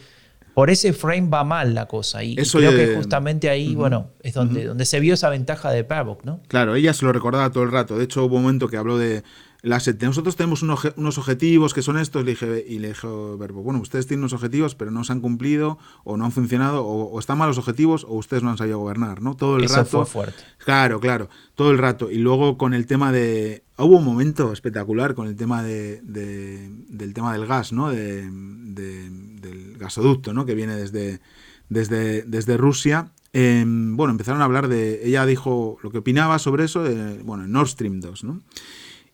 por 0.54 0.70
ese 0.70 0.92
frame 0.92 1.30
va 1.30 1.46
mal 1.46 1.74
la 1.74 1.86
cosa. 1.86 2.26
Y, 2.26 2.36
creo 2.36 2.76
que 2.76 2.94
justamente 2.94 3.50
ahí, 3.50 3.74
bueno, 3.74 4.10
es 4.22 4.34
donde, 4.34 4.66
donde 4.66 4.86
se 4.86 5.00
vio 5.00 5.14
esa 5.14 5.30
ventaja 5.30 5.72
de 5.72 5.86
Pavok, 5.86 6.26
¿no? 6.26 6.42
Claro, 6.50 6.76
ella 6.76 6.94
se 6.94 7.06
lo 7.06 7.14
recordaba 7.14 7.50
todo 7.52 7.64
el 7.64 7.72
rato. 7.72 7.98
De 7.98 8.04
hecho, 8.04 8.26
hubo 8.26 8.36
un 8.36 8.44
momento 8.44 8.68
que 8.68 8.76
habló 8.76 8.98
de 8.98 9.24
nosotros 9.66 10.36
tenemos 10.36 10.62
unos 10.62 11.18
objetivos 11.18 11.74
que 11.74 11.82
son 11.82 11.98
estos, 11.98 12.24
le 12.24 12.32
dije, 12.32 12.64
y 12.68 12.78
le 12.78 12.90
dije 12.90 13.08
Verbo, 13.40 13.64
bueno, 13.64 13.80
ustedes 13.80 14.06
tienen 14.06 14.22
unos 14.22 14.34
objetivos, 14.34 14.76
pero 14.76 14.92
no 14.92 15.04
se 15.04 15.12
han 15.12 15.22
cumplido, 15.22 15.80
o 16.04 16.18
no 16.18 16.26
han 16.26 16.32
funcionado, 16.32 16.86
o, 16.86 17.20
están 17.20 17.40
mal 17.40 17.48
los 17.48 17.58
objetivos, 17.58 18.04
o 18.04 18.14
ustedes 18.14 18.44
no 18.44 18.52
han 18.52 18.58
sabido 18.58 18.78
gobernar, 18.78 19.24
¿no? 19.24 19.36
Todo 19.36 19.58
el 19.58 19.64
Eso 19.64 19.78
rato. 19.78 20.06
Fue 20.06 20.06
fuerte. 20.06 20.44
Claro, 20.60 21.00
claro, 21.00 21.30
todo 21.56 21.72
el 21.72 21.80
rato. 21.80 22.12
Y 22.12 22.20
luego 22.20 22.60
con 22.60 22.76
el 22.76 22.86
tema 22.86 23.12
de. 23.12 23.64
Hubo 23.78 23.98
un 23.98 24.06
momento 24.06 24.54
espectacular 24.54 25.16
con 25.16 25.28
el 25.28 25.36
tema 25.36 25.64
de, 25.64 26.00
del 26.04 27.14
tema 27.14 27.34
del 27.34 27.48
gas, 27.48 27.74
¿no? 27.74 27.90
del 27.90 29.76
gasoducto, 29.80 30.32
¿no? 30.32 30.46
Que 30.46 30.54
viene 30.54 30.76
desde, 30.76 31.22
desde, 31.70 32.22
desde 32.22 32.56
Rusia. 32.58 33.12
Em, 33.34 33.98
bueno, 33.98 34.12
empezaron 34.12 34.42
a 34.42 34.46
hablar 34.46 34.68
de. 34.68 35.08
Ella 35.08 35.26
dijo 35.26 35.78
lo 35.82 35.90
que 35.90 35.98
opinaba 35.98 36.38
sobre 36.38 36.66
eso, 36.66 36.84
de, 36.84 37.18
bueno, 37.24 37.48
Nord 37.48 37.68
Stream 37.68 38.00
2, 38.00 38.24
¿no? 38.24 38.42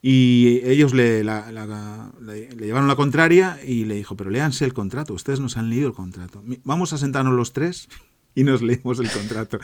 Y 0.02 0.62
ellos 0.64 0.94
le, 0.94 1.24
llevaron 1.24 2.88
la 2.88 2.96
contraria 2.96 3.60
y 3.64 3.86
le 3.86 3.96
dijo, 3.96 4.16
pero 4.16 4.32
léanse 4.32 4.66
el 4.66 4.74
contrato, 4.74 5.14
ustedes 5.14 5.40
nos 5.40 5.58
han 5.58 5.70
leído 5.70 5.88
el 5.88 5.94
contrato. 5.94 6.44
Vamos 6.64 6.92
a 6.94 6.98
sentarnos 6.98 7.36
los 7.36 7.54
tres 7.54 7.88
y 8.36 8.44
nos 8.44 8.62
leemos 8.62 9.00
el 9.00 9.12
contrato. 9.12 9.60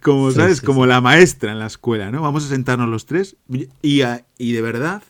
Como, 0.00 0.30
¿sabes? 0.30 0.62
Como 0.62 0.86
la 0.86 1.00
maestra 1.00 1.52
en 1.52 1.58
la 1.58 1.66
escuela, 1.66 2.10
¿no? 2.10 2.22
Vamos 2.22 2.44
a 2.46 2.48
sentarnos 2.48 2.88
los 2.88 3.04
tres. 3.04 3.36
Y, 3.82 4.02
y 4.38 4.52
de 4.52 4.62
verdad 4.62 5.02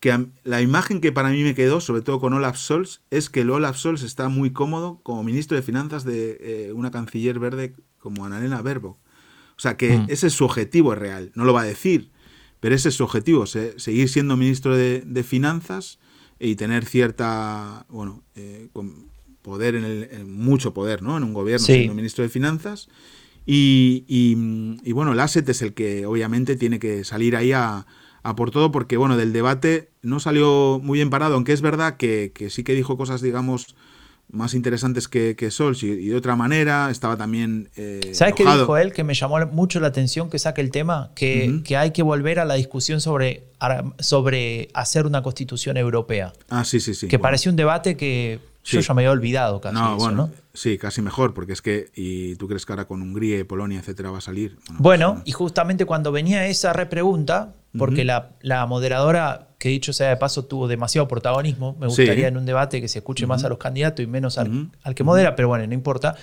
que 0.00 0.26
la 0.44 0.62
imagen 0.62 1.00
que 1.00 1.12
para 1.12 1.28
mí 1.28 1.42
me 1.44 1.54
quedó, 1.54 1.80
sobre 1.80 2.00
todo 2.00 2.20
con 2.20 2.32
Olaf 2.32 2.56
Scholz, 2.56 3.02
es 3.10 3.28
que 3.28 3.42
el 3.42 3.50
Olaf 3.50 3.76
Scholz 3.76 4.02
está 4.02 4.28
muy 4.30 4.50
cómodo 4.50 4.98
como 5.02 5.22
ministro 5.22 5.56
de 5.56 5.62
Finanzas 5.62 6.04
de 6.04 6.38
eh, 6.40 6.72
una 6.72 6.90
canciller 6.90 7.38
verde 7.38 7.76
como 7.98 8.24
Annalena 8.24 8.62
Baerbock. 8.62 8.96
O 8.96 9.60
sea 9.60 9.76
que 9.76 9.98
mm. 9.98 10.06
ese 10.08 10.28
es 10.28 10.32
su 10.32 10.46
objetivo 10.46 10.94
real. 10.94 11.32
No 11.34 11.44
lo 11.44 11.52
va 11.52 11.60
a 11.60 11.64
decir, 11.64 12.10
pero 12.60 12.74
ese 12.74 12.90
es 12.90 12.94
su 12.94 13.04
objetivo, 13.04 13.46
seguir 13.46 14.08
siendo 14.08 14.36
ministro 14.36 14.76
de, 14.76 15.24
Finanzas 15.24 15.98
y 16.38 16.56
tener 16.56 16.84
cierta, 16.84 17.86
bueno, 17.88 18.22
eh, 18.36 18.68
poder 19.42 19.74
en 19.74 19.84
el, 19.84 20.26
mucho 20.26 20.72
poder, 20.74 21.02
¿no? 21.02 21.16
En 21.16 21.24
un 21.24 21.34
gobierno 21.34 21.64
siendo 21.64 21.94
ministro 21.94 22.22
de 22.22 22.28
Finanzas. 22.28 22.88
Y, 23.46 24.04
y, 24.06 24.92
bueno, 24.92 25.12
el 25.12 25.20
asset 25.20 25.48
es 25.48 25.62
el 25.62 25.74
que 25.74 26.06
obviamente 26.06 26.56
tiene 26.56 26.78
que 26.78 27.04
salir 27.04 27.34
ahí 27.34 27.52
a, 27.52 27.86
por 28.36 28.50
todo, 28.50 28.70
porque 28.70 28.98
bueno, 28.98 29.16
del 29.16 29.32
debate 29.32 29.90
no 30.02 30.20
salió 30.20 30.80
muy 30.82 30.98
bien 30.98 31.10
parado, 31.10 31.34
aunque 31.34 31.52
es 31.52 31.62
verdad 31.62 31.96
que, 31.96 32.32
que 32.34 32.50
sí 32.50 32.62
que 32.62 32.74
dijo 32.74 32.98
cosas, 32.98 33.22
digamos, 33.22 33.74
más 34.32 34.54
interesantes 34.54 35.08
que, 35.08 35.36
que 35.36 35.50
y, 35.82 36.08
de 36.08 36.16
otra 36.16 36.36
manera. 36.36 36.90
Estaba 36.90 37.16
también. 37.16 37.68
Eh, 37.76 38.10
¿Sabes 38.12 38.34
qué 38.34 38.44
dijo 38.44 38.76
él? 38.76 38.92
Que 38.92 39.04
me 39.04 39.14
llamó 39.14 39.38
mucho 39.46 39.80
la 39.80 39.88
atención 39.88 40.30
que 40.30 40.38
saque 40.38 40.60
el 40.60 40.70
tema, 40.70 41.10
que, 41.14 41.60
que 41.64 41.76
hay 41.76 41.90
que 41.92 42.02
volver 42.02 42.38
a 42.40 42.44
la 42.44 42.54
discusión 42.54 43.00
sobre, 43.00 43.44
sobre 43.98 44.68
hacer 44.74 45.06
una 45.06 45.22
constitución 45.22 45.76
europea. 45.76 46.32
Ah, 46.48 46.64
sí, 46.64 46.80
sí, 46.80 46.94
sí. 46.94 47.08
Que 47.08 47.18
pareció 47.18 47.50
un 47.50 47.56
debate 47.56 47.96
que 47.96 48.40
yo 48.64 48.80
ya 48.80 48.94
me 48.94 49.02
había 49.02 49.12
olvidado 49.12 49.60
casi. 49.60 49.74
No, 49.74 49.96
bueno, 49.96 50.30
sí, 50.52 50.78
casi 50.78 51.02
mejor, 51.02 51.34
porque 51.34 51.52
es 51.52 51.62
que. 51.62 51.90
¿Y 51.94 52.36
tú 52.36 52.48
crees 52.48 52.66
que 52.66 52.72
ahora 52.72 52.86
con 52.86 53.02
Hungría 53.02 53.38
y 53.38 53.44
Polonia, 53.44 53.80
etcétera, 53.80 54.10
va 54.10 54.18
a 54.18 54.22
salir? 54.22 54.58
Bueno, 54.78 55.14
pues, 55.14 55.28
y 55.28 55.32
justamente 55.32 55.84
cuando 55.84 56.12
venía 56.12 56.46
esa 56.46 56.72
repregunta, 56.72 57.54
porque 57.76 58.04
la, 58.04 58.30
la 58.40 58.66
moderadora 58.66 59.50
que 59.60 59.68
dicho 59.68 59.92
sea 59.92 60.08
de 60.08 60.16
paso 60.16 60.46
tuvo 60.46 60.68
demasiado 60.68 61.06
protagonismo. 61.06 61.76
Me 61.78 61.86
gustaría 61.86 62.28
en 62.28 62.38
un 62.38 62.46
debate 62.46 62.80
que 62.80 62.88
se 62.88 63.00
escuche 63.00 63.26
más 63.26 63.44
a 63.44 63.50
los 63.50 63.58
candidatos 63.58 64.02
y 64.02 64.06
menos 64.06 64.38
al, 64.38 64.70
que 64.94 65.04
modera, 65.04 65.36
pero 65.36 65.48
bueno, 65.48 65.66
no 65.66 65.74
importa. 65.74 66.16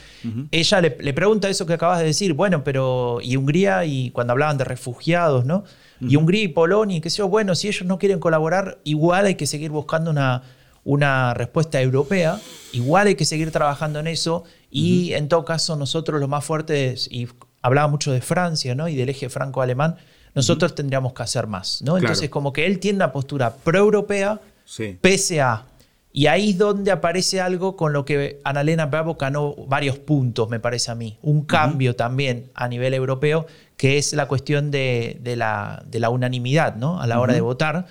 Ella 0.50 0.81
le, 0.81 1.13
pregunta 1.13 1.48
eso 1.48 1.67
que 1.67 1.73
acabas 1.73 2.00
de 2.00 2.06
decir, 2.06 2.33
bueno, 2.33 2.63
pero 2.63 3.19
¿y 3.21 3.38
Hungría? 3.38 3.85
Y 3.85 4.10
cuando 4.10 4.33
hablaban 4.33 4.58
de 4.58 4.63
refugiados, 4.63 5.46
¿no? 5.46 5.65
Y 6.02 6.15
Hungría 6.15 6.44
y 6.44 6.48
Polonia, 6.48 6.98
y 6.98 7.02
qué 7.02 7.12
sé 7.12 7.19
yo, 7.19 7.27
bueno, 7.27 7.54
si 7.54 7.67
ellos 7.67 7.85
no 7.85 8.00
quieren 8.00 8.19
colaborar, 8.19 8.79
igual 8.83 9.27
hay 9.27 9.35
que 9.35 9.46
seguir 9.46 9.69
buscando 9.69 10.10
una, 10.10 10.42
una 10.88 11.33
respuesta 11.33 11.81
europea, 11.81 12.40
igual 12.71 13.08
hay 13.08 13.15
que 13.15 13.25
seguir 13.25 13.52
trabajando 13.52 14.00
en 14.00 14.08
eso 14.08 14.46
y 14.71 15.12
en 15.13 15.27
todo 15.27 15.44
caso 15.44 15.75
nosotros 15.75 16.21
lo 16.21 16.29
más 16.29 16.46
fuertes 16.46 17.10
y 17.12 17.27
hablaba 17.62 17.90
mucho 17.90 18.13
de 18.13 18.21
Francia 18.21 18.73
¿no? 18.73 18.88
y 18.88 18.96
del 18.96 19.10
eje 19.10 19.27
franco-alemán, 19.27 19.98
nosotros 20.33 20.75
tendríamos 20.75 21.12
que 21.12 21.23
hacer 21.23 21.46
más. 21.46 21.81
¿no? 21.81 21.98
Entonces, 21.98 22.29
como 22.29 22.54
que 22.54 22.65
él 22.65 22.79
tiene 22.79 22.96
una 22.96 23.12
postura 23.12 23.54
pro-europea, 23.54 24.40
pese 25.02 25.42
a 25.42 25.65
y 26.13 26.25
ahí 26.25 26.50
es 26.50 26.58
donde 26.58 26.90
aparece 26.90 27.42
algo 27.42 27.75
con 27.75 27.94
lo 27.94 28.04
que 28.04 28.40
Annalena 28.44 28.88
Baerbock 28.88 29.21
ganó 29.21 29.54
varios 29.67 30.00
puntos, 30.00 30.50
me 30.50 30.60
parece 30.60 30.90
a 30.90 30.96
mí. 30.96 31.19
Un 31.21 31.44
cambio 31.44 31.96
también 31.96 32.50
a 32.56 32.67
nivel 32.67 32.96
europeo, 32.96 33.46
que 33.75 34.00
es 34.00 34.13
la 34.13 34.27
cuestión 34.27 34.71
de, 34.71 35.19
la, 35.23 35.83
de 35.85 36.00
la, 36.00 36.10
unanimidad 36.10 36.75
¿no? 36.75 37.00
a 37.00 37.06
la 37.06 37.19
hora 37.19 37.33
de 37.33 37.42
votar, 37.42 37.85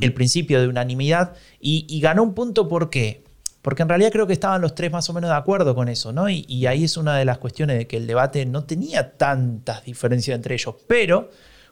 el 0.00 0.12
principio 0.12 0.60
de 0.60 0.68
unanimidad. 0.68 1.34
Y, 1.60 2.00
ganó 2.00 2.22
un 2.22 2.34
punto 2.34 2.68
¿por 2.68 2.90
qué? 2.90 3.24
Porque 3.62 3.82
en 3.82 3.88
realidad 3.88 4.10
creo 4.12 4.26
que 4.26 4.32
estaban 4.32 4.60
los 4.60 4.74
tres 4.74 4.92
más 4.92 5.08
o 5.10 5.12
menos 5.12 5.30
de 5.30 5.36
acuerdo 5.36 5.74
con 5.74 5.88
eso, 5.88 6.12
¿no? 6.12 6.28
Y, 6.28 6.66
ahí 6.66 6.84
es 6.84 6.96
una 6.96 7.16
de 7.16 7.24
las 7.24 7.38
cuestiones 7.38 7.78
de 7.78 7.86
que 7.86 7.96
el 7.96 8.06
debate 8.06 8.46
no 8.46 8.64
tenía 8.64 9.16
tantas 9.16 9.84
diferencias 9.84 10.34
entre 10.36 10.54
ellos. 10.54 10.74
Pero 10.86 11.30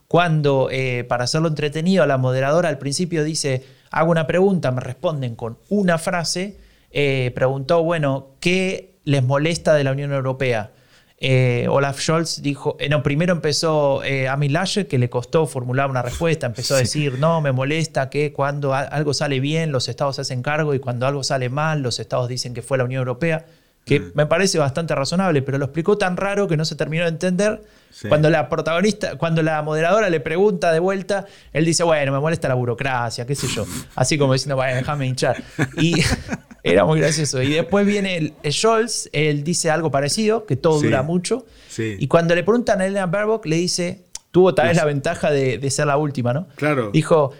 cuando, 0.08 0.68
eh, 0.70 1.04
para 1.04 1.24
hacerlo 1.24 1.48
entretenido, 1.48 2.06
la 2.06 2.18
moderadora 2.18 2.68
al 2.68 2.78
principio 2.78 3.24
dice 3.24 3.64
hago 3.90 4.10
una 4.10 4.26
pregunta, 4.26 4.70
me 4.72 4.80
responden 4.80 5.36
con 5.36 5.58
una 5.68 5.98
frase, 5.98 6.58
eh, 6.90 7.32
preguntó, 7.34 7.82
bueno, 7.82 8.36
¿qué 8.40 8.98
les 9.04 9.24
molesta 9.24 9.74
de 9.74 9.84
la 9.84 9.92
Unión 9.92 10.12
Europea? 10.12 10.72
Eh, 11.18 11.66
Olaf 11.70 11.98
Scholz 11.98 12.42
dijo, 12.42 12.76
eh, 12.78 12.90
no, 12.90 13.02
primero 13.02 13.32
empezó 13.32 14.04
eh, 14.04 14.28
Ami 14.28 14.50
Laschet, 14.50 14.86
que 14.86 14.98
le 14.98 15.08
costó 15.08 15.46
formular 15.46 15.88
una 15.88 16.02
respuesta, 16.02 16.46
empezó 16.46 16.74
a 16.74 16.78
decir, 16.78 17.18
no, 17.18 17.40
me 17.40 17.52
molesta 17.52 18.10
que 18.10 18.32
cuando 18.32 18.74
algo 18.74 19.14
sale 19.14 19.40
bien 19.40 19.72
los 19.72 19.88
estados 19.88 20.16
se 20.16 20.22
hacen 20.22 20.42
cargo 20.42 20.74
y 20.74 20.78
cuando 20.78 21.06
algo 21.06 21.24
sale 21.24 21.48
mal 21.48 21.80
los 21.80 22.00
estados 22.00 22.28
dicen 22.28 22.52
que 22.52 22.60
fue 22.60 22.76
la 22.76 22.84
Unión 22.84 23.00
Europea 23.00 23.46
que 23.86 24.00
mm. 24.00 24.12
me 24.14 24.26
parece 24.26 24.58
bastante 24.58 24.94
razonable, 24.94 25.40
pero 25.42 25.58
lo 25.58 25.66
explicó 25.66 25.96
tan 25.96 26.16
raro 26.16 26.48
que 26.48 26.56
no 26.56 26.64
se 26.64 26.74
terminó 26.74 27.04
de 27.04 27.10
entender. 27.10 27.62
Cuando 28.08 28.28
la 28.28 28.48
protagonista, 28.50 29.16
cuando 29.16 29.42
la 29.42 29.62
moderadora 29.62 30.10
le 30.10 30.20
pregunta 30.20 30.70
de 30.70 30.80
vuelta, 30.80 31.24
él 31.52 31.64
dice, 31.64 31.82
bueno, 31.82 32.12
me 32.12 32.18
molesta 32.18 32.46
la 32.46 32.54
burocracia, 32.54 33.24
qué 33.24 33.34
sé 33.34 33.46
yo. 33.46 33.64
Así 33.94 34.18
como 34.18 34.34
diciendo, 34.34 34.56
bueno, 34.56 34.74
déjame 34.74 35.06
hinchar. 35.06 35.42
Y 35.78 35.94
era 36.72 36.84
muy 36.84 37.00
gracioso. 37.00 37.42
Y 37.42 37.54
después 37.54 37.86
viene 37.86 38.32
el, 38.42 38.52
Scholz, 38.52 39.08
él 39.12 39.44
dice 39.44 39.70
algo 39.70 39.90
parecido, 39.90 40.46
que 40.46 40.56
todo 40.56 40.80
dura 40.80 41.02
mucho. 41.02 41.46
Y 41.78 42.06
cuando 42.08 42.34
le 42.34 42.42
preguntan 42.42 42.80
a 42.80 42.86
Elena 42.86 43.06
Baerbock, 43.06 43.46
le 43.46 43.56
dice, 43.56 44.04
tuvo 44.30 44.54
tal 44.54 44.68
vez 44.68 44.76
la 44.76 44.84
ventaja 44.84 45.30
de, 45.30 45.58
de 45.58 45.70
ser 45.70 45.86
la 45.86 45.96
última, 45.96 46.32
¿no? 46.32 46.48
Claro. 46.56 46.90
Dijo, 46.92 47.32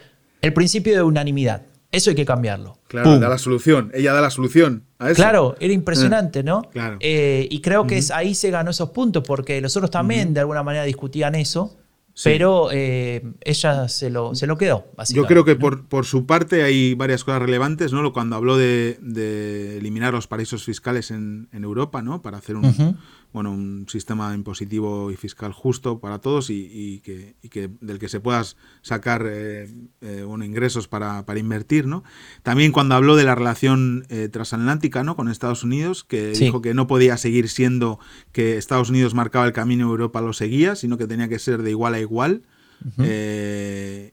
el 0.43 0.53
principio 0.53 0.95
de 0.95 1.03
unanimidad. 1.03 1.63
Eso 1.93 2.11
hay 2.11 2.17
que 2.17 2.27
cambiarlo. 2.27 2.79
Claro, 2.89 3.19
da 3.19 3.29
la 3.29 3.39
solución. 3.39 3.91
Ella 3.95 4.13
da 4.13 4.21
la 4.21 4.31
solución 4.31 4.85
a 4.99 5.11
eso. 5.11 5.17
Claro, 5.17 5.57
era 5.61 5.73
impresionante, 5.73 6.43
¿no? 6.43 6.63
Claro. 6.71 6.99
Eh, 7.01 7.49
y 7.51 7.61
creo 7.61 7.87
que 7.87 7.99
es, 7.99 8.11
ahí 8.11 8.35
se 8.35 8.51
ganó 8.51 8.71
esos 8.71 8.91
puntos, 8.91 9.23
porque 9.27 9.61
los 9.61 9.77
otros 9.77 9.91
también 9.91 10.35
de 10.35 10.41
alguna 10.41 10.63
manera 10.63 10.85
discutían 10.85 11.35
eso. 11.35 11.77
Pero 12.25 12.71
eh, 12.73 13.23
ella 13.43 13.89
se 13.89 14.09
lo, 14.09 14.35
se 14.35 14.47
lo 14.47 14.57
quedó. 14.57 14.87
Yo 15.11 15.27
creo 15.27 15.45
que 15.45 15.55
por, 15.55 15.87
por, 15.87 16.07
su 16.07 16.25
parte 16.25 16.63
hay 16.63 16.95
varias 16.95 17.25
cosas 17.25 17.43
relevantes, 17.43 17.93
¿no? 17.93 18.13
Cuando 18.13 18.37
habló 18.37 18.57
de, 18.57 19.77
eliminar 19.77 20.15
los 20.15 20.27
paraísos 20.27 20.65
fiscales 20.65 21.11
en, 21.11 21.49
Europa, 21.53 22.01
¿no? 22.01 22.23
Para 22.23 22.39
hacer 22.39 22.57
un, 22.57 22.99
bueno, 23.33 23.51
un 23.51 23.87
sistema 23.89 24.35
impositivo 24.35 25.11
y 25.11 25.17
fiscal 25.17 25.53
justo 25.53 25.99
para 26.01 26.21
todos 26.21 26.49
y, 26.51 27.01
que, 27.05 27.35
que, 27.51 27.69
del 27.81 27.99
que 27.99 28.09
se 28.09 28.21
puedas 28.21 28.57
sacar 28.83 29.27
eh, 29.27 29.69
eh, 30.01 30.25
ingresos 30.45 30.89
para, 30.89 31.25
invertir. 31.37 31.87
¿no? 31.87 32.03
También 32.43 32.73
cuando 32.73 32.95
habló 32.95 33.17
de 33.17 33.25
la 33.25 33.35
relación 33.35 34.07
eh, 34.09 34.29
transatlántica 34.31 35.05
¿no? 35.05 35.17
con 35.17 35.29
Estados 35.29 35.65
Unidos, 35.65 36.05
que 36.05 36.31
dijo 36.31 36.63
que 36.63 36.75
no 36.75 36.87
podía 36.87 37.17
seguir 37.17 37.49
siendo 37.49 37.99
que 38.33 38.57
Estados 38.57 38.91
Unidos 38.91 39.15
marcaba 39.15 39.47
el 39.47 39.53
camino 39.53 39.87
y 39.87 39.91
Europa 39.91 40.21
lo 40.21 40.33
seguía, 40.33 40.75
sino 40.77 40.97
que 40.97 41.07
tenía 41.07 41.29
que 41.29 41.39
ser 41.39 41.63
de 41.63 41.71
igual 41.71 41.95
a 41.95 42.01
igual. 42.01 42.43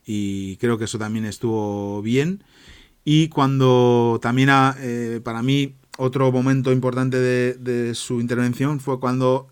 y 0.05 0.57
creo 0.57 0.77
que 0.77 0.85
eso 0.85 0.97
también 0.97 1.25
estuvo 1.25 2.01
bien. 2.01 2.43
Y 3.05 3.27
cuando 3.29 4.19
también 4.21 4.49
para 5.23 5.43
mí 5.43 5.75
otro 5.97 6.31
momento 6.31 6.71
importante 6.71 7.17
de, 7.19 7.95
su 7.95 8.19
intervención 8.19 8.79
fue 8.79 8.99
cuando 8.99 9.47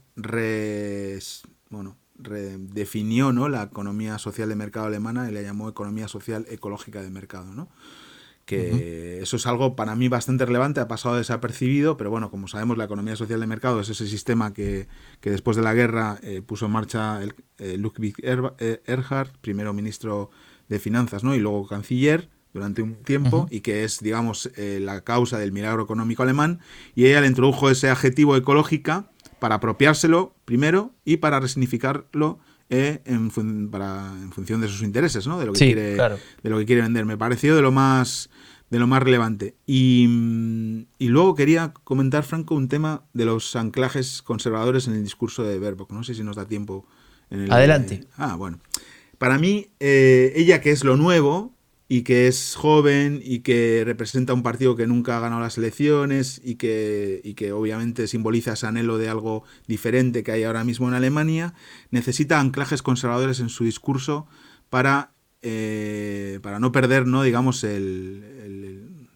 bueno, 1.69 1.97
redefinió 2.15 3.31
¿no? 3.31 3.49
la 3.49 3.63
economía 3.63 4.17
social 4.17 4.49
de 4.49 4.55
mercado 4.55 4.87
alemana 4.87 5.29
y 5.29 5.33
le 5.33 5.43
llamó 5.43 5.69
economía 5.69 6.07
social 6.07 6.45
ecológica 6.49 7.01
de 7.01 7.09
mercado. 7.09 7.53
¿no? 7.53 7.69
Que 8.45 9.21
eso 9.21 9.37
es 9.37 9.47
algo 9.47 9.75
para 9.75 9.95
mí 9.95 10.09
bastante 10.09 10.45
relevante, 10.45 10.81
ha 10.81 10.87
pasado 10.87 11.15
desapercibido, 11.15 11.95
pero 11.95 12.09
bueno, 12.09 12.29
como 12.29 12.47
sabemos, 12.47 12.77
la 12.77 12.83
economía 12.83 13.15
social 13.15 13.39
de 13.39 13.47
mercado 13.47 13.79
es 13.79 13.89
ese 13.89 14.07
sistema 14.07 14.53
que, 14.53 14.87
después 15.21 15.55
de 15.55 15.63
la 15.63 15.73
guerra 15.73 16.19
eh, 16.21 16.41
puso 16.41 16.65
en 16.65 16.73
marcha 16.73 17.23
el, 17.23 17.33
eh, 17.59 17.77
Ludwig 17.77 18.15
eh, 18.23 18.81
Erhard, 18.85 19.31
primero 19.39 19.73
ministro 19.73 20.31
de 20.67 20.79
Finanzas 20.79 21.23
¿no? 21.23 21.33
y 21.35 21.39
luego 21.39 21.65
canciller 21.67 22.29
durante 22.54 22.82
un 22.82 22.95
tiempo 22.95 23.47
y 23.49 23.62
que 23.62 23.84
es, 23.84 23.99
digamos, 23.99 24.52
eh, 24.56 24.80
la 24.82 25.02
causa 25.02 25.38
del 25.38 25.52
milagro 25.52 25.84
económico 25.84 26.24
alemán. 26.24 26.60
Y 26.95 27.06
ella 27.06 27.22
le 27.22 27.28
introdujo 27.28 27.70
ese 27.70 27.89
adjetivo 27.89 28.36
ecológica 28.36 29.10
para 29.39 29.56
apropiárselo 29.56 30.36
primero 30.45 30.93
y 31.06 31.18
para 31.18 31.39
resignificarlo 31.39 32.39
eh, 32.70 33.02
en, 33.06 33.70
para, 33.70 34.14
en, 34.22 34.32
función 34.32 34.62
de 34.62 34.68
sus 34.68 34.82
intereses, 34.82 35.28
¿no? 35.28 35.39
De 35.39 35.45
lo 35.45 35.54
que 35.54 35.60
quiere, 35.60 35.95
de 35.95 36.49
lo 36.49 36.58
que 36.60 36.66
quiere 36.66 36.82
vender. 36.82 37.06
Me 37.06 37.18
pareció 37.18 37.56
de 37.56 37.62
lo 37.62 37.72
más 37.72 38.30
de 38.72 38.80
lo 38.80 38.88
más 38.88 39.04
relevante. 39.04 39.56
Y, 39.68 40.08
y, 40.97 41.10
luego 41.10 41.36
quería 41.36 41.74
comentar, 41.84 42.24
Franco, 42.24 42.56
un 42.56 42.70
tema 42.70 43.04
de 43.12 43.26
los 43.26 43.58
anclajes 43.58 44.22
conservadores 44.22 44.88
en 44.88 44.93
el 44.93 45.04
discurso 45.04 45.43
de 45.43 45.60
Baerbock. 45.60 45.91
No 45.91 46.04
sé 46.04 46.16
si 46.16 46.24
nos 46.24 46.38
da 46.38 46.47
tiempo. 46.47 46.88
En 47.30 47.41
el, 47.41 47.52
Adelante. 47.52 48.06
ah, 48.16 48.36
bueno. 48.36 48.60
Para 49.18 49.38
mí, 49.38 49.68
eh, 49.80 50.32
ella 50.36 50.62
que 50.62 50.72
es 50.72 50.86
lo 50.86 50.95
nuevo, 50.95 51.54
y 51.93 52.03
que 52.03 52.29
es 52.29 52.55
joven 52.55 53.19
y 53.21 53.39
que 53.39 53.83
representa 53.85 54.33
un 54.33 54.43
partido 54.43 54.77
que 54.77 54.87
nunca 54.87 55.17
ha 55.17 55.19
ganado 55.19 55.41
las 55.41 55.57
elecciones 55.57 56.39
y 56.41 56.55
que, 56.55 57.19
y 57.21 57.33
que 57.33 57.51
obviamente 57.51 58.07
simboliza 58.07 58.53
ese 58.53 58.65
anhelo 58.65 58.97
de 58.97 59.09
algo 59.09 59.43
diferente 59.67 60.23
que 60.23 60.31
hay 60.31 60.45
ahora 60.45 60.63
mismo 60.63 60.87
en 60.87 60.93
Alemania, 60.93 61.53
necesita 61.89 62.39
anclajes 62.39 62.81
conservadores 62.81 63.41
en 63.41 63.49
su 63.49 63.65
discurso 63.65 64.25
para, 64.69 65.11
eh, 65.41 66.39
para 66.41 66.59
no 66.59 66.71
perder, 66.71 67.07
¿no? 67.07 67.23
digamos, 67.23 67.61
el, 67.65 69.09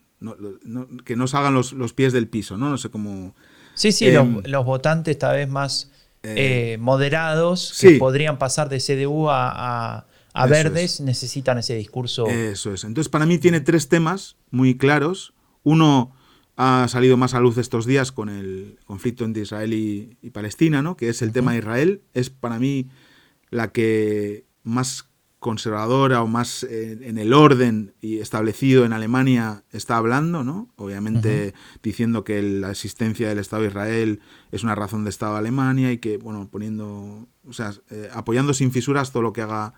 que 1.05 1.15
no 1.15 1.27
salgan 1.27 1.53
los, 1.53 1.71
los, 1.71 1.93
pies 1.93 2.11
del 2.11 2.27
piso, 2.27 2.57
¿no? 2.57 2.69
No 2.69 2.77
sé 2.77 2.89
cómo... 2.89 3.35
Sí, 3.73 3.93
sí, 3.93 4.11
los, 4.11 4.25
em, 4.25 4.41
los, 4.47 4.65
votantes 4.65 5.17
tal 5.17 5.37
vez 5.37 5.47
más 5.47 5.93
eh, 6.23 6.73
eh, 6.73 6.77
moderados 6.77 7.77
que 7.79 7.91
podrían 7.91 8.37
pasar 8.37 8.67
de 8.67 8.79
CDU 8.79 9.29
a 9.29 9.53
a 9.97 10.07
verdes 10.49 10.99
necesitan 11.01 11.57
ese 11.57 11.75
discurso. 11.75 12.27
Eso 12.27 12.73
es. 12.73 12.83
Entonces, 12.83 13.09
para 13.09 13.25
mí 13.25 13.37
tiene 13.37 13.61
tres 13.61 13.87
temas 13.87 14.35
muy 14.51 14.77
claros. 14.77 15.33
Uno 15.63 16.13
ha 16.57 16.87
salido 16.87 17.17
más 17.17 17.33
a 17.33 17.39
luz 17.39 17.57
estos 17.57 17.85
días 17.85 18.11
con 18.11 18.29
el 18.29 18.79
conflicto 18.85 19.25
entre 19.25 19.43
Israel 19.43 19.73
y, 19.73 20.29
Palestina, 20.31 20.81
¿no? 20.81 20.95
que 20.95 21.09
es 21.09 21.21
el 21.21 21.31
tema 21.31 21.53
de 21.53 21.59
Israel. 21.59 22.01
Es 22.13 22.29
para 22.29 22.59
mí 22.59 22.89
la 23.49 23.71
que 23.71 24.45
más 24.63 25.09
conservadora 25.39 26.23
o 26.23 26.27
más 26.27 26.63
eh, 26.63 26.97
en 27.01 27.19
el 27.19 27.31
orden 27.31 27.93
y 28.01 28.17
establecido 28.17 28.83
en 28.83 28.93
Alemania 28.93 29.63
está 29.71 29.97
hablando, 29.97 30.43
¿no? 30.43 30.73
Obviamente 30.75 31.53
diciendo 31.83 32.23
que 32.23 32.41
la 32.41 32.71
existencia 32.71 33.29
del 33.29 33.37
Estado 33.37 33.61
de 33.61 33.67
Israel 33.67 34.21
es 34.51 34.63
una 34.63 34.73
razón 34.73 35.03
de 35.03 35.11
Estado 35.11 35.33
de 35.33 35.39
Alemania 35.39 35.91
y 35.91 35.99
que, 35.99 36.17
bueno, 36.17 36.49
poniendo, 36.49 37.27
o 37.47 37.53
sea, 37.53 37.75
eh, 37.91 38.09
apoyando 38.11 38.55
sin 38.55 38.71
fisuras 38.71 39.11
todo 39.11 39.21
lo 39.21 39.33
que 39.33 39.43
haga 39.43 39.75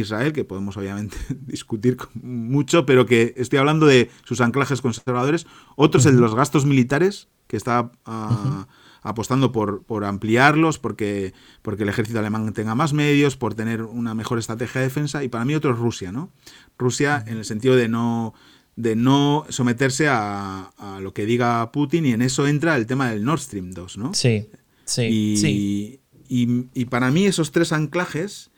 Israel, 0.00 0.32
que 0.32 0.44
podemos 0.44 0.76
obviamente 0.76 1.16
discutir 1.46 1.96
mucho, 2.14 2.84
pero 2.84 3.06
que 3.06 3.32
estoy 3.36 3.60
hablando 3.60 3.86
de 3.86 4.10
sus 4.24 4.40
anclajes 4.40 4.82
conservadores. 4.82 5.46
Otro 5.76 6.00
es 6.00 6.06
el 6.06 6.16
de 6.16 6.20
los 6.20 6.34
gastos 6.34 6.66
militares, 6.66 7.28
que 7.46 7.56
está 7.56 7.92
ah, 8.04 8.66
apostando 9.02 9.52
por, 9.52 9.84
por, 9.84 10.04
ampliarlos, 10.04 10.78
porque, 10.78 11.32
porque 11.62 11.84
el 11.84 11.90
ejército 11.90 12.18
alemán 12.18 12.52
tenga 12.54 12.74
más 12.74 12.92
medios, 12.92 13.36
por 13.36 13.54
tener 13.54 13.82
una 13.82 14.14
mejor 14.14 14.38
estrategia 14.38 14.80
de 14.80 14.88
defensa. 14.88 15.22
Y 15.22 15.28
para 15.28 15.44
mí 15.44 15.54
otro 15.54 15.72
es 15.72 15.78
Rusia, 15.78 16.10
¿no? 16.10 16.32
Rusia 16.76 17.22
en 17.26 17.38
el 17.38 17.44
sentido 17.44 17.76
de 17.76 17.88
no 17.88 18.34
de 18.76 18.96
no 18.96 19.46
someterse 19.50 20.08
a, 20.08 20.72
lo 21.00 21.14
que 21.14 21.26
diga 21.26 21.70
Putin 21.70 22.06
y 22.06 22.12
en 22.12 22.22
eso 22.22 22.48
entra 22.48 22.74
el 22.74 22.88
tema 22.88 23.08
del 23.08 23.24
Nord 23.24 23.38
Stream 23.38 23.70
2, 23.70 23.98
¿no? 23.98 24.14
Sí, 24.14 24.48
sí. 24.84 26.00
y, 26.28 26.66
y 26.74 26.84
para 26.86 27.12
mí 27.12 27.24
esos 27.26 27.52
tres 27.52 27.72
anclajes 27.72 28.50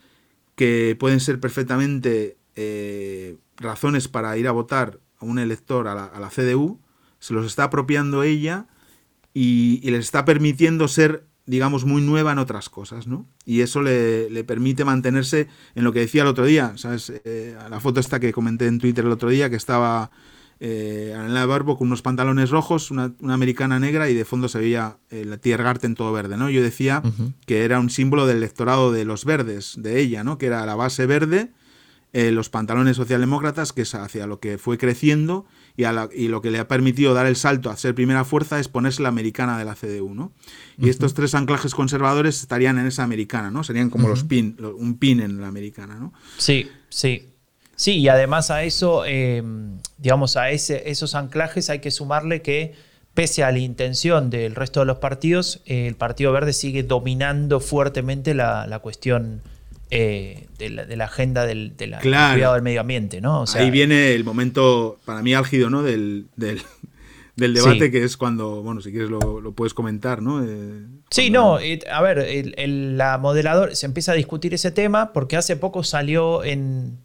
que 0.56 0.96
pueden 0.98 1.20
ser 1.20 1.38
perfectamente 1.38 2.38
eh, 2.56 3.36
razones 3.56 4.08
para 4.08 4.36
ir 4.36 4.48
a 4.48 4.52
votar 4.52 4.98
a 5.18 5.24
un 5.24 5.38
elector 5.38 5.86
a 5.86 5.94
la, 5.94 6.30
CDU, 6.30 6.80
se 7.20 7.34
los 7.34 7.46
está 7.46 7.64
apropiando 7.64 8.22
ella 8.22 8.66
y, 9.32 9.80
les 9.90 10.06
está 10.06 10.24
permitiendo 10.24 10.88
ser, 10.88 11.26
digamos, 11.44 11.84
muy 11.84 12.02
nueva 12.02 12.32
en 12.32 12.38
otras 12.38 12.68
cosas, 12.70 13.06
¿no? 13.06 13.26
Y 13.44 13.60
eso 13.60 13.82
le, 13.82 14.44
permite 14.44 14.84
mantenerse 14.84 15.48
en 15.74 15.84
lo 15.84 15.92
que 15.92 16.00
decía 16.00 16.22
el 16.22 16.28
otro 16.28 16.46
día, 16.46 16.72
¿sabes? 16.76 17.12
Eh, 17.24 17.56
la 17.70 17.80
foto 17.80 18.00
esta 18.00 18.18
que 18.18 18.32
comenté 18.32 18.66
en 18.66 18.78
Twitter 18.78 19.04
el 19.04 19.12
otro 19.12 19.28
día, 19.28 19.50
que 19.50 19.56
estaba 19.56 20.10
eh, 20.58 21.12
Annalena 21.14 21.44
Baerbock 21.44 21.78
con 21.78 21.88
unos 21.88 22.02
pantalones 22.02 22.50
rojos, 22.50 22.90
una, 22.90 23.12
americana 23.28 23.78
negra 23.78 24.08
y 24.08 24.14
de 24.14 24.24
fondo 24.24 24.48
se 24.48 24.58
veía 24.58 24.98
el 25.10 25.38
Tiergarten 25.38 25.94
todo 25.94 26.12
verde, 26.12 26.36
¿no? 26.36 26.48
Yo 26.48 26.62
decía 26.62 27.02
que 27.46 27.64
era 27.64 27.78
un 27.78 27.90
símbolo 27.90 28.26
del 28.26 28.38
electorado 28.38 28.90
de 28.90 29.04
los 29.04 29.24
verdes, 29.24 29.74
de 29.76 30.00
ella, 30.00 30.24
¿no? 30.24 30.38
Que 30.38 30.46
era 30.46 30.64
la 30.64 30.74
base 30.74 31.04
verde, 31.04 31.52
eh, 32.14 32.30
los 32.30 32.48
pantalones 32.48 32.96
socialdemócratas, 32.96 33.74
que 33.74 33.82
es 33.82 33.94
hacia 33.94 34.26
lo 34.26 34.40
que 34.40 34.56
fue 34.56 34.78
creciendo 34.78 35.44
y, 35.76 35.84
y, 36.14 36.28
lo 36.28 36.40
que 36.40 36.50
le 36.50 36.58
ha 36.58 36.68
permitido 36.68 37.12
dar 37.12 37.26
el 37.26 37.36
salto 37.36 37.68
a 37.68 37.76
ser 37.76 37.94
primera 37.94 38.24
fuerza 38.24 38.58
es 38.58 38.68
ponerse 38.68 39.02
la 39.02 39.10
americana 39.10 39.58
de 39.58 39.66
la 39.66 39.74
CDU, 39.74 40.14
¿no? 40.14 40.32
Y 40.78 40.88
estos 40.88 41.12
tres 41.12 41.34
anclajes 41.34 41.74
conservadores 41.74 42.40
estarían 42.40 42.78
en 42.78 42.86
esa 42.86 43.02
americana, 43.02 43.50
¿no? 43.50 43.62
Serían 43.62 43.90
como 43.90 44.08
los 44.08 44.24
pin, 44.24 44.56
un 44.78 44.96
pin 44.96 45.20
en 45.20 45.42
la 45.42 45.48
americana, 45.48 45.96
¿no? 45.96 46.14
Sí, 46.38 46.66
sí. 46.88 47.35
Sí, 47.76 47.98
y 47.98 48.08
además 48.08 48.50
a 48.50 48.64
eso, 48.64 49.04
em, 49.04 49.78
digamos, 49.98 50.36
a 50.36 50.50
ese, 50.50 50.90
esos 50.90 51.14
anclajes 51.14 51.70
hay 51.70 51.80
que 51.80 51.90
sumarle 51.90 52.42
que 52.42 52.74
pese 53.16 53.44
a 53.44 53.50
la 53.50 53.58
intención 53.58 54.28
del 54.28 54.54
resto 54.54 54.80
de 54.80 54.86
los 54.86 54.98
partidos, 54.98 55.62
el 55.64 55.94
Partido 55.94 56.32
Verde 56.32 56.52
sigue 56.52 56.82
dominando 56.82 57.60
fuertemente 57.60 58.34
la, 58.34 58.78
cuestión 58.82 59.40
eh, 59.90 60.46
de, 60.58 60.68
la, 60.68 61.04
agenda 61.04 61.46
del, 61.46 61.72
cuidado 62.02 62.54
del 62.54 62.62
medio 62.62 62.82
ambiente, 62.82 63.22
¿no? 63.22 63.44
Ahí 63.54 63.70
viene 63.70 64.12
el 64.12 64.22
momento, 64.22 64.98
para 65.06 65.22
mí, 65.22 65.32
álgido, 65.32 65.70
¿no? 65.70 65.82
Del, 65.82 66.26
del, 66.36 66.60
debate, 67.36 67.90
que 67.90 68.04
es 68.04 68.18
cuando, 68.18 68.62
bueno, 68.62 68.82
si 68.82 68.90
quieres 68.90 69.08
lo, 69.08 69.52
puedes 69.52 69.72
comentar, 69.72 70.20
¿no? 70.20 70.44
Eh, 70.44 70.84
sí, 71.10 71.30
no, 71.30 71.56
a 71.56 72.02
ver, 72.02 72.54
la 72.68 73.16
modelador, 73.16 73.76
se 73.76 73.86
empieza 73.86 74.12
a 74.12 74.14
discutir 74.14 74.52
ese 74.52 74.72
tema 74.72 75.14
porque 75.14 75.38
hace 75.38 75.56
poco 75.56 75.84
salió 75.84 76.44
en 76.44 76.98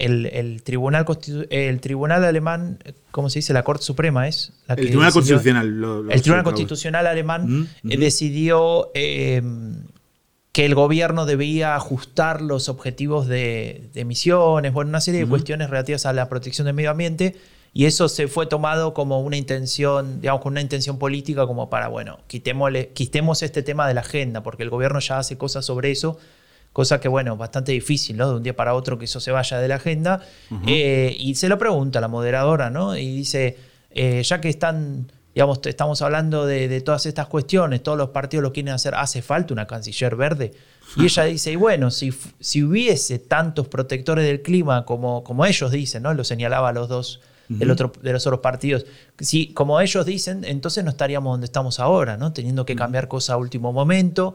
el, 0.00 0.62
tribunal 0.62 1.06
el 1.50 1.80
tribunal 1.80 2.24
alemán, 2.24 2.78
¿cómo 3.10 3.28
se 3.28 3.40
dice? 3.40 3.52
La 3.52 3.62
Corte 3.62 3.84
Suprema 3.84 4.26
es. 4.26 4.52
el 4.68 4.76
Tribunal 4.76 5.12
Constitucional. 5.12 6.06
el 6.10 6.22
Tribunal 6.22 6.44
Constitucional 6.44 7.06
alemán 7.06 7.68
mm, 7.82 7.90
eh, 7.90 7.96
decidió 7.98 8.90
em, 8.94 9.84
que 10.52 10.64
el 10.64 10.74
gobierno 10.74 11.26
debía 11.26 11.76
ajustar 11.76 12.40
los 12.40 12.68
objetivos 12.68 13.26
de, 13.26 13.90
emisiones, 13.94 14.72
bueno, 14.72 14.88
una 14.88 15.00
serie 15.00 15.20
de 15.20 15.26
cuestiones 15.26 15.70
relativas 15.70 16.06
a 16.06 16.12
la 16.12 16.28
protección 16.28 16.64
del 16.66 16.74
medio 16.74 16.90
ambiente. 16.90 17.36
Y 17.72 17.84
eso 17.84 18.08
se 18.08 18.26
fue 18.26 18.46
tomado 18.46 18.94
como 18.94 19.20
una 19.20 19.36
intención, 19.36 20.20
digamos, 20.20 20.42
con 20.42 20.54
una 20.54 20.60
intención 20.60 20.98
política 20.98 21.46
como 21.46 21.70
para, 21.70 21.86
bueno, 21.86 22.18
quitemos 22.26 23.42
este 23.42 23.62
tema 23.62 23.86
de 23.86 23.94
la 23.94 24.00
agenda, 24.00 24.42
porque 24.42 24.64
el 24.64 24.70
gobierno 24.70 24.98
ya 24.98 25.18
hace 25.18 25.38
cosas 25.38 25.64
sobre 25.64 25.92
eso 25.92 26.18
cosa 26.72 27.00
que, 27.00 27.08
bueno, 27.08 27.36
bastante 27.36 27.72
difícil, 27.72 28.16
¿no? 28.16 28.28
De 28.28 28.36
un 28.36 28.42
día 28.42 28.54
para 28.54 28.74
otro 28.74 28.98
que 28.98 29.06
eso 29.06 29.20
se 29.20 29.30
vaya 29.32 29.58
de 29.58 29.68
la 29.68 29.76
agenda. 29.76 30.20
Eh, 30.66 31.16
y 31.18 31.34
se 31.34 31.48
lo 31.48 31.58
pregunta 31.58 32.00
la 32.00 32.08
moderadora, 32.08 32.70
¿no? 32.70 32.96
Y 32.96 33.16
dice, 33.16 33.56
eh, 33.90 34.22
ya 34.22 34.40
que 34.40 34.48
están, 34.48 35.10
digamos, 35.34 35.60
estamos 35.64 36.00
hablando 36.02 36.46
de, 36.46 36.80
todas 36.80 37.06
estas 37.06 37.26
cuestiones, 37.26 37.82
todos 37.82 37.98
los 37.98 38.10
partidos 38.10 38.42
lo 38.42 38.52
quieren 38.52 38.72
hacer, 38.72 38.94
¿hace 38.94 39.22
falta 39.22 39.52
una 39.52 39.66
canciller 39.66 40.16
verde? 40.16 40.52
Y 40.96 41.04
ella 41.04 41.24
dice, 41.24 41.52
y 41.52 41.56
bueno, 41.56 41.90
si, 41.90 42.12
si 42.40 42.62
hubiese 42.64 43.18
tantos 43.18 43.68
protectores 43.68 44.24
del 44.24 44.42
clima 44.42 44.84
como, 44.84 45.22
como 45.22 45.46
ellos 45.46 45.70
dicen, 45.70 46.02
¿no? 46.02 46.14
Lo 46.14 46.24
señalaba 46.24 46.70
a 46.70 46.72
los 46.72 46.88
dos 46.88 47.20
del 47.48 47.70
otro, 47.72 47.92
de 48.00 48.12
los 48.12 48.26
otros 48.26 48.40
partidos. 48.40 48.86
Si, 49.18 49.52
como 49.52 49.80
ellos 49.80 50.06
dicen, 50.06 50.44
entonces 50.44 50.84
no 50.84 50.90
estaríamos 50.90 51.32
donde 51.32 51.46
estamos 51.46 51.80
ahora, 51.80 52.16
¿no? 52.16 52.32
Teniendo 52.32 52.64
que 52.64 52.76
cambiar 52.76 53.08
cosas 53.08 53.30
a 53.30 53.36
último 53.36 53.72
momento. 53.72 54.34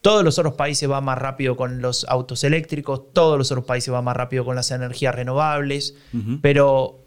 Todos 0.00 0.24
los 0.24 0.38
otros 0.38 0.54
países 0.54 0.88
van 0.88 1.04
más 1.04 1.18
rápido 1.18 1.56
con 1.56 1.80
los 1.80 2.04
autos 2.08 2.44
eléctricos, 2.44 3.12
todos 3.12 3.38
los 3.38 3.50
otros 3.50 3.66
países 3.66 3.92
van 3.92 4.04
más 4.04 4.16
rápido 4.16 4.44
con 4.44 4.56
las 4.56 4.70
energías 4.70 5.14
renovables, 5.14 5.94
pero... 6.42 7.02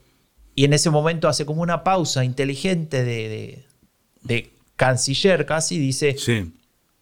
Y 0.55 0.65
en 0.65 0.73
ese 0.73 0.89
momento 0.89 1.29
hace 1.29 1.45
como 1.45 1.61
una 1.61 1.85
pausa 1.85 2.25
inteligente 2.25 3.05
de, 3.05 4.49
canciller 4.75 5.45
casi, 5.45 5.79
dice, 5.79 6.15
sí. 6.17 6.53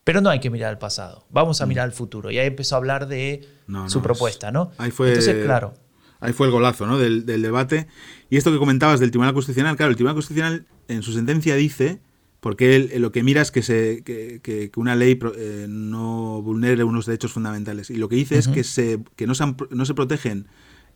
pero 0.04 0.22
no 0.22 0.30
hay 0.30 0.40
que 0.40 0.52
mirar 0.52 0.70
al 0.70 0.78
pasado, 0.78 1.26
vamos 1.32 1.62
a 1.62 1.66
mirar 1.66 1.86
al 1.86 1.92
futuro. 1.92 2.30
Y 2.30 2.38
ahí 2.38 2.48
empezó 2.48 2.76
a 2.76 2.78
hablar 2.78 3.08
de 3.08 3.48
su 3.88 4.04
propuesta, 4.04 4.52
¿no? 4.52 4.72
Ahí 4.78 4.92
fue, 4.92 5.08
Entonces, 5.10 5.44
claro. 5.44 5.74
Ahí 6.20 6.34
fue 6.34 6.48
el 6.48 6.52
golazo 6.52 6.86
¿no? 6.86 6.98
del, 6.98 7.26
del, 7.26 7.42
debate. 7.42 7.88
Y 8.30 8.38
esto 8.38 8.52
que 8.52 8.58
comentabas 8.58 9.00
del 9.00 9.12
Tribunal 9.12 9.34
Constitucional, 9.34 9.76
claro, 9.76 9.92
el 9.92 9.96
Tribunal 9.96 10.16
Constitucional 10.16 10.66
en 10.88 11.04
su 11.04 11.14
sentencia 11.14 11.56
dice 11.56 12.00
porque 12.40 12.76
él, 12.76 12.92
lo 12.98 13.12
que 13.12 13.24
mira 13.24 13.42
es 13.42 13.52
que, 13.52 13.62
se, 13.62 14.04
que, 14.04 14.72
una 14.76 14.96
ley 14.96 15.20
eh, 15.38 15.66
no 15.68 16.42
vulnere 16.42 16.84
unos 16.84 17.06
derechos 17.06 17.32
fundamentales. 17.32 17.90
Y 17.90 17.96
lo 17.96 18.10
que 18.10 18.16
dice 18.16 18.38
es 18.38 18.48
que, 18.48 18.64
se, 18.64 19.00
que 19.16 19.26
no, 19.26 19.34
se 19.34 19.46
no 19.72 19.86
se 19.86 19.94
protegen 19.94 20.48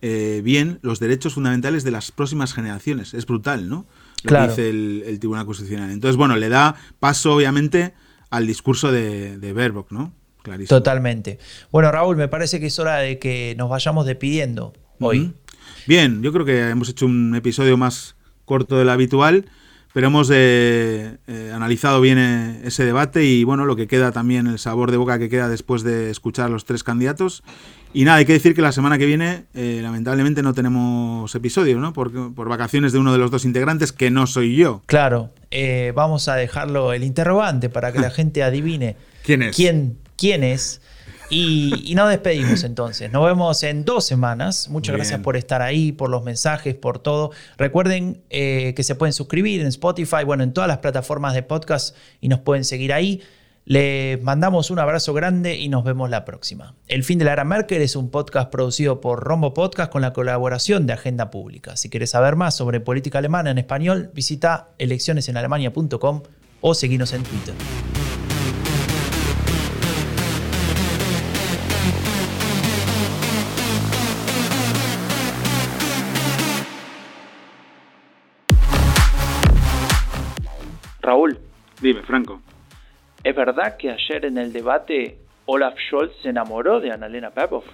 eh, 0.04 0.42
bien 0.44 0.80
los 0.82 1.00
derechos 1.00 1.34
fundamentales 1.34 1.84
de 1.84 1.92
las 1.92 2.12
próximas 2.12 2.54
generaciones. 2.54 3.14
Es 3.14 3.26
brutal, 3.26 3.70
¿no? 3.70 3.86
Lo 4.24 4.32
que 4.32 4.48
dice 4.48 4.70
el, 4.70 5.18
Tribunal 5.20 5.46
Constitucional. 5.46 5.92
Entonces, 5.92 6.16
bueno, 6.16 6.36
le 6.36 6.50
da 6.50 6.76
paso, 7.00 7.34
obviamente, 7.34 7.94
al 8.30 8.46
discurso 8.46 8.92
de, 8.92 9.38
de 9.38 9.54
Baerbock, 9.54 9.92
¿no? 9.92 10.14
Clarísimo. 10.44 10.78
Totalmente. 10.78 11.40
Bueno, 11.72 11.92
Raúl, 11.92 12.18
me 12.18 12.28
parece 12.28 12.60
que 12.60 12.68
es 12.68 12.80
hora 12.80 12.98
de 12.98 13.20
que 13.20 13.56
nos 13.58 13.70
vayamos 13.70 14.06
despidiendo 14.06 14.74
hoy. 15.00 15.34
Bien, 15.88 16.22
yo 16.22 16.32
creo 16.32 16.46
que 16.46 16.70
hemos 16.70 16.90
hecho 16.90 17.06
un 17.06 17.36
episodio 17.36 17.78
más 17.78 18.16
corto 18.46 18.78
del 18.78 18.90
habitual 18.90 19.46
pero 19.94 20.08
hemos 20.08 20.30
eh, 20.32 21.18
eh, 21.28 21.52
analizado 21.54 22.00
bien 22.02 22.18
eh, 22.18 22.62
ese 22.64 22.86
debate 22.86 23.26
y 23.26 23.44
bueno, 23.44 23.66
lo 23.66 23.76
que 23.76 23.88
queda 23.88 24.12
también, 24.12 24.48
el 24.48 24.60
sabor 24.60 24.92
de 24.92 24.98
boca 24.98 25.20
que 25.20 25.30
queda 25.30 25.50
después 25.50 25.84
de 25.84 26.10
escuchar 26.10 26.46
a 26.46 26.50
los 26.50 26.66
tres 26.66 26.84
candidatos. 26.84 27.44
Y 27.94 28.06
nada, 28.06 28.18
hay 28.20 28.26
que 28.26 28.34
decir 28.34 28.56
que 28.56 28.62
la 28.62 28.72
semana 28.72 28.98
que 28.98 29.06
viene, 29.06 29.48
lamentablemente, 29.54 30.42
no 30.42 30.54
tenemos 30.54 31.36
episodio, 31.36 31.78
¿no? 31.78 31.92
Por, 31.92 32.34
por, 32.34 32.48
vacaciones 32.48 32.94
de 32.94 33.00
uno 33.00 33.12
de 33.12 33.18
los 33.18 33.32
dos 33.32 33.44
integrantes, 33.44 33.92
que 33.92 34.10
no 34.10 34.28
soy 34.28 34.56
yo. 34.56 34.82
Claro, 34.86 35.30
vamos 35.94 36.30
a 36.30 36.36
dejarlo 36.36 36.94
el 36.94 37.04
interrogante 37.04 37.68
para 37.68 37.92
que 37.92 38.00
la 38.00 38.10
gente 38.12 38.44
adivine. 38.44 38.96
¿Quién 39.26 39.42
es? 39.42 39.58
¿Quién, 39.58 39.98
quién 40.16 40.46
es? 40.46 40.80
Y, 41.32 41.94
nos 41.96 42.10
despedimos 42.10 42.64
entonces. 42.66 43.10
Nos 43.12 43.26
vemos 43.26 43.64
en 43.64 43.86
dos 43.86 44.06
semanas. 44.06 44.68
Muchas 44.70 44.96
gracias 44.96 45.22
por 45.22 45.38
estar 45.38 45.62
ahí, 45.62 45.94
por 45.94 46.10
los 46.10 46.24
mensajes, 46.24 46.76
por 46.76 47.00
todo. 47.00 47.32
Recuerden 47.58 48.22
eh, 48.30 48.74
que 48.76 48.84
se 48.84 48.96
pueden 48.96 49.14
suscribir 49.14 49.62
en 49.62 49.68
Spotify, 49.68 50.26
bueno, 50.26 50.44
en 50.44 50.52
todas 50.52 50.68
las 50.68 50.80
plataformas 50.80 51.34
de 51.34 51.44
podcast 51.44 51.96
y 52.20 52.28
nos 52.28 52.42
pueden 52.42 52.66
seguir 52.66 52.92
ahí. 52.92 53.22
Les 53.64 54.22
mandamos 54.22 54.72
un 54.72 54.80
abrazo 54.80 55.14
grande 55.14 55.56
y 55.56 55.70
nos 55.70 55.86
vemos 55.86 56.10
la 56.10 56.26
próxima. 56.26 56.76
El 56.90 57.06
fin 57.06 57.18
de 57.18 57.26
la 57.26 57.32
era 57.32 57.46
Merkel 57.46 57.82
es 57.82 57.96
un 57.96 58.10
podcast 58.10 58.50
producido 58.52 59.00
por 59.00 59.24
Rombo 59.24 59.54
Podcast 59.54 59.90
con 59.90 60.02
la 60.02 60.12
colaboración 60.12 60.86
de 60.86 60.94
Agenda 60.94 61.32
Pública. 61.32 61.78
Si 61.78 61.90
quieres 61.90 62.10
saber 62.10 62.36
más 62.36 62.56
sobre 62.56 62.82
política 62.82 63.20
alemana 63.20 63.52
en 63.52 63.60
español, 63.60 64.12
visita 64.14 64.70
eleccionesenalemania.com 64.80 66.24
o 66.60 66.74
seguinos 66.74 67.14
en 67.14 67.24
Twitter. 67.24 67.54
Raúl. 81.02 81.38
Dime, 81.82 82.02
Franco. 82.04 82.42
¿Es 83.24 83.36
verdad 83.36 83.78
que 83.78 83.92
ayer 83.92 84.26
en 84.26 84.38
el 84.38 84.52
debate 84.52 85.18
Olaf 85.46 85.76
Scholz 85.88 86.12
se 86.22 86.30
enamoró 86.30 86.80
de 86.80 86.92
Annalena 86.92 87.30
Baerbock? 87.30 87.66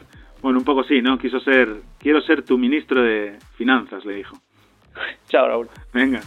Bueno, 0.42 0.60
un 0.60 0.66
poco 0.66 0.84
sí, 0.84 1.02
¿no? 1.02 1.18
Quiso 1.18 1.40
ser, 1.40 1.82
quiero 1.98 2.22
ser 2.22 2.44
tu 2.44 2.58
ministro 2.58 3.02
de 3.02 3.38
finanzas, 3.56 4.06
le 4.06 4.16
dijo. 4.16 4.38
Chao, 5.30 5.48
Raúl. 5.48 5.70
Venga. 5.94 6.22